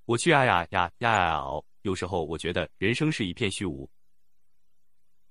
[0.05, 1.63] 我去呀呀呀呀呀熬。
[1.81, 3.89] 有时候我觉得人生是一片虚无。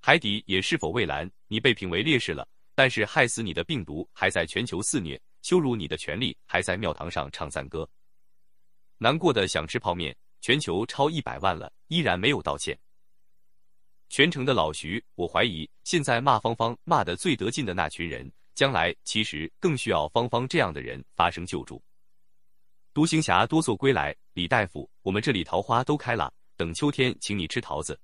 [0.01, 1.31] 海底也是否蔚蓝？
[1.47, 7.89] 你被评为烈士了，但是害死你的病毒还在全球肆虐，羞辱你的权利还在庙堂上唱赞歌。
[8.99, 12.77] 难过的想吃泡面，全球超一百万了，依然没有道歉。
[14.11, 21.81] 全城的老徐，我怀疑现在骂芳芳骂的最得劲的那群人，将来其实更需要芳芳这样的人发声救助。
[22.93, 27.99] 独行侠多嗦归来，李大夫，我们这里桃花都开了，等秋天请你吃桃子。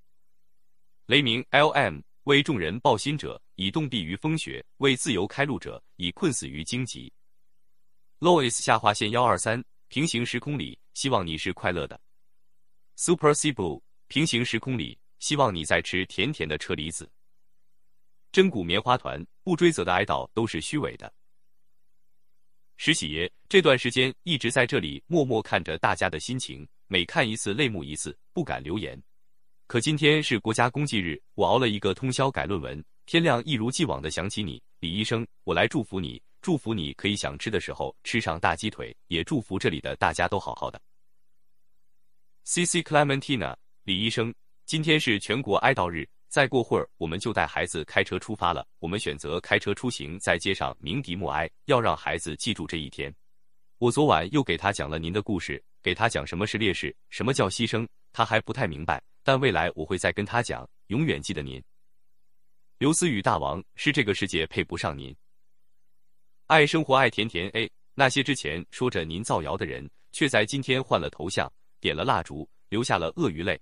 [1.07, 7.11] 雷鸣 L.M 为众人抱薪者，以冻毙于风雪；为自由开路者，以困死于荆棘。
[8.21, 11.99] Lois 下划线幺二三平行时空里，希望你是快乐的。
[12.95, 17.09] Super s i b u 平行时空里，希望你在吃甜甜的车厘子。
[18.31, 21.11] 真骨棉花团不追责的哀悼都是虚伪的。
[22.75, 29.01] 石喜爷这段时间一直在这里默默看着大家的心情，每看一次泪目一次，不敢留言。
[29.65, 40.79] 可今天是国家公祭日，我熬了一个通宵改论文，天亮一如既往的想起你，李医生，我来祝福你，祝福你可以想吃的时候吃上大鸡腿，也祝福这里的大家都好好的。
[42.43, 44.33] C C Clementina，李医生，
[44.67, 48.67] 今天是全国哀悼日，再过会儿我们就带孩子开车出发了。
[48.79, 53.15] 我们选择开车出行，在街上鸣笛默哀，要让孩子记住这一天。
[53.77, 59.01] 我昨晚又给他讲了您的故事，给他讲什么是烈士，什么叫牺牲，他还不太明白。
[59.23, 61.63] 但未来我会再跟他讲，永远记得您。
[62.77, 65.15] 刘思雨大王是这个世界配不上您。
[66.47, 71.49] 爱生活爱甜甜 A，那些之前说着您造谣的人，却在今天换了头像。
[71.79, 73.57] 点了蜡烛，流下了鳄鱼泪。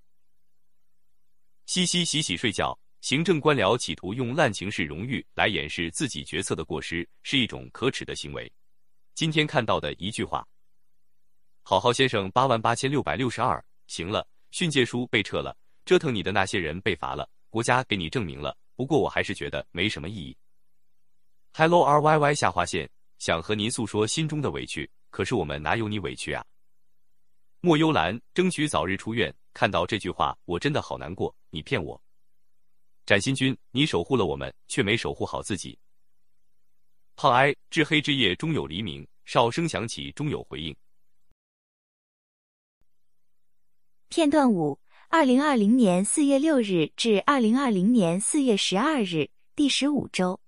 [1.65, 2.77] 嘻嘻，洗洗睡觉。
[3.01, 8.51] 行政官僚企图用滥情式荣誉来掩饰自己决策的过失，是一种可耻的行为。
[9.15, 10.47] 今天看到的一句话：
[11.63, 13.63] 好好先生八万八千六百六十二。
[13.87, 15.55] 行了，训诫书被撤了，
[15.85, 18.55] 折腾你的那些人被罚了，国家给你证明了。
[18.75, 20.37] 不过我还是觉得没什么意义。
[21.53, 22.87] Hello R Y Y 下划线，
[23.17, 26.45] 想和您诉说心中的委屈，可是我们哪有你委屈啊？
[27.65, 29.35] 莫幽兰争取早日出院。
[29.51, 31.35] 看到这句话，我真的好难过。
[31.49, 31.99] 你骗我，
[33.07, 35.75] 展新君，你守护了我们，却没守护好自己。
[37.15, 40.75] 胖哀，至黑之夜终有黎明，哨声响起终有回应。
[44.09, 44.79] 片段五：
[45.09, 50.39] 二零二零年四月六日至二零二零年四月十二日，第十五周。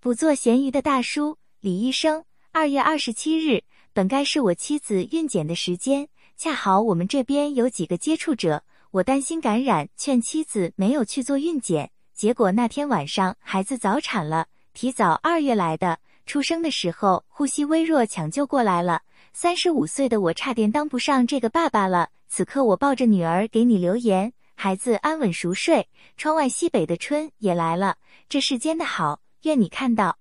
[0.00, 3.62] 不做咸鱼的大叔李医生，二月二十七日。
[3.98, 8.62] 本该是我妻子孕检的时间，恰好我们这边有几个接触者，
[8.92, 11.90] 我担心感染，劝妻子没有去做孕检。
[12.14, 19.02] 结果那天晚上孩子早产了，提早二月来的，出生的时候呼吸微弱，抢救过来了。
[19.32, 22.10] 三十五岁的我差点当不上这个爸爸了。
[22.28, 27.96] 此刻我抱着女儿给你留言，孩子安稳熟睡，窗外西北的春也来了，
[28.28, 30.18] 这世间的好，愿你看到。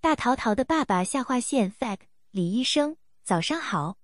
[0.00, 1.98] 大桃桃的爸爸下划线 fat。
[2.34, 3.96] 李医生，早上好。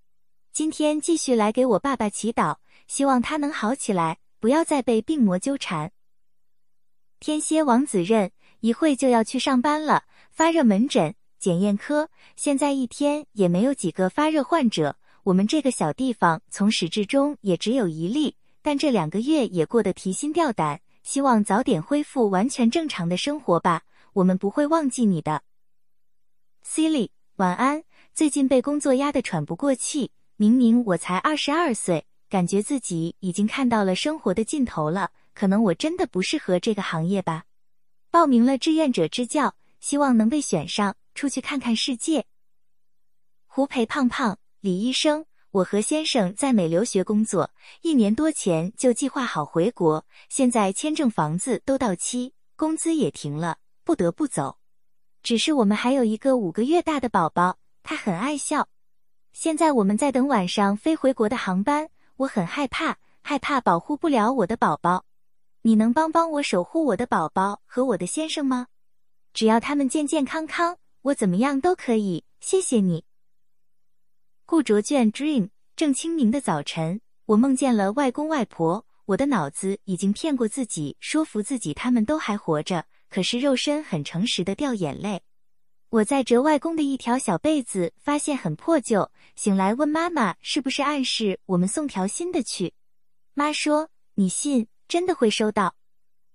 [0.53, 5.91] 今天继续来给我爸爸祈祷，希望他能好起来，不要再被病魔纠缠。
[7.19, 8.31] 天蝎王子任，
[8.61, 10.05] 一会就要去上班了。
[10.31, 14.95] 发热门诊检验科，现在一天也没有几个发热患者。
[15.23, 20.79] 我们这个小地方从始至终也只有一例，但这两个月也过得提心吊胆。
[21.03, 23.81] 希望早点恢复完全正常的生活吧。
[24.13, 25.43] 我们不会忘记你的
[26.65, 27.83] ，Silly，晚安。
[28.13, 35.11] 最近被工作压得喘不过气，明明我才二十二岁，感觉自己已经看到了生活的尽头了。
[35.33, 37.45] 可能我真的不适合这个行业吧。
[38.09, 42.25] 报名了志愿者支教，希望能被选上，出去看看世界。
[43.47, 47.51] 胡培胖胖，李医生，我和先生在美留学工作，
[47.81, 54.57] 一年多前就计划好回国，现在签证、房子都到期，工资也停了，不得不走。
[55.23, 57.60] 只是我们还有一个五个月大的宝宝。
[57.83, 58.67] 他很爱笑。
[59.33, 65.05] 现在我们在等晚上飞回国的航班，我很害怕，害怕保护不了我的宝宝。
[65.61, 68.67] 你能帮帮我守护我的宝宝和我的先生吗？
[69.33, 72.25] 只要他们健健康康，我怎么样都可以。
[72.39, 73.05] 谢谢你。
[74.45, 78.85] 顾卓卷 Dream 正清明的早晨，我梦见了外公外婆。
[79.05, 85.21] 我的脑子已经骗过自己，说服自己他们都还活着，可是肉身很诚实的掉眼泪。
[85.91, 89.11] 我在折外公的一条小被子，发现很破旧。
[89.35, 92.73] 醒来问妈妈，是不是暗示我们送条新的去？
[93.33, 95.75] 妈说，你信真的会收到。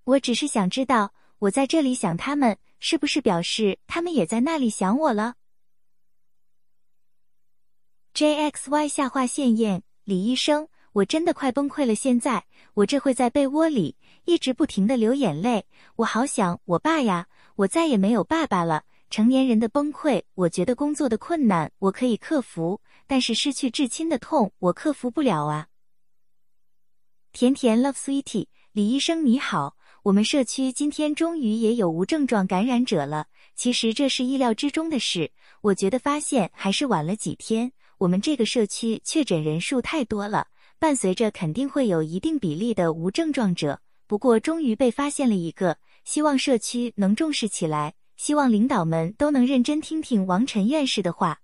[0.05, 5.37] 我只是想知道，我在这里想他们，是不是表示他们也在那里想我了
[8.12, 11.95] ？JXY 下划线验李医生，我真的快崩溃了。
[11.95, 13.97] 现在我这会在被窝里
[14.27, 15.65] 一直不停的流眼泪，
[15.97, 18.85] 我好想我爸呀，我再也没有爸爸了。
[19.09, 25.69] 成年人的崩溃，我觉得工作的困难我可以克服，但是失去至亲的痛我克服不了啊。
[27.33, 33.27] 甜甜 Love Sweetie，李医生你好，我们社区今天终于也有无症状感染者了。
[33.55, 35.31] 其实这是意料之中的事，
[35.61, 37.73] 我觉得发现还是晚了几天。
[37.99, 43.81] 我们这个社区确诊人数太多了，伴随着肯定会有一定比例的无症状者。
[44.07, 47.95] 不过终于被发现了一个，希望社区能重视起来。
[48.17, 51.41] 希望领导们都能认真听听王晨院士的话。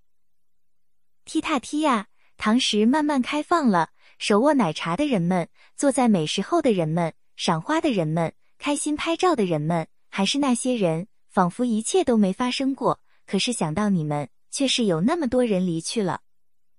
[1.24, 13.00] 踢踏踢呀，堂食慢慢开放了，手握奶茶的人们，坐在美食后的人们，赏花的人们，开心拍照的人们，还是那些人，仿佛一切都没发生过。
[13.24, 16.22] 可是想到你们，却是有那么多人离去了。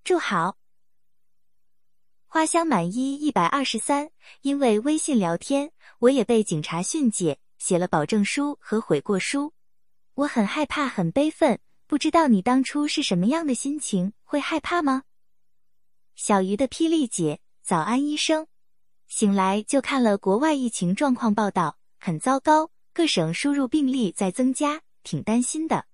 [0.03, 0.57] 祝好。
[2.27, 4.09] 花香满一一百二十三，
[4.41, 9.53] 因为微信聊天，我也被警察训诫，写了保证书和悔过书。
[10.15, 14.13] 我很害怕，很悲愤，不知道你当初是什么样的心情？
[14.23, 15.03] 会害怕吗？
[16.15, 18.45] 小鱼的霹雳姐，早安，医生。
[19.07, 25.85] 醒来就看了国外疫情状况报道，很糟糕，各省输入病例在增加，挺担心的。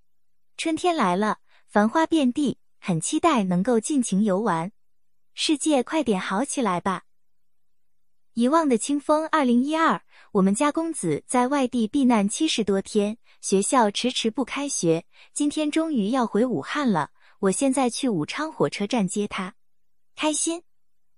[0.57, 4.73] 春天来了，繁花遍地，很期待能够尽情游玩。
[5.33, 7.03] 世界快点好起来吧！
[8.39, 10.01] 遗忘的清风，二零一二，
[10.31, 15.03] 我们家公子在外地避难七十多天，学校迟迟不开学，
[15.33, 17.11] 今天终于要回武汉了。
[17.39, 19.55] 我现在去武昌火车站接他，
[20.15, 20.63] 开心。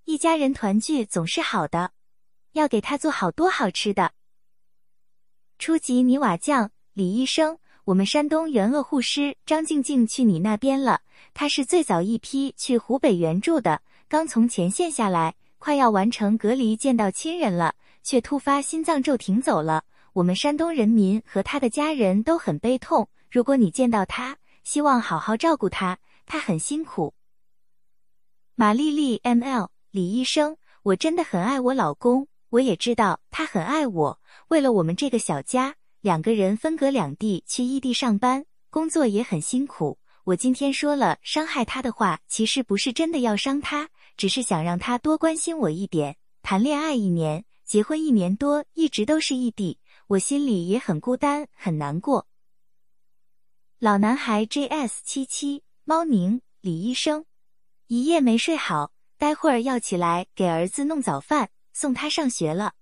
[0.06, 1.92] 一家人团聚总是好的，
[2.54, 4.14] 要给他做好多好吃的。
[5.60, 11.02] 初级泥瓦匠李医生，我们山东援鄂护师张静静去你那边了，
[11.36, 13.84] 她是最早一批去湖北援助的。
[14.10, 19.84] 刚从前线下来，快要完成隔离，见到亲人了，却突发心脏骤停走了。
[20.14, 23.08] 我们山东人民和他的家人都很悲痛。
[23.30, 27.14] 如果你见到他，希望好好照顾他，他很辛苦。
[28.56, 34.20] 马丽丽 M L 李医生，我真的很爱我老公，我也知道他很爱我。
[34.48, 40.00] 为了我们这个小家，两个人分隔两地去异地上班，工作也很辛苦。
[40.24, 43.90] 我今天说了伤害他的话，其实不是真的要伤他。
[44.22, 46.16] 只是想让他多关心我一点。
[46.44, 52.28] 谈恋爱一年，结婚一年多，一直都是异地，我心里也很孤单，很难过。
[53.80, 57.26] 老男孩 JS 七七猫宁李医生，
[57.88, 62.74] 一夜没睡好，待会儿要起来给儿子弄早饭，送他上学了。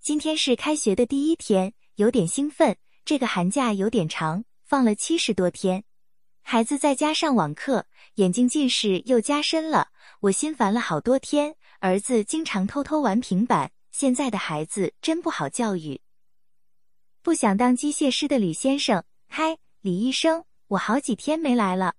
[0.00, 2.76] 今天是开学的第一天，有点兴奋。
[3.04, 5.82] 这个寒假有点长，放了七十多天。
[6.42, 9.88] 孩子在家上网课，眼睛近视又加深了，
[10.20, 11.56] 我心烦了好多天。
[11.80, 16.00] 儿子经常偷偷玩平板，现在的孩子真不好教育。
[17.22, 21.94] 不想当机械师的吕先生，嗨，李医生，我好几天没来了，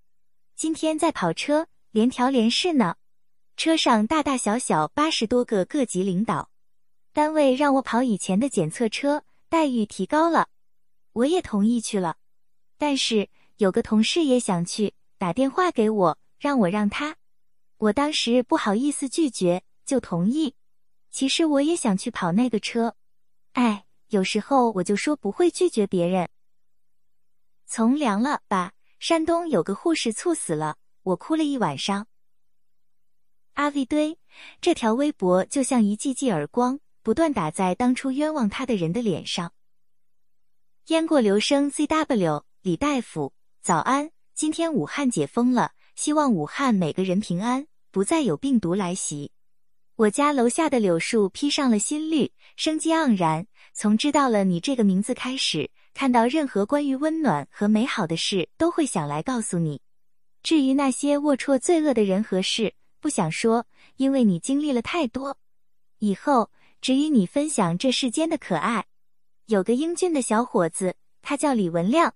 [0.56, 2.96] 今天在跑车，联调联试呢。
[3.56, 6.50] 车上大大小小八十多个各级领导，
[7.14, 10.48] 单位让我跑以前的检测车，待遇提高了，
[11.14, 12.18] 我也同意去了，
[12.78, 13.30] 但是。
[13.58, 17.16] 有个同事也想去，打电话给我，让我让他。
[17.78, 20.56] 我当时不好意思拒绝，就同意。
[21.12, 22.96] 其实我也想去跑那个车，
[23.54, 26.28] 哎，有时候我就说不会拒绝别人。
[27.66, 28.74] 从良了吧？
[29.00, 32.08] 山东有个护士猝死了，我哭了一晚上。
[33.54, 34.18] 阿 V 堆
[34.60, 39.54] 这条微博就像一记记耳光，不断打在当初冤枉他的人的脸上。
[40.88, 43.34] 淹过留声 ZW 李大夫。
[43.62, 49.32] 早安，今天武汉解封了，希望武汉每个人平安，不再有病毒来袭。
[49.96, 53.48] 我家楼下的柳树披上了新绿，生机盎然。
[53.74, 59.82] 从知道了你这个名字开始，看到任何关于温暖和美好的事，都会想来告诉你。
[60.44, 63.66] 至于那些龌龊罪恶的人和事，不想说，
[63.96, 65.40] 因为你经历了太多。
[65.98, 68.86] 以后只与你分享这世间的可爱。
[69.48, 72.14] 有个英俊的小伙子，他叫李文亮。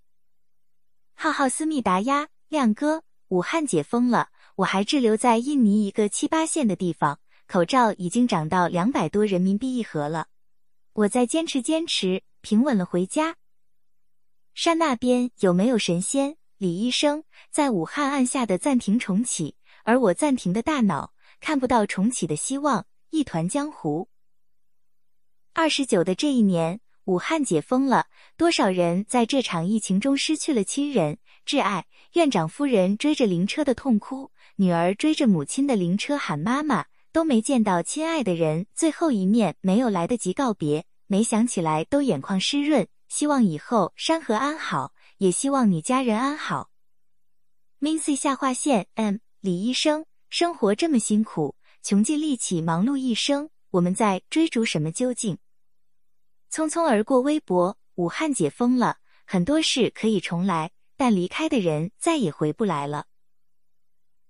[1.15, 4.27] 浩浩思密达呀，亮哥，武汉解封了，
[4.57, 7.17] 我还滞留在印尼一个七八线的地方，
[7.47, 10.27] 口罩已经涨到两百多人民币一盒了，
[10.91, 13.37] 我再坚持坚持，平稳了回家。
[14.53, 16.35] 山那边有没有神仙？
[16.57, 19.55] 李医生在武汉按下的暂停重启，
[19.85, 24.09] 而我暂停的大脑看不到重启的希望，一团浆糊。
[25.53, 26.81] 二十九的这一年。
[27.05, 28.05] 武汉解封了，
[28.37, 31.17] 多少人在这场疫情中失去了亲人、
[31.47, 31.87] 挚爱？
[32.13, 42.85] 院长夫人追着灵车的痛哭，女儿追着母亲的灵车喊妈妈，都没见到亲爱的人最后一面，没有来得及告别，没想起来都眼眶湿润。
[43.07, 46.69] 希望以后山河安好，也希望你家人安好。
[47.79, 55.37] Missy 下划线 M 李医生，生活这么辛苦，穷尽力气忙碌一生，我们在追逐什么究竟？
[56.51, 57.77] 匆匆而过，微博。
[57.95, 60.71] 武汉解封了，很多事可以重来，
[61.01, 63.07] 但离开的人再也回不来了。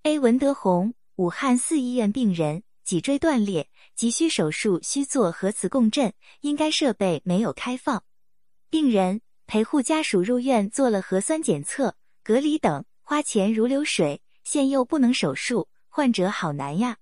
[0.04, 8.06] A 文德红，武汉四医院病人脊椎断裂，急需手术，需做核磁共振，应该设备没有开放。
[8.70, 17.00] 病人陪护家属入院做了核酸检测、隔离等，花钱如流水，现又不能手术，患者好难呀。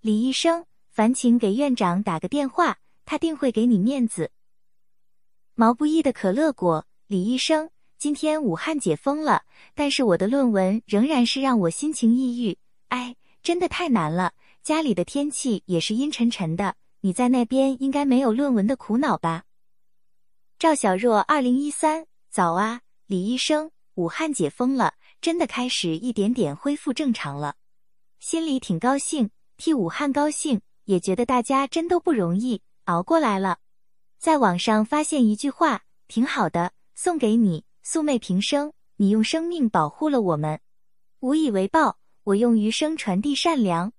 [0.00, 4.30] 李医生，烦请给院长打个电话，他定会给你面子。
[5.52, 7.68] 毛不易的可乐果，李医生，
[8.02, 9.44] 今天武汉解封了，
[9.76, 12.58] 但是我的论文仍然是让我心情抑郁，
[12.88, 13.14] 哎，
[13.44, 14.32] 真的太难了。
[14.60, 19.44] 家里的天气也是阴沉沉的，你在那边应该没有论文的苦恼吧？
[20.58, 27.54] 赵小若，二零一三，早啊，李医生，武汉解封了，真的开始一点点恢复正常了，
[28.18, 33.58] 心里挺高兴，替武汉高兴，也觉得大家真都不容易，熬过来了。
[34.18, 40.60] 在网上发现一句话，挺好的，送给你，素昧平生，你用生命保护了我们，
[41.18, 41.98] 无以为报。
[42.22, 43.92] 我用余生传递善良。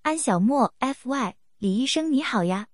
[0.00, 1.36] 安小莫，F.Y.
[1.58, 2.68] 李医生你好呀。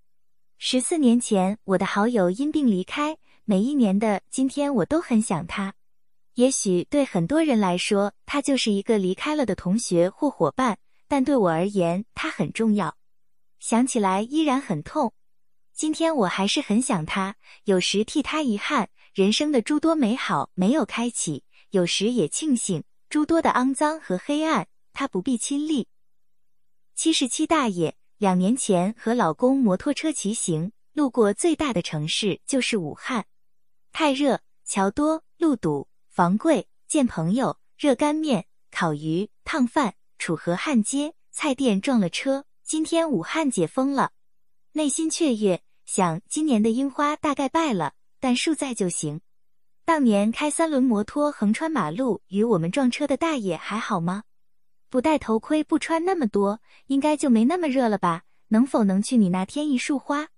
[0.59, 5.74] 十四年前，我的好友因病离开，每一年的今天，我都很想他。
[6.34, 10.78] 也许对很多人来说，他就是一个离开了的同学或伙伴，
[11.09, 12.96] 但对我而言，他很重要。
[13.59, 15.12] 想起来依然很痛。
[15.72, 17.34] 今天我还是很想他，
[17.64, 22.82] 有时替他遗憾，人生的诸多美好没有开启；有时也庆幸。
[23.08, 25.86] 诸多的肮脏和黑暗，他不必亲历。
[26.96, 33.24] 七十七大爷两年前和老公摩托车骑行，路过最大的城市就是武汉。
[33.92, 42.46] 太热，桥多，路堵，房贵，见朋友，热干面、烤鱼、烫饭，楚河汉街菜店撞了车。
[42.64, 44.10] 今天武汉解封了，
[44.72, 47.92] 内心雀跃，想今年的樱花大概败了，
[48.24, 49.20] 但树在就行。
[49.84, 54.22] 当年开三轮摩托横穿马路与我们撞车的大爷还好吗？
[54.88, 58.22] 不戴头盔不穿那么多，应该就没那么热了吧？
[58.48, 60.28] 能否能去你那天一束花？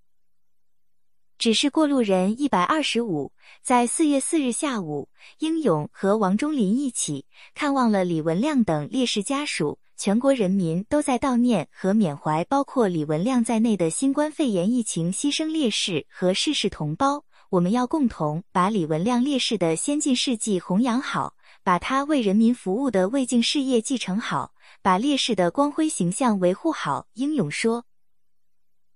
[1.38, 3.30] 只是过路人一百二十五，
[3.62, 5.08] 在四月四日下午，
[5.38, 17.24] 英勇和王忠林一起看望了李文亮等烈士家属，全国人民都在悼念和缅怀包括李文亮在内的新冠肺炎疫情牺牲烈士和逝世同胞。
[17.50, 24.52] 我们要共同把李文亮烈士的先进事迹弘扬好，把他为人民服务的未竟事业继承好，
[24.82, 27.06] 把烈士的光辉形象维护好。
[27.14, 27.84] 英勇说：“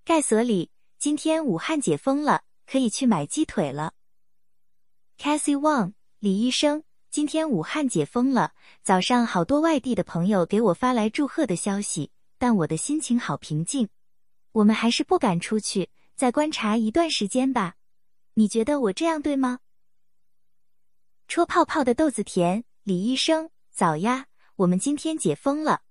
[0.05, 3.93] 盖所里，今天武汉解封了，可以去买鸡腿了。”
[5.17, 8.53] Cassie Wang，李医生，今天武汉解封了，
[8.83, 13.89] 早上好多外地的朋友给我发来祝贺的消息，但我的心情好平静。
[14.53, 17.75] 我们还是不敢出去，再观察一段时间吧。
[18.35, 19.61] 你觉得我这样对吗？
[21.29, 24.27] 戳泡泡的豆子甜，李医生早呀，
[24.57, 25.83] 我们今天解封了，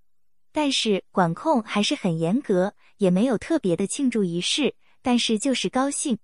[0.52, 6.18] 但是管控还是很严格，也没有特别的庆祝仪式，但是就是高兴。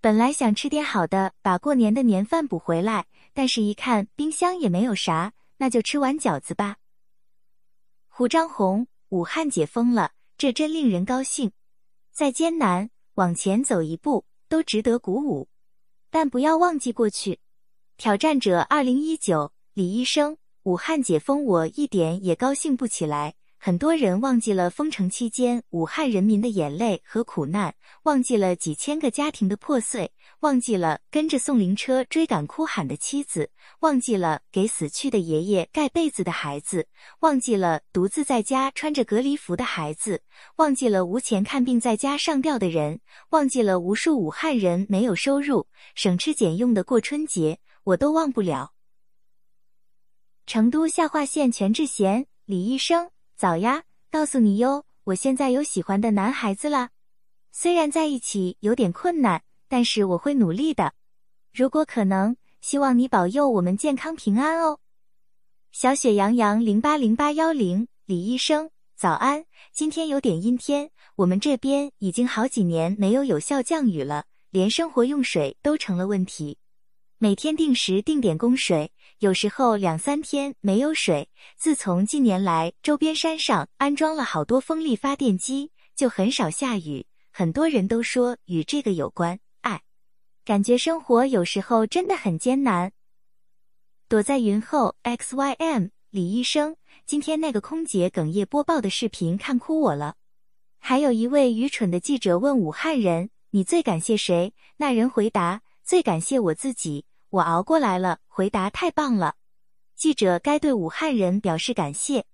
[0.00, 6.76] 本来想吃点好的，把过年的年饭补回来，但是一看冰箱也没有啥，那就吃碗饺子吧。
[8.08, 11.52] 胡张红，武汉解封了，这真令人高兴。
[12.10, 15.48] 再艰难，往前走一步，都值得鼓舞。
[16.12, 17.40] 但不要忘记过去。
[17.96, 23.32] 挑战者二零一九，李医生，武汉解封，我一点也高兴不起来。
[23.64, 27.72] 很多人忘记了封城期间武汉人民的眼泪和苦难，
[28.02, 36.88] 忘记了几千个家庭的破碎，忘记了跟着送灵车追赶哭喊的妻子，忘记了给死去的爷爷盖被子的孩子，
[37.20, 40.24] 忘记了独自在家穿着隔离服的孩子，
[40.56, 42.98] 忘记了无钱看病在家上吊的人，
[43.30, 48.72] 忘记了无数武汉人没有收入、省吃俭用的过春节，我都忘不了。
[50.48, 53.12] 成都下划县全智贤，李医生。
[53.36, 56.90] 早呀，告诉你哟，我现在有喜欢的男孩子了。
[57.50, 60.94] 虽然在一起有点困难，但是我会努力的。
[61.52, 64.78] 如果可能，希望你保佑我们健康平安哦。
[65.72, 69.44] 小雪洋洋零八零八幺零，李医生，早安。
[69.72, 76.58] 今天有点阴天，我们这边已经好几年没有有效降雨了，连生活用水都成了问题。
[77.18, 78.91] 每天定时定点供水，
[79.22, 81.28] 有时候两三天没有水。
[81.56, 87.06] 自从近年来周边山上安装了好多风力发电机，就很少下雨。
[87.30, 89.82] 很多人都说与这个有关，哎，
[90.44, 92.90] 感觉生活有时候真的很艰难。
[94.08, 96.74] 躲在云后，X Y M 李医生，
[97.06, 100.16] 今天那个空姐哽咽播报的视频看哭我了。
[100.80, 109.36] 还有一位愚蠢的记者问武汉人：“你最感谢谁？”那人回答：“最感谢我自己。”我熬过来了，回答太棒了。
[109.96, 112.26] 记者该对武汉人表示感谢，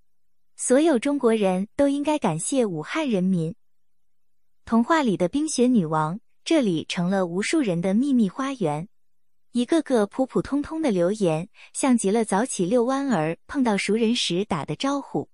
[0.56, 3.54] 所有中国人都应该感谢武汉人民。
[4.64, 8.88] 童话里的冰雪女王，这里成了无数人的秘密花园。
[9.52, 15.30] 一个个普普通通的留言，像极了早起遛弯儿碰到熟人时打的招呼。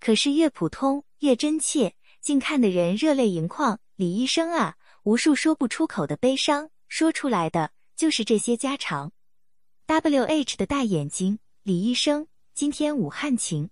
[0.00, 3.78] 可是越普通越真切，竟看的人热泪盈眶。
[3.94, 4.74] 李医生啊，
[5.04, 7.70] 无数说不出口的悲伤，说出来的。
[7.96, 9.12] 就是这些家常。
[9.86, 13.70] W H 的大眼睛，李医生，今天武汉晴。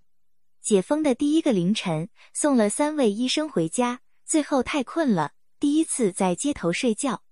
[0.62, 7.22] 解封的第一个凌晨，送了三位医生回家，最后太困了，第一次在街头睡觉。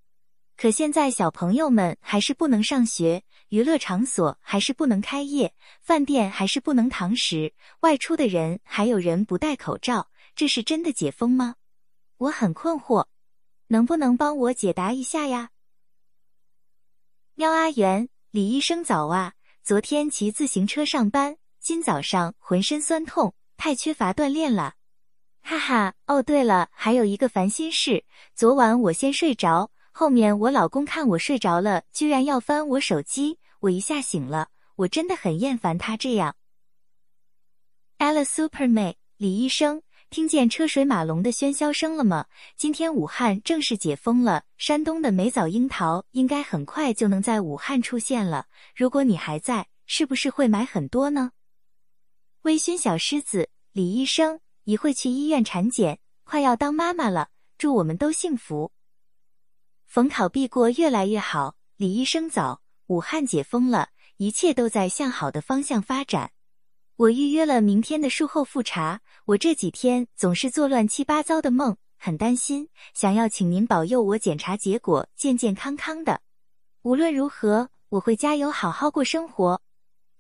[0.55, 11.57] 可现在小朋友们还是不能上学，娱乐场所还是不能开业，饭店还是不能堂食，外出的人还有人不戴口罩，这是真的解封吗？
[12.19, 13.07] 我很困惑，
[13.69, 15.49] 能不能帮我解答一下呀？
[17.35, 19.33] 喵阿元，李医生早啊！
[19.63, 24.75] 昨天骑自行车上班，今早上浑身酸痛，太缺乏锻炼了。
[25.41, 28.05] 哈哈，哦对了，还有一个烦心事，
[28.35, 29.71] 昨晚我先睡着。
[29.93, 36.37] 后面我老公看我睡着了，居然要翻我手机，我一下醒了，我真的很厌烦他这样。
[37.99, 39.83] Ella Superman，李医生，
[40.13, 42.27] 听见车水马龙的喧嚣声了吗？
[42.55, 48.45] 今天武汉正式解封了，山东的梅枣樱桃应该很快就能在武汉出现了。
[48.77, 51.33] 如果你还在，是不是会买很多呢？
[52.43, 58.71] 微醺小狮子，李医生，一会去医院产检，快要当妈妈了，祝我们都幸福。
[59.87, 62.61] 逢考必过越来越好，李医生早。
[62.89, 66.33] 武汉解封了，一切都在向好的方向发展。
[67.03, 69.01] 我预约了明天的术后复查。
[69.25, 76.21] 我这几天总是做乱七八糟的梦，很担心，想要请您保佑我检查结果健健康康的。
[76.83, 79.61] 无论如何，我会加油好好过生活。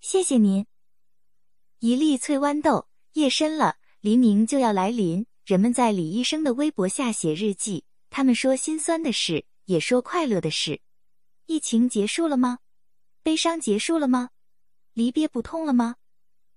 [0.01, 0.67] 谢谢您。
[1.79, 2.89] 一粒翠豌豆。
[3.13, 5.25] 夜深了，黎明就要来临。
[5.45, 9.45] 人们在李医生的微博下写日记，他们说心酸的事。
[9.67, 10.81] 也说快乐的事，
[11.47, 12.59] 疫情结束了吗？
[13.23, 14.31] 悲伤结束了吗？
[14.95, 15.95] 离别不痛了吗？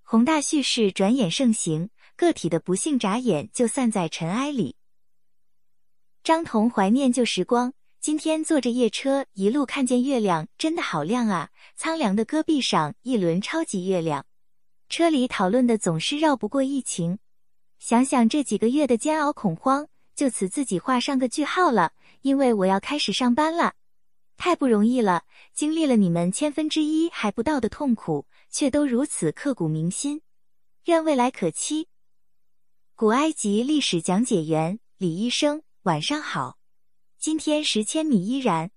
[0.07, 4.75] 宏大叙事转眼盛行，个体的不幸眨眼就散在尘埃里。
[6.23, 11.49] 张彤怀念旧时光，今天坐着夜车一路看见月亮，真的好亮啊！
[11.75, 14.27] 苍凉的戈壁上一轮超级月亮。
[14.89, 17.17] 车里讨论的总是绕不过疫情，
[17.79, 19.87] 想想这几个月的煎熬恐慌。
[20.13, 23.73] 就此自己画上个句号了，因为我要开始上班了，
[24.37, 25.23] 太不容易了，
[25.55, 30.21] 经历了你们千分之一还不到的痛苦，却都如此刻骨铭心，
[30.85, 31.89] 愿未来可期。
[32.95, 36.57] 古埃及历史讲解员李医生，晚上好，
[37.19, 38.71] 今天十千米依然，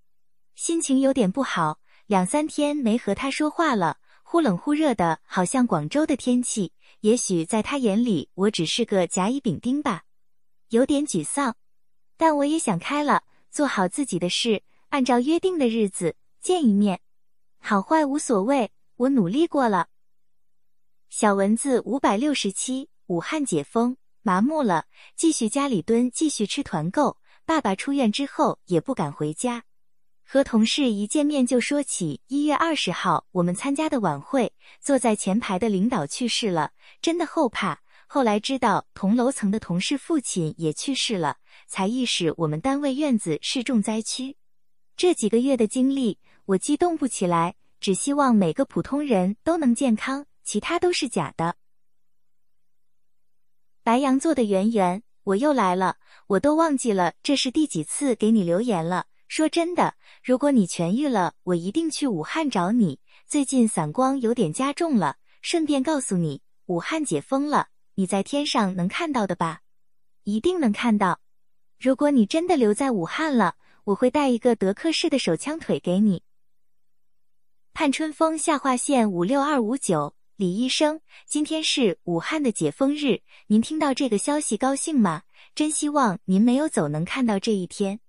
[0.56, 6.72] 心情有点不好，两三天没和他说话了，忽冷忽热的，好像广州的天气。
[7.02, 10.02] 也许在他眼里，我只是个甲乙丙丁吧。
[10.70, 11.54] 有点沮丧，
[12.16, 17.00] 但我也想开了，做好自己的事，按照约定的日子见一面，
[17.60, 19.88] 好坏无所谓，我努力过了。
[21.08, 27.16] 小蚊子五百六十七，武汉解封，麻木了，继续家里蹲，继续吃团购。
[27.44, 29.62] 爸爸出院之后也不敢回家，
[30.24, 37.80] 和同事一见面就说起一月二十号我们参加的晚会，坐在前排的领导去世了，真的后怕。
[38.08, 41.36] 后来知道同楼层的同事父亲也去世了，
[41.68, 44.36] 才意识我们单位院子是重灾区。
[44.96, 51.56] 这几个月的经历，我激动不起来，只希望每个普通人都能健康，其他都是假的。
[53.82, 55.96] 白羊座的圆圆，我又来了，
[56.26, 59.06] 我都忘记了这是第几次给你留言了。
[59.28, 62.98] 说真的，如果你痊愈了，我一定去武汉找你。
[63.26, 67.68] 最近散光有点加重了，顺便告诉你，武汉解封了。
[67.94, 69.60] 你在天上能看到的吧？
[70.24, 71.20] 一定能看到。
[71.78, 76.22] 如果你真的留在武汉了，我会带一个德克士的手枪腿给你。
[77.78, 85.22] 盼春风下划线五六二五九，李医生，今天是武汉的解封日，您听到这个消息高兴吗？
[85.54, 88.00] 真希望您没有走，能看到这一天。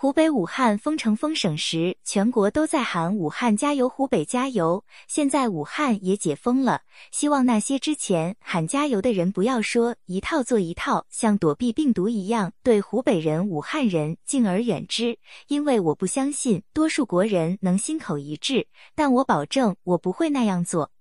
[0.00, 4.84] 湖北武汉封城封省时，全国都在喊“武汉加油，湖北加油”。
[5.08, 15.18] 现在武汉也解封了，希望那些之前喊加油的人不要说一套做一套，像躲避病毒一样对湖北人、武汉人敬而远之。
[15.48, 20.92] 因为我不相信多数国人能心口一致，但我保证我不会那样做。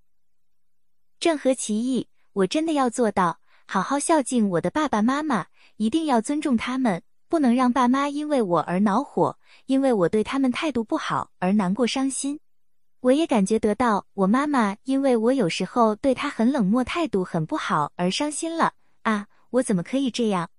[1.19, 3.37] 正合其意，我真的要做到，
[3.67, 5.45] 好好孝敬我的爸爸妈妈，
[5.75, 7.03] 一定要尊重他们。
[7.29, 12.39] 不能让爸妈因为我而恼火，因为我对他们态度不好而难过伤心。
[13.01, 18.73] 我也感觉得到，我妈妈因为我有时候对她很冷漠，态度很不好而伤心了
[19.03, 19.27] 啊！
[19.51, 20.49] 我怎么可以这样？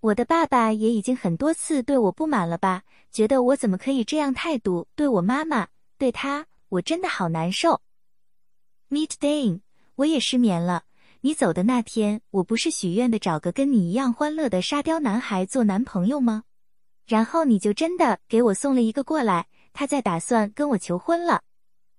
[0.00, 2.82] 我的爸爸也已经很多次对我不满了吧？
[3.12, 5.68] 觉得我怎么可以这样态度对我妈妈？
[5.96, 7.80] 对他，我真的好难受。
[8.90, 9.60] Meet Dane，
[9.94, 10.84] 我也失眠了。
[11.26, 16.44] 你走的那天，我不是许愿的找个跟你一样欢乐的沙雕男孩做男朋友吗？
[17.04, 21.42] 然后你就真的给我送了一个过来，他在打算跟我求婚了。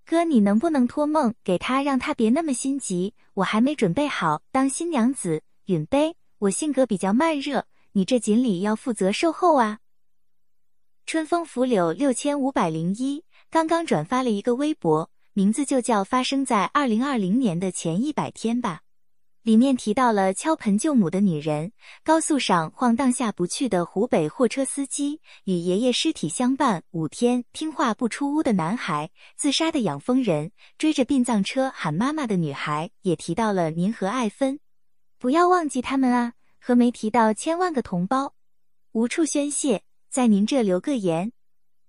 [0.05, 3.15] 哥，你能不能托梦给他，让他别那么心急？
[3.33, 5.43] 我还没准备好当新娘子。
[5.65, 9.79] 允杯，我性格比较慢热，你这锦鲤要负责售后啊。
[11.05, 18.83] 春风拂柳六千五百零一刚刚转发了一个微博，名字就叫发生在二零二零年的前一百天吧。
[19.47, 21.71] 里面提到了敲盆救母的女人，
[22.03, 34.59] 高速上晃荡下不去的湖北货车司机，与爷爷尸体相伴五天听话不出屋的男孩，自杀的养蜂人，追着殡葬车喊妈妈的女孩，也提到了您和艾芬，
[35.17, 38.33] 不要忘记他们啊，和没提到千万个同胞，
[38.91, 41.31] 无处宣泄，在您这留个言，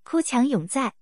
[0.05, 0.93] 哭墙永在。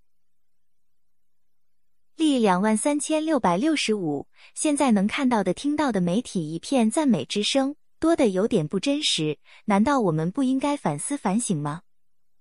[2.17, 9.39] 历两万三千六百六十五，现在能看到的、听到的媒体一片赞美之声，多的有点不真实。
[9.67, 11.83] 难道我们不应该反思反省吗？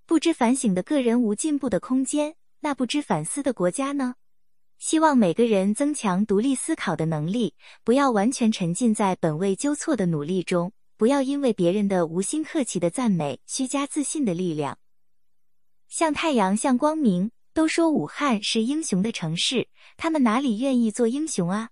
[0.06, 4.16] 不知反省的个人无进步的空间，那不知反思的国家呢？
[4.78, 7.54] 希望每个人增强独立思考的能力，
[7.84, 14.78] 不要完全沉浸在本位纠错的努力中，不要因为别人的无心客气的赞美，虚假自信的力量。
[15.90, 17.32] 像太阳，像光明。
[17.56, 21.70] 都说武汉是英雄的城市，他们哪里愿意做英雄啊？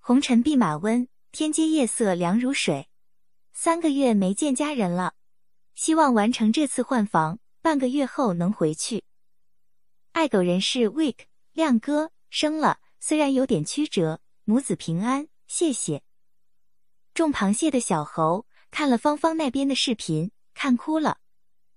[0.00, 2.88] 红尘弼马温，天阶夜色凉如水。
[3.52, 5.14] 三个月没见家人了，
[5.76, 9.04] 希望完成这次换房，半个月后能回去。
[10.10, 11.18] 爱狗人士 Week
[11.52, 16.02] 亮哥生了，虽然有点曲折，母子平安，谢谢。
[17.14, 21.18] 种螃蟹的小猴看了芳芳那边的视频，看哭了。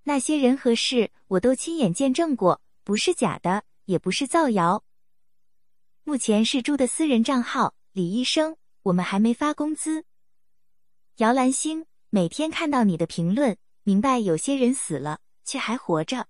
[0.02, 2.60] 那些人和事，我都亲眼见证过。
[2.84, 4.84] 不是假的，也不是造谣。
[6.04, 10.04] 目前是猪的私人账号，李医生，我们还没发工资。
[11.16, 16.26] 姚兰星，每天看到你的评论，明白有些人死了却还活着。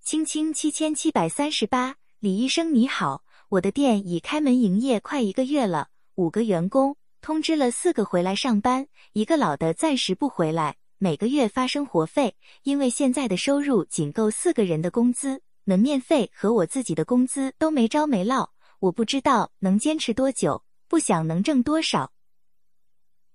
[0.00, 10.78] 青青七千七百三十八，李医生你好，我的店已开门营业快一个月了，五个员工，通知了四个回来上班，一个老的暂时不回来。
[10.98, 18.50] 每个月发生活费，因为现在的收入仅够四个人的工资，门面费和我自己的工资都没着没落。
[18.78, 22.12] 我不知道能坚持多久，不想能挣多少。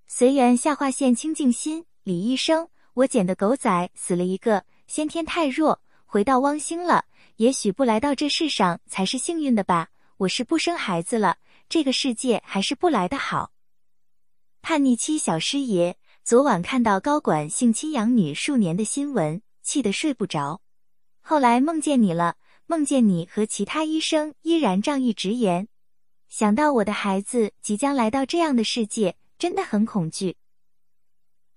[0.08, 7.06] 随缘下划线清净心，李医生，我捡的狗仔死了一个，先天太弱，回到汪星了。
[7.36, 9.90] 也许不来到这世上才是幸运的吧。
[10.18, 11.38] 我是不生孩子了，
[11.70, 13.52] 这个世界还是不来的好。
[14.64, 15.96] 叛逆期小师爷。
[16.24, 20.62] 昨晚看到高管性侵养女数年的新闻，气得睡不着。
[21.20, 22.38] 后来梦见你了，
[22.68, 25.68] 梦见你和其他医生依然仗义直言。
[26.30, 30.38] 想到我的孩子即将来到这样的世界，真的很恐惧。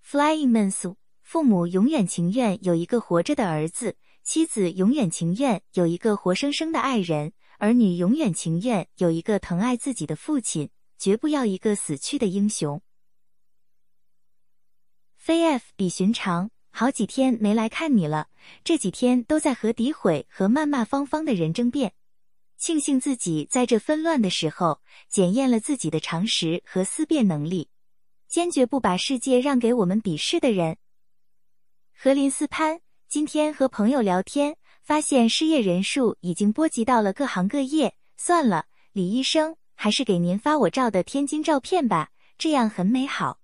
[0.02, 12.80] Flying m a n s 父母永远情愿有一个活着的儿子，妻子永远情愿有一个活生生的爱人，儿女永远情愿有一个疼爱自己的父亲，绝不要一个死去的英雄。
[15.24, 18.28] 非 F 比寻常，好几天没来看你了。
[18.62, 21.94] 这几天都在和诋毁和谩骂芳芳的人争辩。
[22.58, 27.70] 庆幸自己在这纷乱的时候检验了自己的常识和思辨能力，
[28.28, 30.76] 坚决不把世界让给我们鄙视的人。
[31.96, 37.94] 何林斯潘今天和朋友聊天，发现失业人数已经波及到了各行各业。
[38.18, 43.38] 算了，李医生，还是给您发我照的天津照片吧，这样很美好。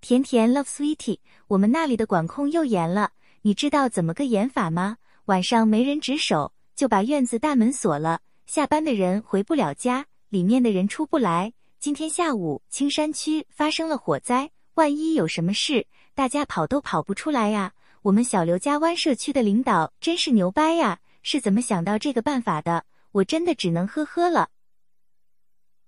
[0.00, 1.18] 甜甜 love sweetie，
[1.48, 3.12] 我们那里的管控又严了，
[3.42, 4.98] 你知道怎么个严法吗？
[5.24, 11.52] 晚上没人值守，就把院子大门锁了，下班的人回不了家，里面的人出不来。
[11.80, 17.72] 今天下午青山区发生了火灾，万一有什么事，大家跑都跑不出来呀。
[18.02, 22.84] 我们小刘家湾社区的领导真是牛掰呀，是怎么想到这个办法的？
[23.10, 24.50] 我真的只能呵呵了。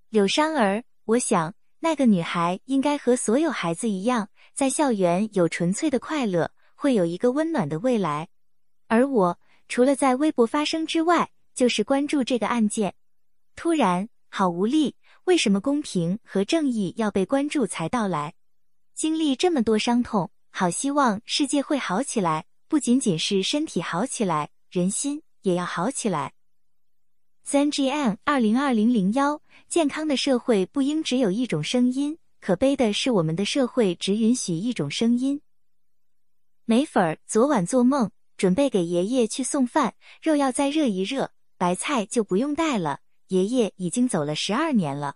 [0.08, 1.54] 柳山儿，我想。
[1.80, 8.28] 那个女孩应该和所有孩子一样，在校园有纯粹的快乐，会有一个温暖的未来。
[8.88, 9.38] 而我，
[9.68, 12.94] 除了在微博发声之外，就是关注这个案件。
[13.54, 18.34] 突然，好无力，为什么公平和正义要被关注才到来？
[18.94, 26.32] 经历这么多伤痛，好希望世界会好起来，不仅仅是身体好起来，人心也要好起来。
[27.50, 35.40] ZGM 二零二零零幺，健康的社会不应只有一种声音，可悲的是我们的社会只允许一种声音。
[36.66, 43.00] 梅粉昨晚做梦，准备给爷爷去送饭，肉要再热一热，白菜就不用带了。
[43.28, 45.14] 爷爷已经走了十二年了。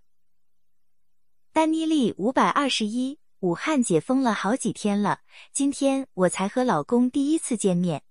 [1.52, 5.20] 丹妮丽五百二十一，武汉解封了好几天了，
[5.52, 8.02] 今天我才和老公第一次见面，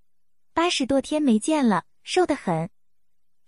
[0.54, 2.70] 八十多天没见了，瘦得很。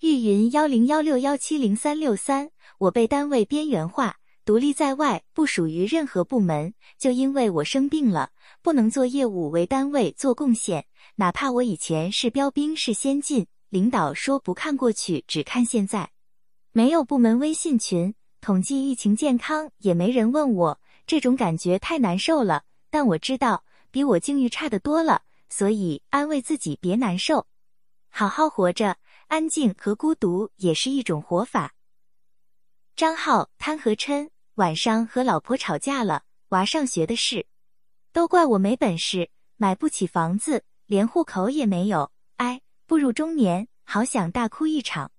[0.03, 6.73] 玉云幺零幺六幺七零三六三，我被单位边缘化，独立在外，不属于任何部门。
[6.99, 8.31] 就因为我生病了，
[8.61, 10.87] 不能做业务，为单位做贡献。
[11.15, 16.11] 哪怕我以前是标兵，是先进，领导说不看过去，只看现在。
[16.73, 22.63] 没有部门微信群，统计疫情健康，也没人问我，这种感觉太难受了。
[22.89, 27.47] 但我知道，比我境遇差的多了，所以安慰自己别难受，
[28.09, 28.97] 好好活着。
[29.27, 31.73] 安静和孤独也是一种活法。
[32.95, 37.47] 张浩贪和嗔，晚上和老婆吵架了，娃上学的事，
[38.11, 42.11] 都怪我没本事，买不起房子，连户口也没有。
[42.37, 45.11] 哎，步入中年，好想大哭一场。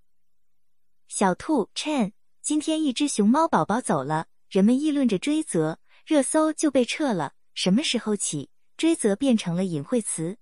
[1.09, 2.13] 小兔 Chen，
[2.43, 7.33] 今天一只熊猫宝宝走了，人们议论着追责，热搜就被撤了。
[7.55, 10.39] 什么时候起，追责变成了隐晦词？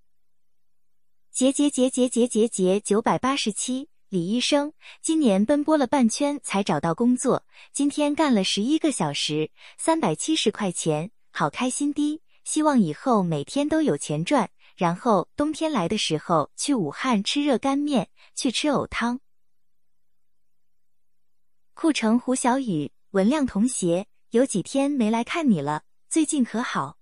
[1.33, 7.43] 节节节节节节节九百八十七，李医生今年奔波了半圈才找到工作，
[7.73, 12.21] 今天干了十一个小时，三百七十块钱，好开心的。
[12.45, 19.19] 希望以后每天都有钱赚，然后冬天来的时候去武汉吃热干面，去吃藕汤。
[21.73, 26.99] 库城胡小雨，文亮同学，有几天没来看你了，最近可好？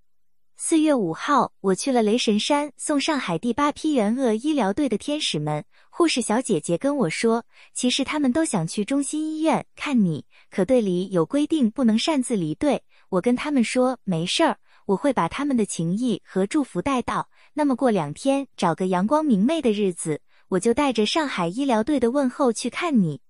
[0.63, 5.65] 四月五号，我去了雷神山，送上海第八批援鄂医疗队的天使们。
[5.89, 12.83] 护士小姐姐跟我说，其实他们都想去中心医院看你，可队里有规定，不能擅自离队。
[13.09, 17.31] 我跟他们说没事儿，我会把他们的情谊和祝福带到。
[17.55, 23.23] 那么过两天，找个阳光明媚的日子，我就带着上海医疗队的问候去看你，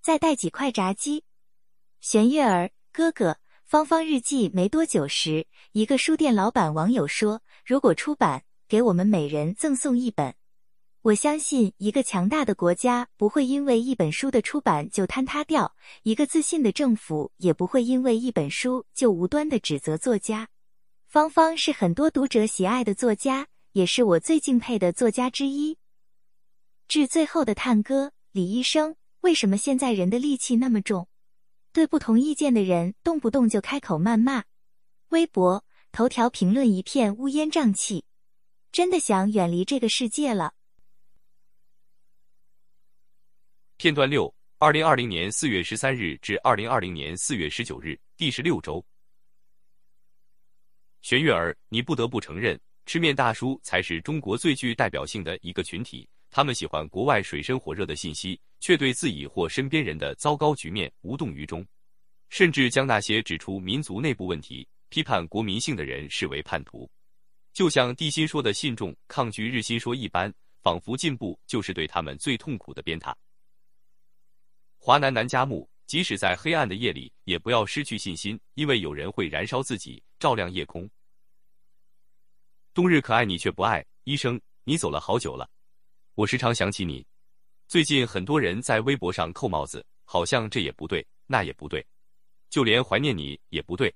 [0.00, 1.24] 再带几块炸鸡。
[2.00, 3.36] 玄月儿哥哥。
[3.70, 10.34] 芳芳日记没多久时，一个书店老板网友说：“如果出版，给我们每人赠送一本。”
[11.02, 20.48] 我相信，一个强大的国家不会因为一本书的出版就坍塌掉，一个自信的政府也不会因为一本书就无端的指责作家。
[21.06, 25.78] 芳芳是很多读者喜爱的作家，也是我最敬佩的作家之一。
[26.88, 31.06] 致最后的探戈，李医生，为什么现在人的戾气那么重？
[31.72, 34.44] 对不同意见的人，动不动就开口谩骂。
[35.10, 38.04] 微博头条评论一片乌烟瘴气，
[38.72, 40.54] 真的想远离这个世界了。
[43.76, 48.84] 片段六：二零二零年四月十三日至二零二零年四月十九日，第十六周。
[51.02, 56.08] 玄月儿，你不得不承认，吃面大叔才是中国最具代表性的一个群体。
[56.30, 61.66] 他们喜欢国外水深火热的信息，却对自己或身边人的糟糕局面无动于衷，
[62.28, 66.88] 甚至将那些指出民族内部问题、批判国民性的人视为叛徒。
[67.52, 70.32] 就像地心说的信众抗拒日心说一般，
[70.62, 73.12] 仿佛进步就是对他们最痛苦的鞭挞。
[74.78, 80.88] 华南南佳木，即使在黑暗的夜里，也不要失去信心，因为有人会燃烧自己，照亮夜空。
[82.72, 85.50] 冬日可爱你却不爱，医生，你走了好久了。
[86.14, 87.06] 我时常想起你，
[87.68, 91.84] 最近很多人在微博上扣帽子，好像这也不对，那也不对，
[92.50, 93.94] 就连怀念你也不对。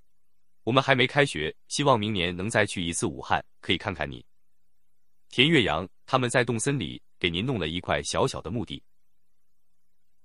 [0.63, 4.25] 我们还没开学，希望明年能再去一次武汉，可以看看你。
[5.29, 8.83] 田岳阳他们在动森里给您弄了一块小小的墓地。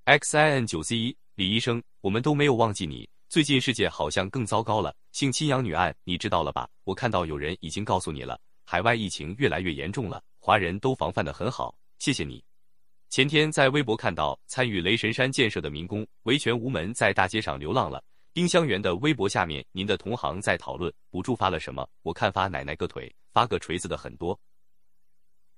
[0.05, 3.09] X I N 九 C 一李医生，我们都没有忘记你。
[3.27, 6.69] 最近世界好像更糟糕了，性侵养女案你知道了吧？
[6.83, 11.77] 我看到有人已经告诉你了，海外疫情越来越严重了，华人都防范的很好。
[11.99, 12.43] 谢谢你。
[13.11, 18.03] 前天在微博看到参与雷神山建设的民工维权无门，在大街上流浪了。
[18.33, 21.87] 丁香园的微博下面，您的同行在讨论补助发了什么？
[22.01, 24.39] 我看发奶奶个腿，发个锤子的很多。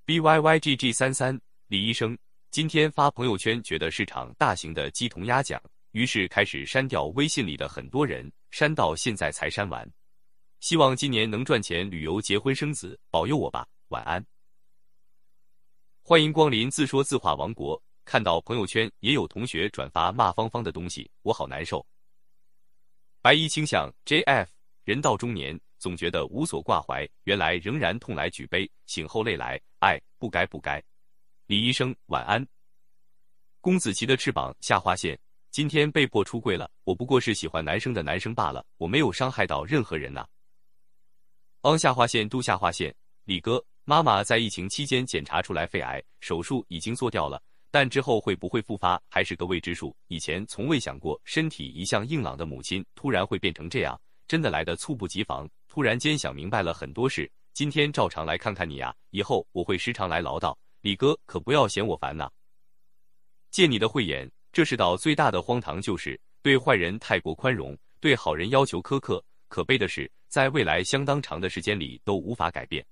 [0.04, 2.18] B Y Y G G 三三李医生
[2.50, 5.58] 今天发朋友圈，觉得是场大型的鸡同鸭讲，
[5.94, 9.90] 于是开始删掉微信里的很多人，删到现在才删完。
[10.60, 13.66] 希望今年能赚钱，旅游、结婚、生子，保佑我吧。
[13.88, 14.22] 晚安。
[16.12, 17.82] 欢迎光临自说自话王国。
[18.04, 21.88] 看到朋友圈也有同学转发骂芳芳的东西，我好难受。
[23.22, 24.46] 白衣倾向 JF，
[24.84, 30.84] 人到中年总觉得无所挂怀，原来仍然痛来举杯，醒后泪来，爱不该不该。
[31.48, 32.46] 李医生晚安。
[33.62, 35.18] 公子琪的翅膀下划线，
[35.50, 36.70] 今天被迫出柜了。
[36.84, 40.28] 我不过是喜欢男生的男生罢了，我没有伤害到任何人呐。
[41.62, 42.94] 昂下划线都下划线，
[43.24, 43.66] 李哥。
[43.84, 47.42] 妈妈在疫情期间检查出来肺癌，手术已经做掉了，
[47.72, 49.96] 但之后会不会复发还是个未知数。
[50.08, 55.50] 以前从未想过，身体一向硬朗的母亲突然会变成这样，真的来得猝不及防。
[55.68, 62.30] 突然间想明白了很多事，今天照常来看看你呀，以后我会时常来唠叨，李哥可不要嫌我烦呐。
[63.50, 69.24] 借你的慧眼，这世道最大的荒唐就是对坏人太过宽容，对好人要求苛刻。
[69.48, 72.86] 可悲的是，在未来相当长的时间里都无法改变。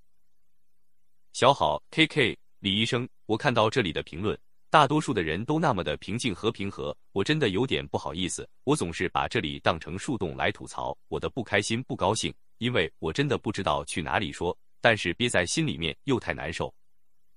[1.33, 4.37] 小好，K K，李医生，我看到这里的评论，
[4.69, 8.47] 大多数的人都那么的平静和平和，我真的有点不好意思。
[8.63, 16.73] 我总是把这里当成树洞来吐槽我的不开心、不高兴，因为我真的不知道去哪里说，但是憋在心里面又太难受。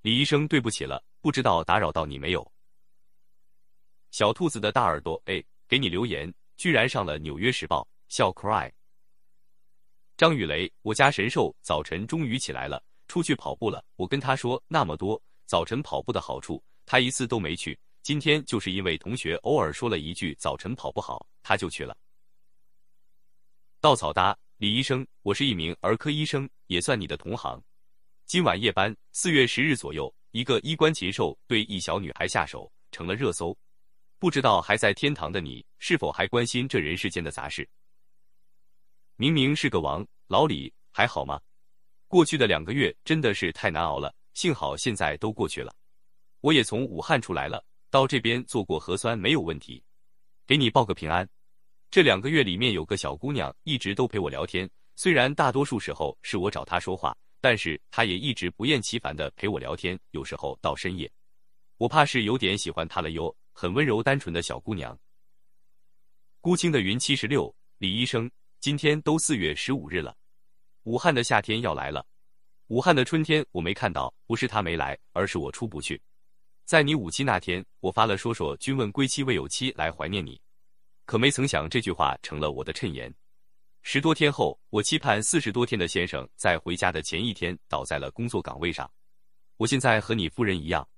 [0.01, 2.51] 李医生，对不起了，不知道打扰到你没有？
[4.10, 8.70] 小兔子的大耳朵，哎，给你留言，居然上了《纽约时报》，笑 cry。
[10.16, 13.84] 张雨雷，我家神兽早晨终于起来了，出去跑步了。
[13.96, 17.78] 我跟他说那么多早晨跑步的好处，他一次都没去。
[18.02, 21.96] 今天就是因为同学偶尔说了一句早晨跑不好，他就去了。
[23.80, 27.62] 稻草搭，李医生，我是一名儿科医生，也算你的同行。
[28.26, 33.56] 今晚夜班，四月十日左右，一个衣冠禽兽对一小女孩下手，成了热搜。
[34.18, 37.68] 不知道还在天堂的你，是否还关心这人世间的杂事？
[39.16, 41.40] 明明是个王，老李还好吗？
[42.12, 45.74] 过去的两个月真的是太难熬了，幸好现在都过去了。
[46.43, 49.82] 我也从武汉出来了，到这边做过核酸，没有问题。
[50.47, 51.26] 给你报个平安。
[51.90, 61.10] 这两个月里面有个小姑娘一直都陪我聊天，虽然大多数时候是我找她说话，但是她也一直不厌其烦的陪我聊天，有时候到深夜。
[61.78, 64.94] 我怕是有点喜欢她了哟，很温柔单纯的小姑娘。
[66.43, 68.30] 孤清的云七十六，李医生。
[68.60, 70.14] 今天都四月十五日了，
[70.84, 72.04] 武汉的夏天要来了。
[72.68, 76.00] 武汉的春天我没看到，不是他没来，而是我出不去。
[76.64, 80.40] 在你五七那天，我发了“说说君问归期未有期”来怀念你，
[81.04, 83.12] 可没曾想这句话成了我的衬言。
[83.82, 88.90] 十多天后，我期盼四十多天的先生在回家的前一天倒在了工作岗位上。
[89.59, 90.88] 我现在和你夫人一样。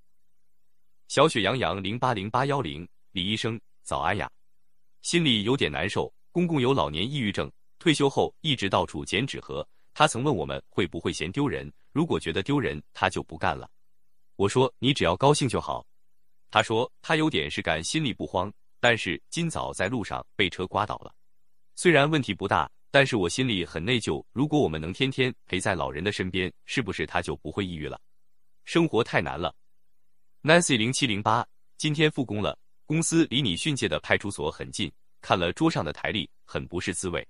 [1.08, 4.30] 小雪杨洋零八零八幺零，李医生早安呀，
[5.02, 6.12] 心里有点难受。
[6.30, 9.66] 公公有老年抑郁症，退休后一直到处捡纸盒。
[9.94, 13.70] 他曾问我们会不会嫌丢人，如果觉得丢人，他就不干了。
[14.36, 15.86] 我说你只要高兴就好。
[16.50, 21.14] 他说他有点事干，心里不慌，但是今早在路上被车刮倒了。
[21.76, 24.24] 虽然问题不大，但是我心里很内疚。
[24.32, 28.00] 如果我们能天天陪在老人的身边，是不是他就不会抑郁了？
[28.64, 29.54] 生活太难了。
[30.42, 31.46] Nancy 零七零八，
[31.76, 34.92] 今天复工了，公司离你训诫的派出所很近。
[35.20, 37.26] 看了桌上的台历，很不是滋味。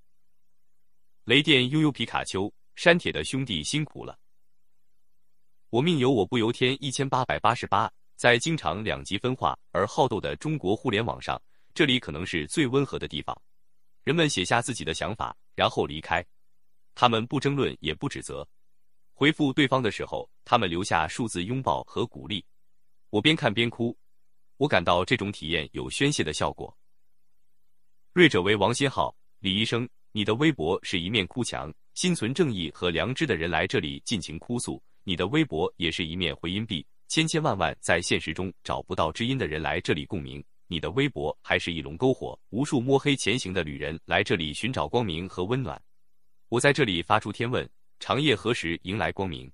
[1.24, 4.18] 雷电悠悠皮卡丘，山铁的兄弟辛苦了。
[5.70, 11.40] 我命由我不由天，一千八百八十八，在经常两极分化而好斗的中国互联网上，
[11.72, 13.34] 这里可能是最温和的地方。
[14.02, 16.22] 人们写下自己的想法，然后离开。
[16.94, 18.46] 他们不争论，也不指责。
[19.14, 22.44] 回复对方的时候，他们留下数字拥抱和鼓励。
[23.08, 23.96] 我边看边哭，
[24.58, 26.76] 我感到这种体验有宣泄的效果。
[28.12, 45.82] 锐者为王新浩，李医生，你的微博是一面哭墙，心存正义和良知的人来这里尽情哭诉；你的微博也是一面回音壁，千千万万在现实中找不到知音的人来这里共鸣；你的微博还是一笼篝火，无数摸黑前行的旅人来这里寻找光明和温暖。
[46.48, 47.68] 我在这里发出天问：
[47.98, 49.50] 长夜何时迎来光明？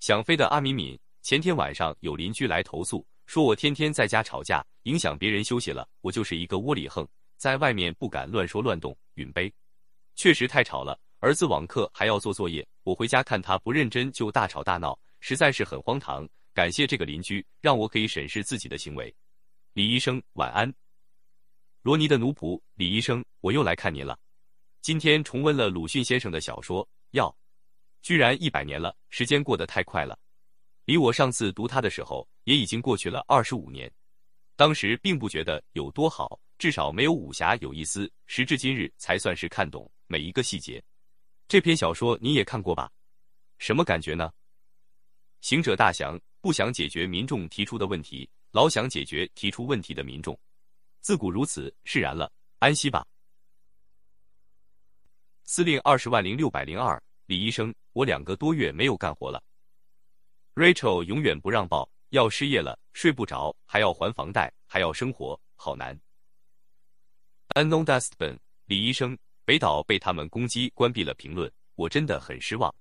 [0.00, 7.06] 想飞的阿敏敏，前天晚上有邻居来投诉，说我天天在家吵架，影响别人休息了，我就是一个窝里横。
[7.36, 9.52] 在外面不敢乱说乱动，允杯，
[10.14, 10.98] 确实太吵了。
[11.20, 16.28] 儿子网课还要做作业，我回家看他不认真就大吵大闹，实在是很荒唐。
[16.52, 19.14] 感谢这个邻居，让我可以审视自己的行为。
[19.72, 20.72] 李医生，晚安。
[21.82, 24.18] 罗尼的奴仆，李医生，我又来看您了。
[24.80, 27.28] 今天重温了鲁迅先生的小说《药》，
[28.02, 30.18] 居然一百年了，时间过得太快了。
[30.84, 33.92] 离我上次读他的时候，也已经过去了二十五年。
[34.56, 36.40] 当时并不觉得有多好。
[36.58, 40.82] 至少没有武侠有意思，时至今日才算是看懂每一个细节。
[41.46, 42.90] 这篇小说你也看过吧？
[43.58, 44.32] 什么感觉呢？
[45.42, 50.38] 行者大祥不想解决民众提出的问题，老想解决提出问题的民众。
[51.02, 53.06] 自古如此，释然了，安息吧。
[55.44, 59.44] 司令二十万零六百零二，李医生，我两个多月没有干活了。
[60.54, 65.94] Rachel 永远不让报，要失业了，睡不着，还要还房贷，还要生活，好难。
[67.50, 72.74] Unknown Dustbin，李医生，北岛被他们攻击，关闭了评论，我真的很失望。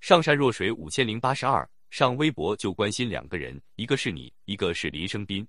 [0.00, 5.46] 上善若水五千零八十二，上微博就关心两个人，一个是你，一个是林生斌。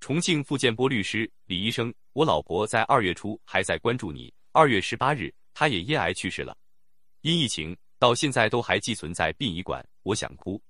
[0.00, 6.56] 重庆傅建波律师，李医生，我老婆在二月初还在关注你，二月十八日她也咽癌去世了，
[7.20, 10.60] 因疫情到现在都还寄存在殡仪馆，我想哭。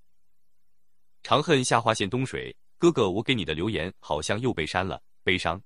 [1.23, 5.61] 长恨下划线东水，哥哥，我给你的留言好像又被删了，悲伤。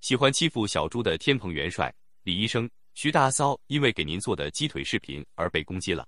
[0.00, 1.92] 喜欢欺负小猪的天蓬元帅
[2.22, 6.06] 李医生徐大骚，因为给您做的鸡腿视频而被攻击了。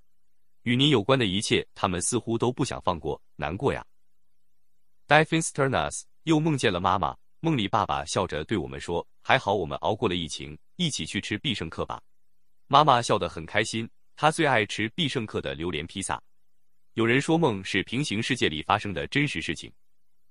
[0.62, 3.84] 与您有关的一切，他们似乎都不想放过，难过呀。
[5.06, 12.00] d i f i n s t e r n a s 又梦见了妈妈，梦里爸爸笑着对我们说：“还好我们熬过了疫情，一起去吃必胜客吧。”
[12.68, 16.22] 妈妈笑得很开心，她最爱吃必胜客的榴莲披萨。
[17.00, 19.72] 有人说梦是平行世界里发生的真实事情，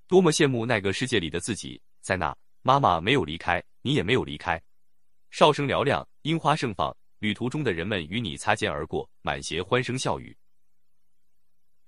[0.08, 2.32] 多么羡慕那个世界里的自己，在那。
[2.62, 4.62] 妈妈没有离开，你也没有离开。
[5.32, 10.38] 哨声嘹亮，樱花盛放，旅途中的人们与你擦肩而过，满鞋欢声笑语。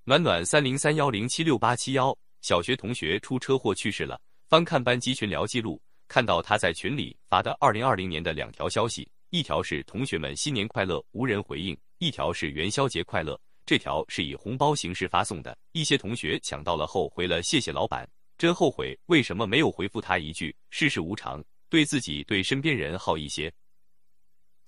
[0.03, 4.19] 暖暖三零三幺零七六八七幺，小学同学出车祸去世了。
[4.49, 13.39] 翻看班级群聊记录，看到他在群里发的二零二零年的两条消息，一条是同学们新年快乐，无人回应；一条是元宵节快乐，
[13.71, 15.57] 这条是以红包形式发送的。
[15.71, 18.05] 一些同学抢到了后回了谢谢老板。
[18.37, 21.41] 真后悔，为什么没有回复他一句“世事无常”，
[21.71, 23.49] 对自己、对身边人好一些。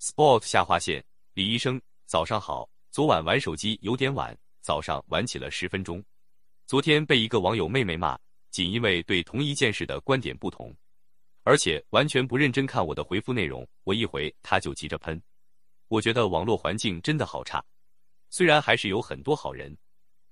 [0.00, 1.04] Sport 下划线，
[1.34, 2.66] 李医生，早上好。
[2.90, 6.02] 昨晚玩手机有点晚，早上玩起了十分钟。
[6.66, 8.18] 昨天被一个网友妹妹骂，
[8.50, 10.74] 仅因为对同一件事的观点不同，
[11.42, 13.68] 而且完全不认真看我的回复内容。
[13.82, 15.22] 我一回，他就急着喷。
[15.88, 17.62] 我觉得网络环境真的好差，
[18.36, 19.78] 虽然还是有很多好人，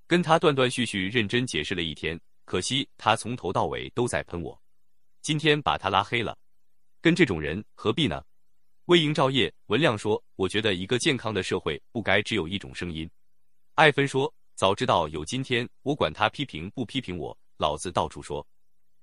[0.08, 2.20] 跟他断断续续认真解释了一天。
[2.44, 4.60] 可惜他从头到尾都在喷我，
[5.20, 6.36] 今天把他拉黑了。
[7.00, 8.20] 跟这种人何必呢？
[8.86, 13.08] 为营造业，文亮说：“我觉得一个健康的社会不该只有一种声音。”
[13.76, 18.44] 艾芬说：“早知道有今天，我管他批评不批评我，老子到处说。”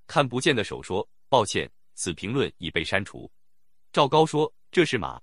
[0.07, 3.31] 看不见的手说：“抱歉，此评论已被删除。”
[3.93, 5.21] 赵高说：“这是马。”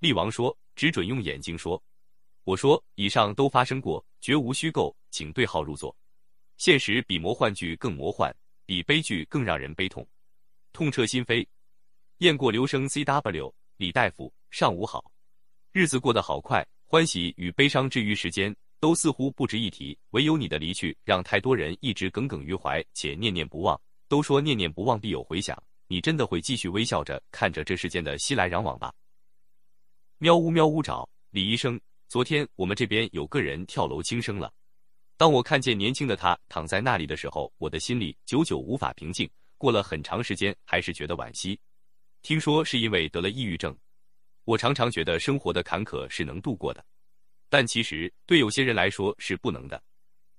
[0.00, 1.82] 厉王说：“只准用眼睛说。”
[2.46, 5.94] 我说：“以上都发生过，绝无虚构，请对号入座。”
[6.58, 8.32] 现实比魔幻剧更魔幻，
[8.64, 10.06] 比悲剧更让人悲痛，
[10.72, 11.44] 痛彻心扉。
[12.18, 12.88] 雁过留声。
[12.88, 15.10] C W 李大夫，上午好。
[15.72, 19.98] 日子过得好快，欢喜与悲伤之余，时间都似乎不值一提。
[20.10, 23.78] 唯有你的离去，让太多人一直耿耿于怀且念念不忘。
[24.06, 28.94] 都说念念不忘必有回响，你真的会继续微笑着看着这世间的熙来攘往吧？
[30.18, 31.78] 喵呜喵呜找李医生，
[32.08, 34.52] 昨天我们这边有个人跳楼轻生了。
[35.16, 39.28] 当我看见年轻的他躺在那里的时候，我的心里久久无法平静。
[39.58, 41.58] 过了很长时间，还是觉得惋惜。
[42.22, 43.76] 听说是因为得了抑郁症。
[44.44, 46.84] 我常常觉得生活的坎坷是能度过的，
[47.48, 49.82] 但其实对有些人来说是不能的。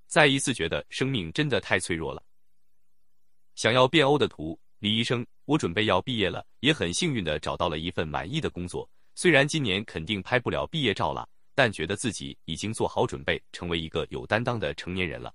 [0.05, 2.23] 再一次觉得生命真的太脆弱了。
[3.55, 8.89] 想要变欧的图，李医生，我准备要毕业了，也很幸运的找到了一份满意的工作。
[9.15, 11.27] 虽然今年肯定拍不了毕业照了。
[11.57, 15.33] 但觉得自己已经做好准备，成为一个有担当的成年人了。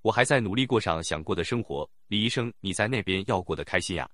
[0.00, 1.88] 我还在努力过上想过的生活。
[2.08, 4.10] 李医生，你在那边要过得开心呀？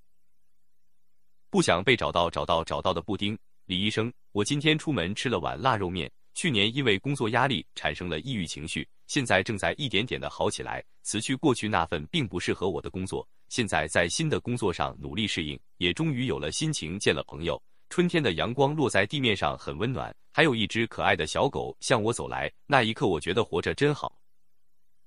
[1.48, 3.38] 不想被找到，找到找到的布丁。
[3.64, 6.12] 李医生，我今天出门吃了碗腊肉面。
[6.34, 10.84] 去年因为工作压力产生了抑郁情绪，现在正在一点点的好起来。
[11.02, 17.58] 辞去过去那份并不适合我的工作，现在在新的工作上努力适应，也终于有了心情见了朋友。
[17.88, 20.14] 春天的阳光落在地面上，很温暖。
[20.38, 24.22] 还有一只可爱的小狗向我走来，那一刻我觉得活着真好。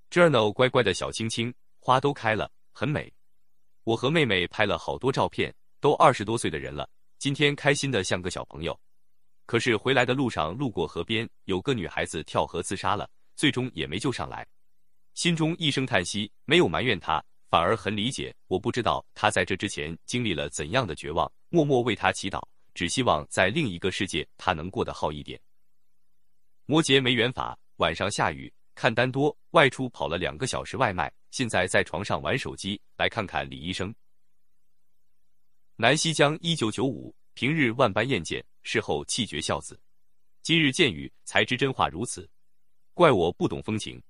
[0.10, 3.10] Journal 乖乖的小青青，花都开了，很美。
[3.86, 6.86] 我和妹妹拍了好多照片，都二十多岁的人了，
[7.18, 8.78] 今天开心的像个小朋友。
[9.46, 14.46] 可是回来的路上路过河边，有个女孩子跳河自杀了，最终也没救上来，
[15.14, 18.36] 心中一声叹息，没有埋怨她，反而很理解。
[18.48, 22.44] 我不知道她在这之前经历了怎样的绝望，默默为她祈祷。
[22.82, 25.40] 只希望在另一个世界，他能过得好一点。
[26.66, 32.82] 摩羯没缘法，晚上下雨，看单多，外出跑了两个小时外卖，现在在床上玩手机。
[32.98, 33.94] 来看看李医生。
[35.76, 39.80] 南溪江一九九五，平日万般厌见，事后气绝孝子。
[40.42, 42.28] 今日见雨，才知真话如此，
[42.96, 44.02] 怪我不懂风情。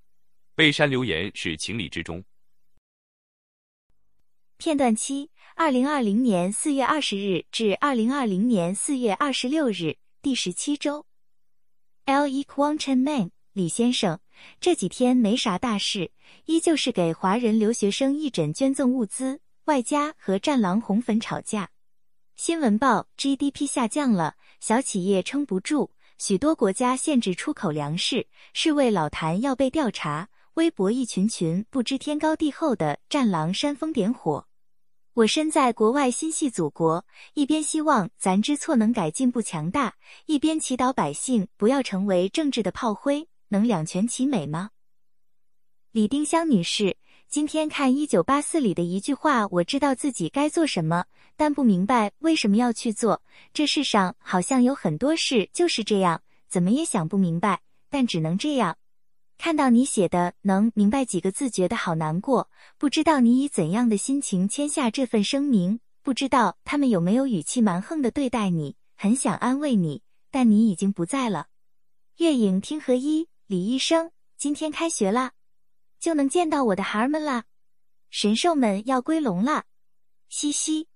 [0.55, 2.23] 被删留言是情理之中。
[4.55, 5.29] 片段七。
[5.63, 11.05] 二零二零年四月二十日至二零二零年四月二十六日，第十七周。
[12.05, 12.25] L.
[12.25, 12.43] E.
[12.43, 14.19] Quanchen Man 李先生，
[14.59, 16.09] 这几天没啥大事，
[16.45, 21.69] 依旧是给华人留学生义诊捐赠物资，外加和战狼红粉吵架。
[22.35, 30.27] 新闻报 GDP 下降了，小企业撑不住，许多国家限制出口粮食，世卫老谭要被调查。
[30.55, 34.47] 微博一群群不知天高地厚的战狼煽风点火。
[35.13, 44.69] 我身在国外心系祖国，一边希望咱知错能改进步强大，一边祈祷百姓不要成为政治的炮灰，能两全其美吗？
[45.91, 46.95] 李丁香女士，
[47.27, 51.03] 今天看《一九八四》里的一句话，我知道自己该做什么，
[51.35, 53.21] 但不明白为什么要去做。
[53.53, 57.59] 这世上好像有很多事就是这样，怎么也想不明白，
[57.89, 58.77] 但只能这样。
[59.43, 62.51] 看到你写的“能明白”几个字，觉得好难过。
[62.77, 68.75] 不知道你以怎样的心情签下这份声明，不知道他们有没有语气蛮横的对待你。
[68.95, 71.47] 很想安慰你，但你已经不在了。
[72.17, 75.31] 月影听和一，李医生，今天开学了。
[75.99, 77.45] 就能见到我的孩儿们了，
[78.11, 79.63] 神兽们要归笼了，
[80.29, 80.87] 嘻嘻。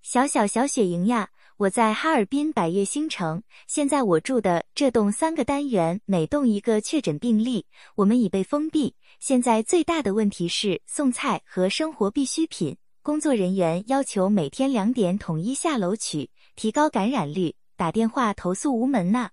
[0.00, 7.64] 小小小雪莹呀，我在哈尔滨百悦星城，现在我住的这栋三个单元，每栋一个确诊病例，
[7.94, 8.96] 我们已被封闭。
[9.20, 19.30] 现在最大的问题是送菜和生活必需品，工作人员要求每天两点统一下楼取，提高感染率，打电话投诉无门呐。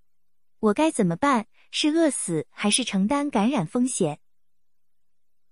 [0.60, 1.48] 我该怎么办？
[1.72, 4.20] 是饿死还是承担感染风险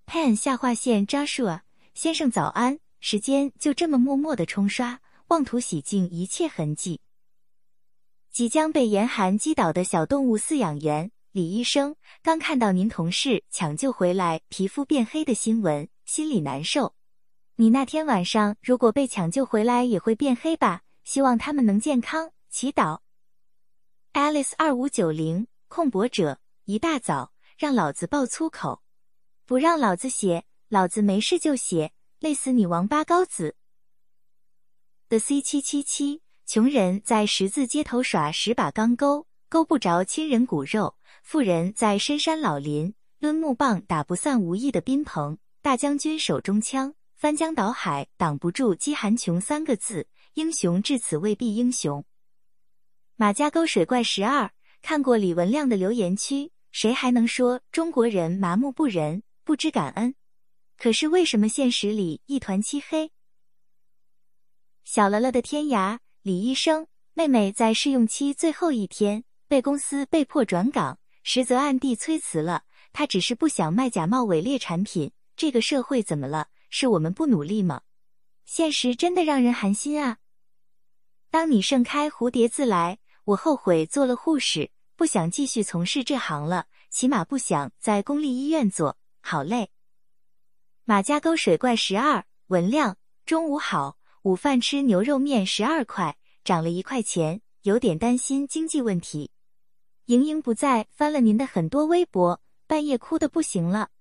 [0.06, 1.62] ？Pan 下划线 Joshua
[1.96, 7.02] 先生早安，时间就这么默默的冲刷，妄图洗净一切痕迹。
[8.32, 16.96] 即将被严寒击倒的小动物饲养员李医生，刚看到您同事抢救回来皮肤变黑的新闻，心里难受。
[17.58, 20.82] 你那天晚上如果被抢救回来也会变黑吧？
[21.04, 23.02] 希望他们能健康，祈祷。
[24.14, 28.82] Alice 二五九零空博者，一大早让老子爆粗口。
[29.46, 33.56] 不让老子写，老子没事就写，累死你王八羔子
[35.10, 45.40] ！The C 七七七，穷人在十字街头耍十把钢钩，钩不着亲人骨肉；富人在深山老林抡木棒打不散无义的宾朋。
[45.64, 50.08] 大将军手中枪，翻江倒海挡不住饥寒穷三个字。
[50.36, 52.06] 英雄至此未必英雄。
[53.16, 54.52] 马家沟水怪十二，
[54.84, 59.24] 看过李文亮的留言区，谁还能说中国人麻木不仁？
[59.44, 60.14] 不知感恩，
[60.78, 63.12] 可是为什么现实里一团漆黑？
[64.92, 72.64] 小了了的天涯，李医生妹妹在试用期最后一天被公司被迫转岗，实则暗地催辞了。
[72.92, 75.12] 她只是不想卖假冒伪劣产品。
[75.36, 76.48] 这个社会怎么了？
[76.72, 77.82] 是我们不努力吗？
[78.46, 80.18] 现实真的让人寒心啊！
[81.30, 88.98] 当你盛开蝴蝶自来，我后悔做了护士，不想继续从事这行了，起码不想在公立医院做。
[89.22, 89.70] 好累。
[90.84, 99.32] 马家沟水怪十二文亮，中午好，午饭吃牛肉面十二块，涨了一块钱，有点担心经济问题。
[100.06, 103.92] 莹莹不在，翻了您的很多微博，半夜哭的不行了。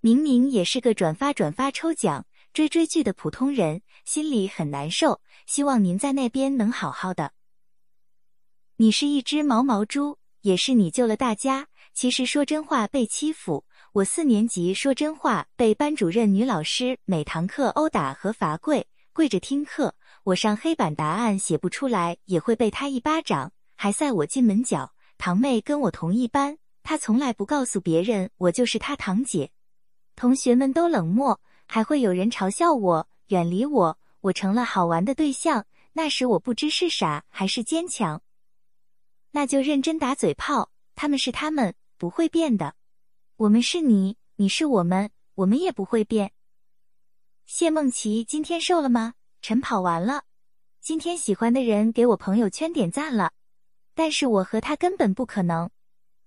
[0.00, 5.20] 明明也是个转发转发抽奖追追剧的普通人，心里很难受。
[5.46, 7.30] 希望您在那边能好好的。
[8.78, 11.68] 你是一只毛毛猪，也是你救了大家。
[11.94, 13.64] 其实说真话被欺负。
[13.92, 18.86] 我四年级说真话被班主任女老师每堂课殴打和罚跪，
[19.20, 19.94] 跪着听课。
[20.22, 24.94] 我上黑板答案写不出来也会被他一巴掌，还塞我进门角。
[25.18, 29.50] 堂妹跟我同一班，她从来不告诉别人我就是她堂姐。
[30.16, 33.98] 同学们都冷漠，还会有人嘲笑我，远离我。
[34.22, 35.66] 我成了好玩的对象。
[35.92, 38.22] 那时我不知是傻还是坚强，
[39.32, 40.70] 那就认真打嘴炮。
[40.94, 42.74] 他们是他们，不会变的。
[43.36, 46.32] 我们是你，你是我们，我们也不会变。
[47.52, 49.14] 谢梦琪今天瘦了吗？
[49.42, 50.22] 晨跑完了，
[50.80, 53.32] 今天喜欢的人给我朋友圈点赞了，
[53.92, 55.68] 但是我和他根本不可能，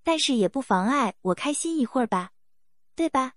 [0.03, 2.32] 但是也不妨碍我开心一会儿吧，
[2.93, 3.35] 对吧？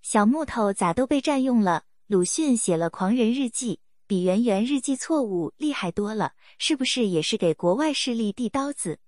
[0.00, 1.84] 小木头咋都被占用了？
[2.06, 3.74] 鲁迅写了《狂人日记》，
[4.06, 8.98] 比圆圆日记错误厉害多了，是不是也是给国外势力递刀子？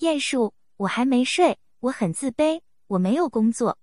[0.00, 1.58] 艳树，我还没睡。
[1.80, 3.78] 我很自卑，我没有工作。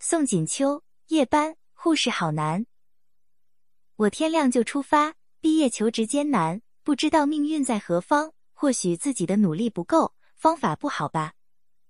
[0.00, 2.66] 宋锦秋，夜班护士好难。
[3.96, 8.32] 我天亮就出发，毕业求职艰难，不知道命运在何方。
[8.52, 11.32] 或许自己的努力不够，方法不好吧。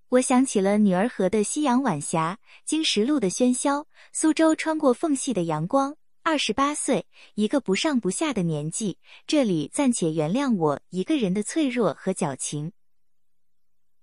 [0.08, 5.94] 我想起了女儿河的夕阳晚霞，经石路的喧嚣，苏州穿过缝隙的阳光。
[6.22, 12.72] 二十八岁，一个不上不下的年纪，这里暂且原谅我一个人的脆弱和矫情。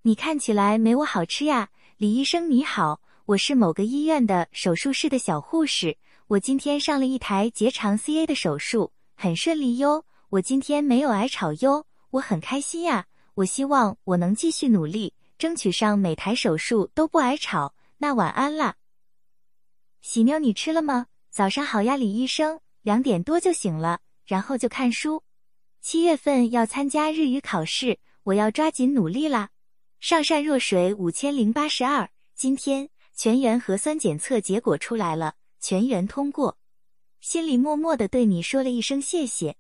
[0.03, 5.97] 你看起来没我好吃呀，李医生你好，我是某个医院的手术室的小护士，
[6.27, 17.75] 我今天上了一台结肠 CA 的手术，很顺利哟，我今天没有挨吵哟，我很开心呀，我希望我能继续努力，争取上每台手术都不挨吵。
[17.97, 18.77] 那晚安啦。
[19.99, 21.07] 喜妞你吃了吗？
[21.30, 25.22] 早上好呀，李医生，两点多就醒了，然后就看书。
[25.81, 29.49] 七月份要参加日语考试，我要抓紧努力啦。
[29.99, 36.59] 上善若水五千零八十二，今天全员核酸检测结果出来了，全员通过。
[37.19, 39.55] 心里默默的对你说了一声谢谢。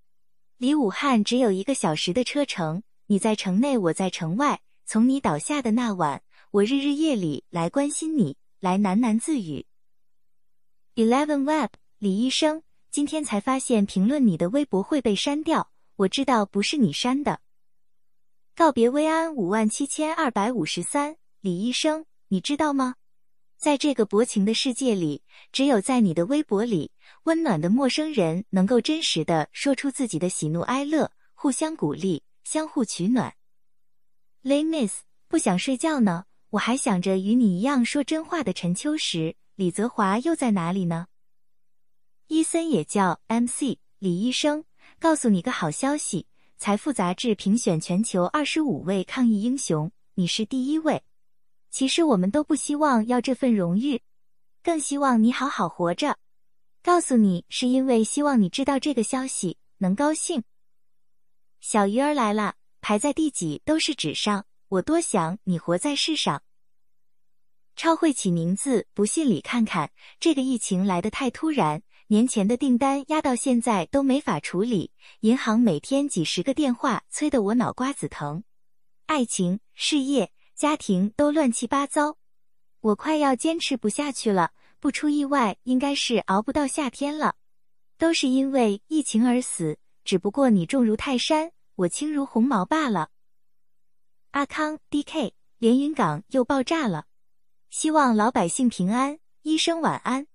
[0.57, 4.61] 离武汉只有一个小时的车程，你在城内，我在城外。
[4.85, 6.21] 从你倒下的那晚，
[6.51, 9.65] 我日日夜里来关心你，来喃喃自语。
[10.93, 12.61] Eleven Web，李医生，
[12.91, 17.39] 今天才发现评论你的微博会被删掉，我知道不是你删的。
[18.55, 22.93] 告别薇安五万七千二百五十三，李医生，你知道吗？
[23.57, 26.91] 在这个薄情的世界里，只有在你的微博里，
[27.23, 33.33] 温暖的陌生人能够真实的说出自己的喜怒哀乐，互相鼓励，相互取暖。
[34.43, 39.35] Les Miss，不想睡觉呢，我还想着与你一样说真话的陈秋实。
[39.55, 41.07] 李泽华又在哪里呢？
[42.27, 44.65] 伊森也叫 MC 李医生，
[44.99, 46.27] 告诉你个好消息，
[46.59, 51.01] 财富杂志评选全球二十五位抗疫英雄，你是第一位。
[51.77, 54.01] 其实我们都不希望要这份荣誉，
[54.63, 56.17] 更希望你好好活着。
[56.81, 60.43] 告诉你是因为希望你知道这个消息能高兴。
[61.59, 66.41] 小鱼儿来了，排在第几都是纸上，我多想你活在世上。
[67.75, 69.91] 超会起名字，不信里看看。
[70.19, 78.43] 这个疫情来得太突然，年前的订单压到现在都没法处理，银行每天几十个电话，催得我脑瓜子疼。
[79.05, 82.17] 爱情、事业、家庭都乱七八糟，
[82.79, 84.53] 我快要坚持不下去了。
[84.79, 87.35] 不出意外，应该是熬不到夏天了。
[87.99, 93.11] 都是因为疫情而死，只不过你重如泰山，我轻如鸿毛罢了。
[94.31, 95.35] 阿康 D.K.
[95.59, 97.05] 连云港又爆炸了。
[97.69, 99.19] 希望老百姓平安。
[99.43, 100.25] 医生晚安。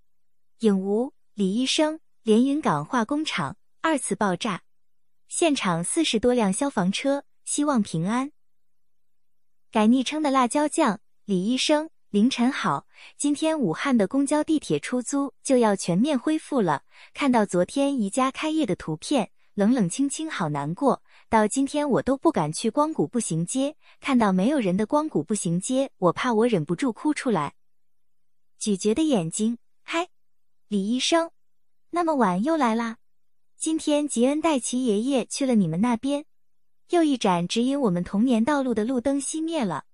[0.61, 4.63] 影无李医生，连云港化工厂二次爆炸，
[5.27, 8.31] 现场四十多辆消防车，希望平安。
[9.73, 12.87] 改昵称的辣椒酱，李医生凌晨好。
[13.17, 16.83] 今天武汉的公交、地铁、出租就要全面恢复了。
[17.15, 21.03] 看到昨天宜家开业的图片，冷冷清清，好难过。
[21.31, 27.55] 到今天我都不敢去光谷步行街，看到没有人的光谷步行街，我怕我忍不住哭出来。
[28.59, 30.11] 咀嚼的眼睛，嗨，
[30.69, 31.31] 李医生，
[31.89, 32.99] 那么晚又来啦？
[33.57, 36.27] 今天吉恩戴奇爷爷去了你们那边，
[36.93, 39.87] 又一盏指引我们童年道路的路灯熄灭了。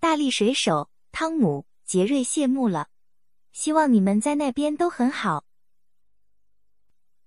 [0.00, 2.88] 大力水手汤姆杰瑞谢幕了，
[3.52, 5.44] 希望你们在那边都很好。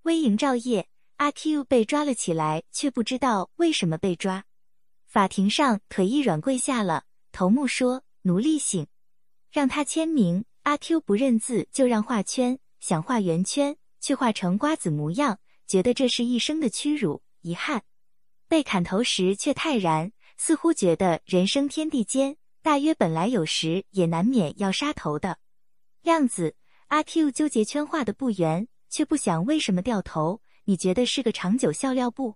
[0.01, 0.89] 微营照夜。
[1.17, 4.43] 阿 Q 被抓了起来，却不知道为什么被抓。
[5.05, 8.87] 法庭上腿一软跪下了，头目说：“奴隶性，
[9.49, 17.81] 让他签名。”阿 Q 不认字，就让画圈，想画圆圈，却画成瓜子模样，觉得这是一生的屈辱、遗憾。
[18.47, 25.37] 被砍头时却泰然，似乎觉得人生天地间，大约本来有时也难免要杀头的
[26.01, 26.55] 量子。
[26.87, 30.41] 阿 Q 纠结圈画的不圆，却不想为什么掉头。
[30.65, 32.35] 你觉得是个长久笑料不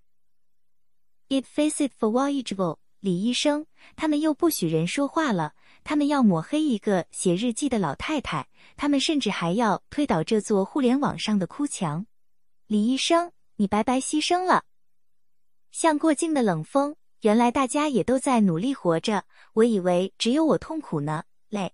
[1.30, 5.54] ？It face it for voyageable，李医生，他们又不许人说话了。
[5.84, 12.06] 他们要抹黑一个写日记的老太太，他们甚至还要推倒这座互联网上的哭墙。
[12.68, 14.64] 李医生，你白白牺牲了。
[15.72, 19.24] 像过境的冷风，原来大家也都在努力活着。
[19.54, 21.74] 我以为只有我痛苦呢，累。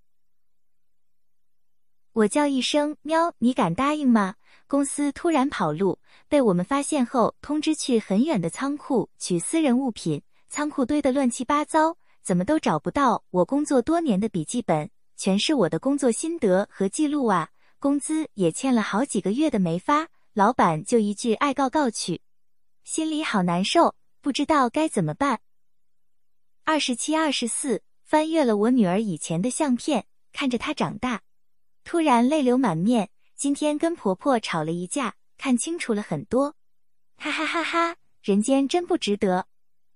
[2.13, 4.35] 我叫一声喵，你敢答应吗？
[4.67, 17.49] 公司突然跑路，被我们发现后，通知去很远的仓库取私人物品，仓库堆得乱七八糟，怎么都找不到我工作多年的笔记本，全是我的工作心得和记录啊！
[17.79, 22.21] 工资也欠了好几个月的没发，老板就一句爱告告去，
[22.85, 25.39] 心里好难受，不知道该怎么办。
[26.65, 31.23] 二十七、二十四，翻阅了我女儿以前的相片，看着她长大，
[31.83, 33.09] 突然泪流满面。
[33.35, 36.53] 今天跟婆婆吵了一架，看清楚了很多，
[37.17, 37.95] 哈哈哈哈！
[38.21, 39.47] 人间真不值得。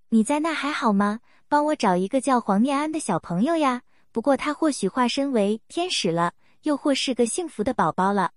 [0.09, 1.19] 你在那还好吗？
[1.47, 3.83] 帮我找一个叫黄念安的小朋友呀。
[4.11, 8.31] 不过他或许化身为天使了，又或是个幸福的宝宝了。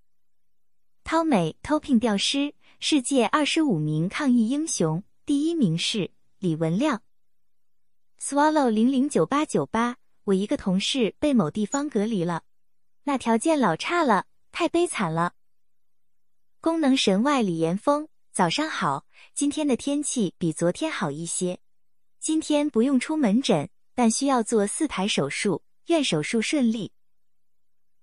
[1.04, 2.54] 涛美偷聘吊师，
[2.84, 7.00] 世界二十五名抗疫英雄，第一名是李文亮。
[8.20, 12.42] Swallow 零零九八九八，我一个同事被某地方隔离了，
[13.04, 14.26] 那条件老差了。
[14.50, 15.34] 太悲惨了。
[16.60, 19.06] 功能神外李岩峰，早上好。
[19.32, 21.60] 今天的天气比昨天好一些。
[22.18, 26.90] 今天不用出门诊，但需要做四台手术，愿手术顺利。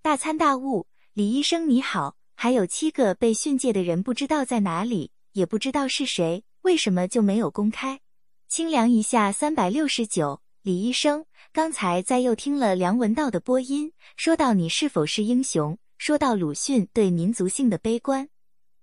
[0.01, 2.16] 大参大悟，李医生你好。
[2.42, 8.00] 还有七个被训诫的人，不知道在哪里，也不知道是谁，为什么就没有公开？
[8.48, 18.30] 清凉一下三百六十九，李医生，刚才在又听了梁文道的播音，说到你是否是英雄，说到鲁迅对民族性的悲观。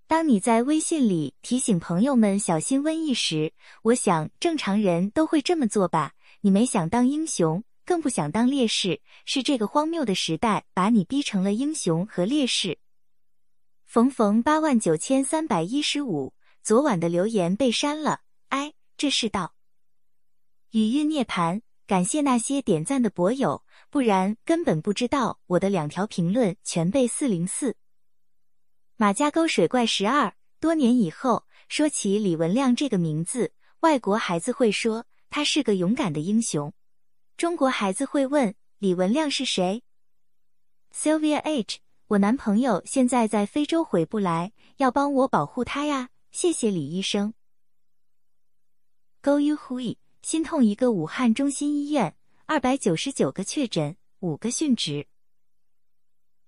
[0.06, 3.54] 当你在微信里提醒朋友们小心瘟疫时，
[3.84, 6.12] 我想正常人都会这么做吧？
[6.42, 12.76] 你没想当英雄，更不想当烈士，是这个荒谬的时代把你逼成了英雄和烈士。
[13.86, 19.54] 冯冯八万九千三百一十五，昨晚的留言被删了，哎，这世道。
[20.72, 21.62] 语音涅槃。
[21.86, 27.76] 感谢那些点赞的博友，不然根本不知道我的两条评论全被四零四。
[28.96, 36.74] 马家沟水怪十二，多年以后说起李文亮这个名字，外国孩子会说他是个勇敢的英雄，
[37.36, 39.84] 中国孩子会问李文亮是谁
[40.92, 41.78] ？Sylvia H，
[42.08, 47.34] 我男朋友现在在非洲回不来，要帮我保护他呀，谢谢李医生。
[49.22, 49.96] Go you hui。
[50.22, 55.06] 心痛一个武汉中心医院，二百九十九个确诊，五个殉职。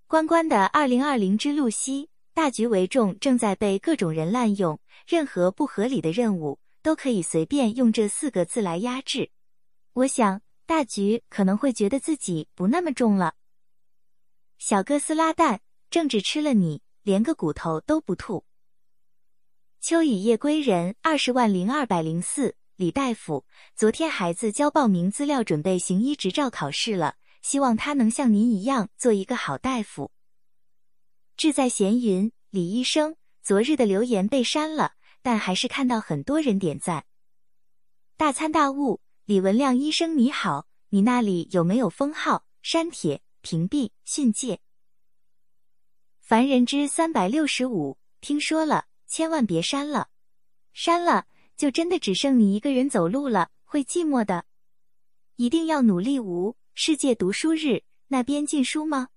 [0.06, 9.30] 关关的二零二零之露西，大局为重，正在被各种人滥用，任何不合理的任务都可以随便用这四个字来压制。
[9.92, 13.34] 我想大局可能会觉得自己不那么重了。
[14.58, 18.44] 小哥斯拉蛋，政治吃了你，连个骨头都不吐。
[19.80, 22.56] 秋雨夜归人，二十万零二百零四。
[22.74, 23.44] 李大夫，
[23.76, 30.10] 昨天孩子交报名资料，准备行医执照考试了，希望他能像您一样做一个好大夫。
[31.36, 37.04] 志在闲云，李医生，昨日的留言被删了，但还是看到很多人点赞。
[38.16, 44.58] 大参大悟，李文亮医生你好，你那里有没有封号、删帖、屏蔽、训诫？
[46.20, 50.10] 凡人之三百六十五，听说了，千万别删了，
[50.74, 51.26] 删了。
[51.56, 54.44] 就真的只剩你一个人走路了，会寂寞的。
[55.36, 56.20] 一定要努力。
[56.20, 59.08] 无世界读书日那边禁书吗？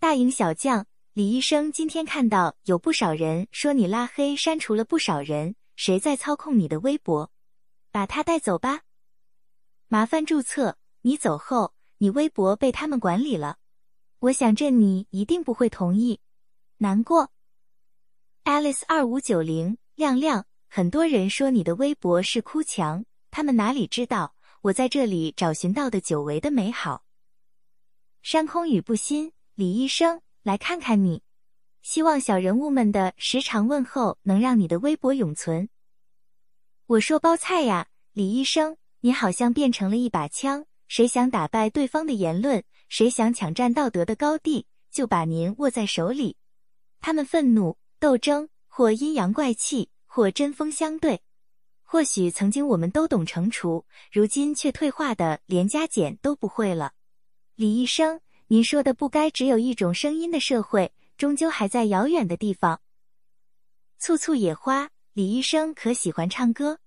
[0.00, 7.30] 大营小将李医生今天看到有不少人说你拉黑删除了不少人，谁在操控你的微博？
[7.92, 8.82] 把他带走吧。
[9.86, 10.76] 麻烦注册。
[11.02, 13.58] 你走后，你微博被他们管理了。
[14.18, 16.18] 我想这你一定不会同意。
[16.78, 17.30] 难过。
[18.42, 20.46] Alice 二五九零亮亮。
[20.66, 27.04] 很多人说你的微博是哭墙，他们哪里知道我在这里找寻到的久违的美好。
[28.20, 31.22] 山空雨不新，李医生来看看你，
[31.82, 35.68] 希望小人物们的时常问候能让你的微博永存。
[36.86, 46.36] 我说包菜呀，李医生，你好像变成了一把枪，谁想打败对方的言论，谁想抢占道德的高地，就把您握在手里。
[47.00, 49.88] 他们愤怒、斗争或阴阳怪气。
[50.04, 51.22] 或针锋相对，
[51.82, 56.92] 或许曾经我们都懂惩处，如今却退化的连加减都不会了。
[57.54, 62.82] 李医生，您说的不该只有一种声音的社会，终究还在遥远的地方。
[63.98, 66.80] 簇簇野花，李医生可喜欢唱歌？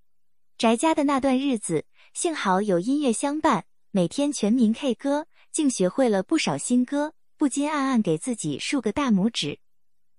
[0.59, 3.66] 宅家的那段日子，幸好有音乐相伴，
[3.96, 9.58] 每天全民 K 歌，竟学会了不少新歌，不禁暗暗给自己竖个大拇指。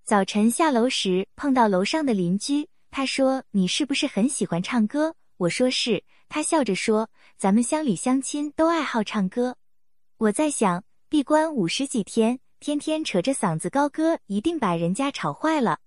[0.02, 2.70] 早晨下楼时碰到楼上的邻居。
[2.90, 9.58] 他说：“你是不是很喜欢唱歌？”我说：“是。”他笑着说：“咱们乡里乡亲都爱好唱歌。”
[10.16, 15.80] 我在想，闭关五十几天，天天扯着嗓子高歌，一定把人家吵坏了。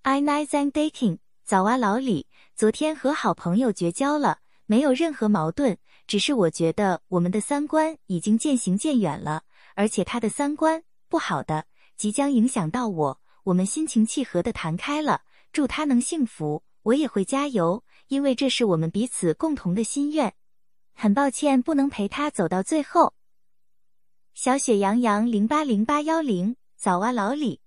[0.00, 15.22] I nice and dating，早啊，老李，昨天和好朋友绝交了，没有任何矛盾，只是我觉得我们的三观已经渐行渐远了，而且他的三观不好的，即将影响到我，我们心情契合的谈开了。
[15.52, 20.34] 祝他能幸福，我也会加油，因为这是我们彼此共同的心愿。
[20.92, 23.14] 很抱歉不能陪他走到最后。
[24.34, 27.60] 小雪洋洋零八零八幺零，早啊，老李。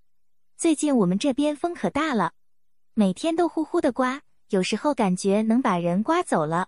[0.57, 2.33] 最近我们这边风可大了，
[2.93, 6.67] 每天都呼呼的刮，有时候感觉能把人刮走了。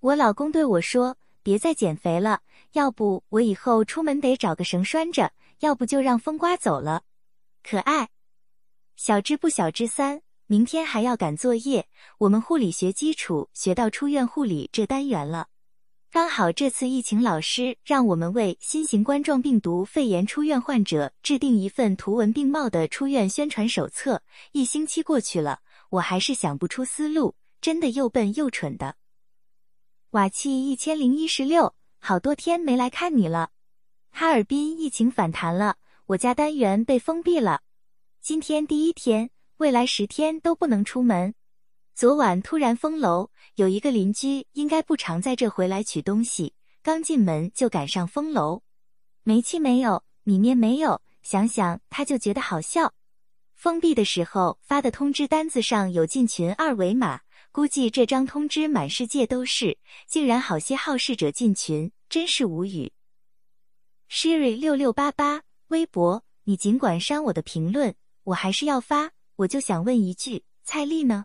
[0.00, 2.40] 我老公对我说：“别再减肥了，
[2.72, 7.02] 要不我以后出门得找个绳拴着，要不就让风刮走了。”
[7.68, 8.08] 可爱。
[8.96, 10.22] 小知不小知三。
[10.50, 11.86] 明天还要赶作业，
[12.16, 15.48] 我们护理学基础学到出院护理这单元了。
[16.10, 24.22] 刚好这次疫情，老师让我们为新型冠状病毒肺炎出院患者制定一份图文并茂的出院宣传手册。
[24.52, 25.60] 一星期过去了，
[25.90, 28.96] 我还是想不出思路，真的又笨又蠢的。
[30.12, 33.50] 瓦气一千零一十六，好多天没来看你了。
[34.10, 37.60] 哈尔滨疫情反弹了，我家单元被封闭了，
[38.22, 39.30] 今天第一天。
[39.58, 41.34] 未来十天都不能出门。
[41.94, 48.62] 昨晚突然封楼，有一个邻居应该不常在这回来取东西，刚进门就赶上封楼。
[49.24, 52.94] 煤气没有，米面没有，想想他就觉得好笑。
[53.56, 57.20] 封闭的时候发的通知单子上有进群二维码，
[57.58, 62.92] 估计这张通知满世界都是，竟然好些好事者进群，真是无语。
[64.08, 69.10] Siri 六六八八微博，你尽管删我的评论，我还是要发。
[69.34, 71.24] 我就想问一句，蔡丽呢？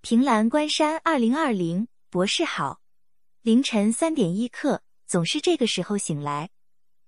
[0.00, 2.80] 凭栏关山二零二零博士好，
[3.42, 6.50] 凌晨三点一刻，总是这个时候醒来。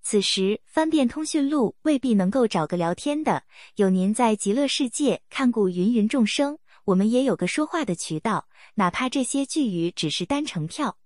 [0.02, 3.44] 此时翻遍通讯录，未必能够找个聊天的。
[3.76, 6.58] 有您在极乐世界看顾芸芸众生，
[6.88, 10.96] 我们也有个说话的渠道，哪怕这些巨鱼只是单程票。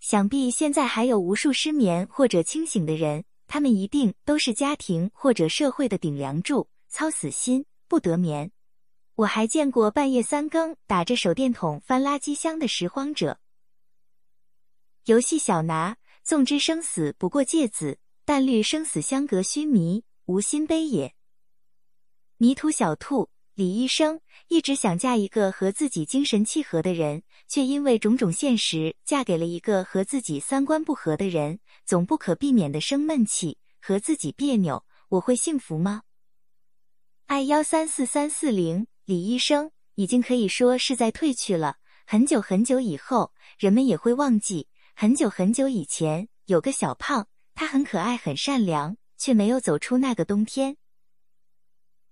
[0.00, 8.52] 想必现在还有无数失眠或者清醒的人，他们一定都是家庭或者社会的顶梁柱，操死心不得眠。
[9.16, 13.38] 我还见过半夜三更打着手电筒翻垃圾箱的拾荒者。
[15.04, 21.14] 游戏小拿，纵知生死不过芥子，但虑生死相隔须弥，无心悲也。
[22.38, 34.84] 泥土小兔李医生一直想嫁一个和自己精神契合的人，却因为种种现实，嫁给了一个和自己三观不合的人，总不可避免的生闷气，和自己别扭。
[35.08, 36.02] 我会幸福吗
[37.26, 38.86] ？i 幺三四三四零。
[39.04, 41.78] 李医生已经可以说是在退去了。
[42.06, 50.76] 很久很久以后，人们也会忘记很久很久以前有个小胖，他很可爱很善良，却没有走出那个冬天。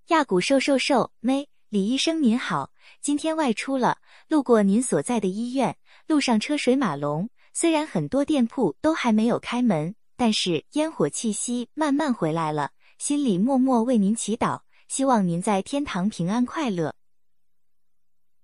[0.09, 2.71] 亚古瘦瘦瘦妹，李医生您好，
[3.01, 5.77] 今天外出了，路过您所在的医院，
[6.07, 14.61] 路上车水马龙，虽然很多店铺都还没有开门，但是烟火气息慢慢回来了，心里默默为您祈祷。
[14.87, 16.95] 希望您在天堂平安快乐。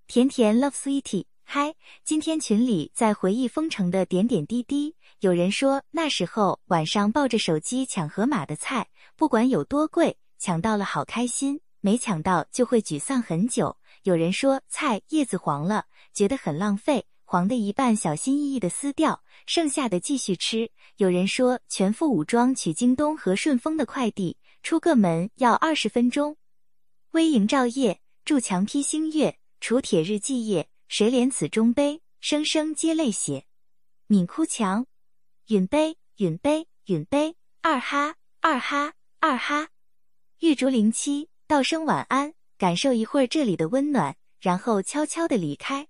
[0.09, 13.77] 甜甜 love sweetie，嗨，今天群里在回忆封城的点点滴滴，有人说那时候晚上抱着手机抢盒马的菜，不管有多贵，抢到了好开心，没抢到就会沮丧很久。
[14.03, 20.73] 有人说菜叶子黄了，觉得很浪费，黄的一半小心翼翼的撕掉，剩下的继续吃。
[20.97, 24.37] 有人说全副武装取京东和顺丰的快递。
[24.65, 26.37] 出个门要二十分钟。
[27.13, 32.03] 微营照夜，筑墙披星月，除铁日祭夜，谁怜此中悲？
[32.19, 33.47] 声声皆泪血。
[34.09, 34.87] 泯哭墙，
[35.47, 37.37] 允悲，允悲，允悲。
[37.61, 39.69] 二哈，二哈，二哈。
[40.43, 45.87] 玉竹灵七，道声晚安，感受一会儿这里的温暖，然后悄悄的离开。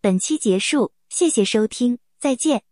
[0.00, 2.64] 本期结束，谢谢收听，再见。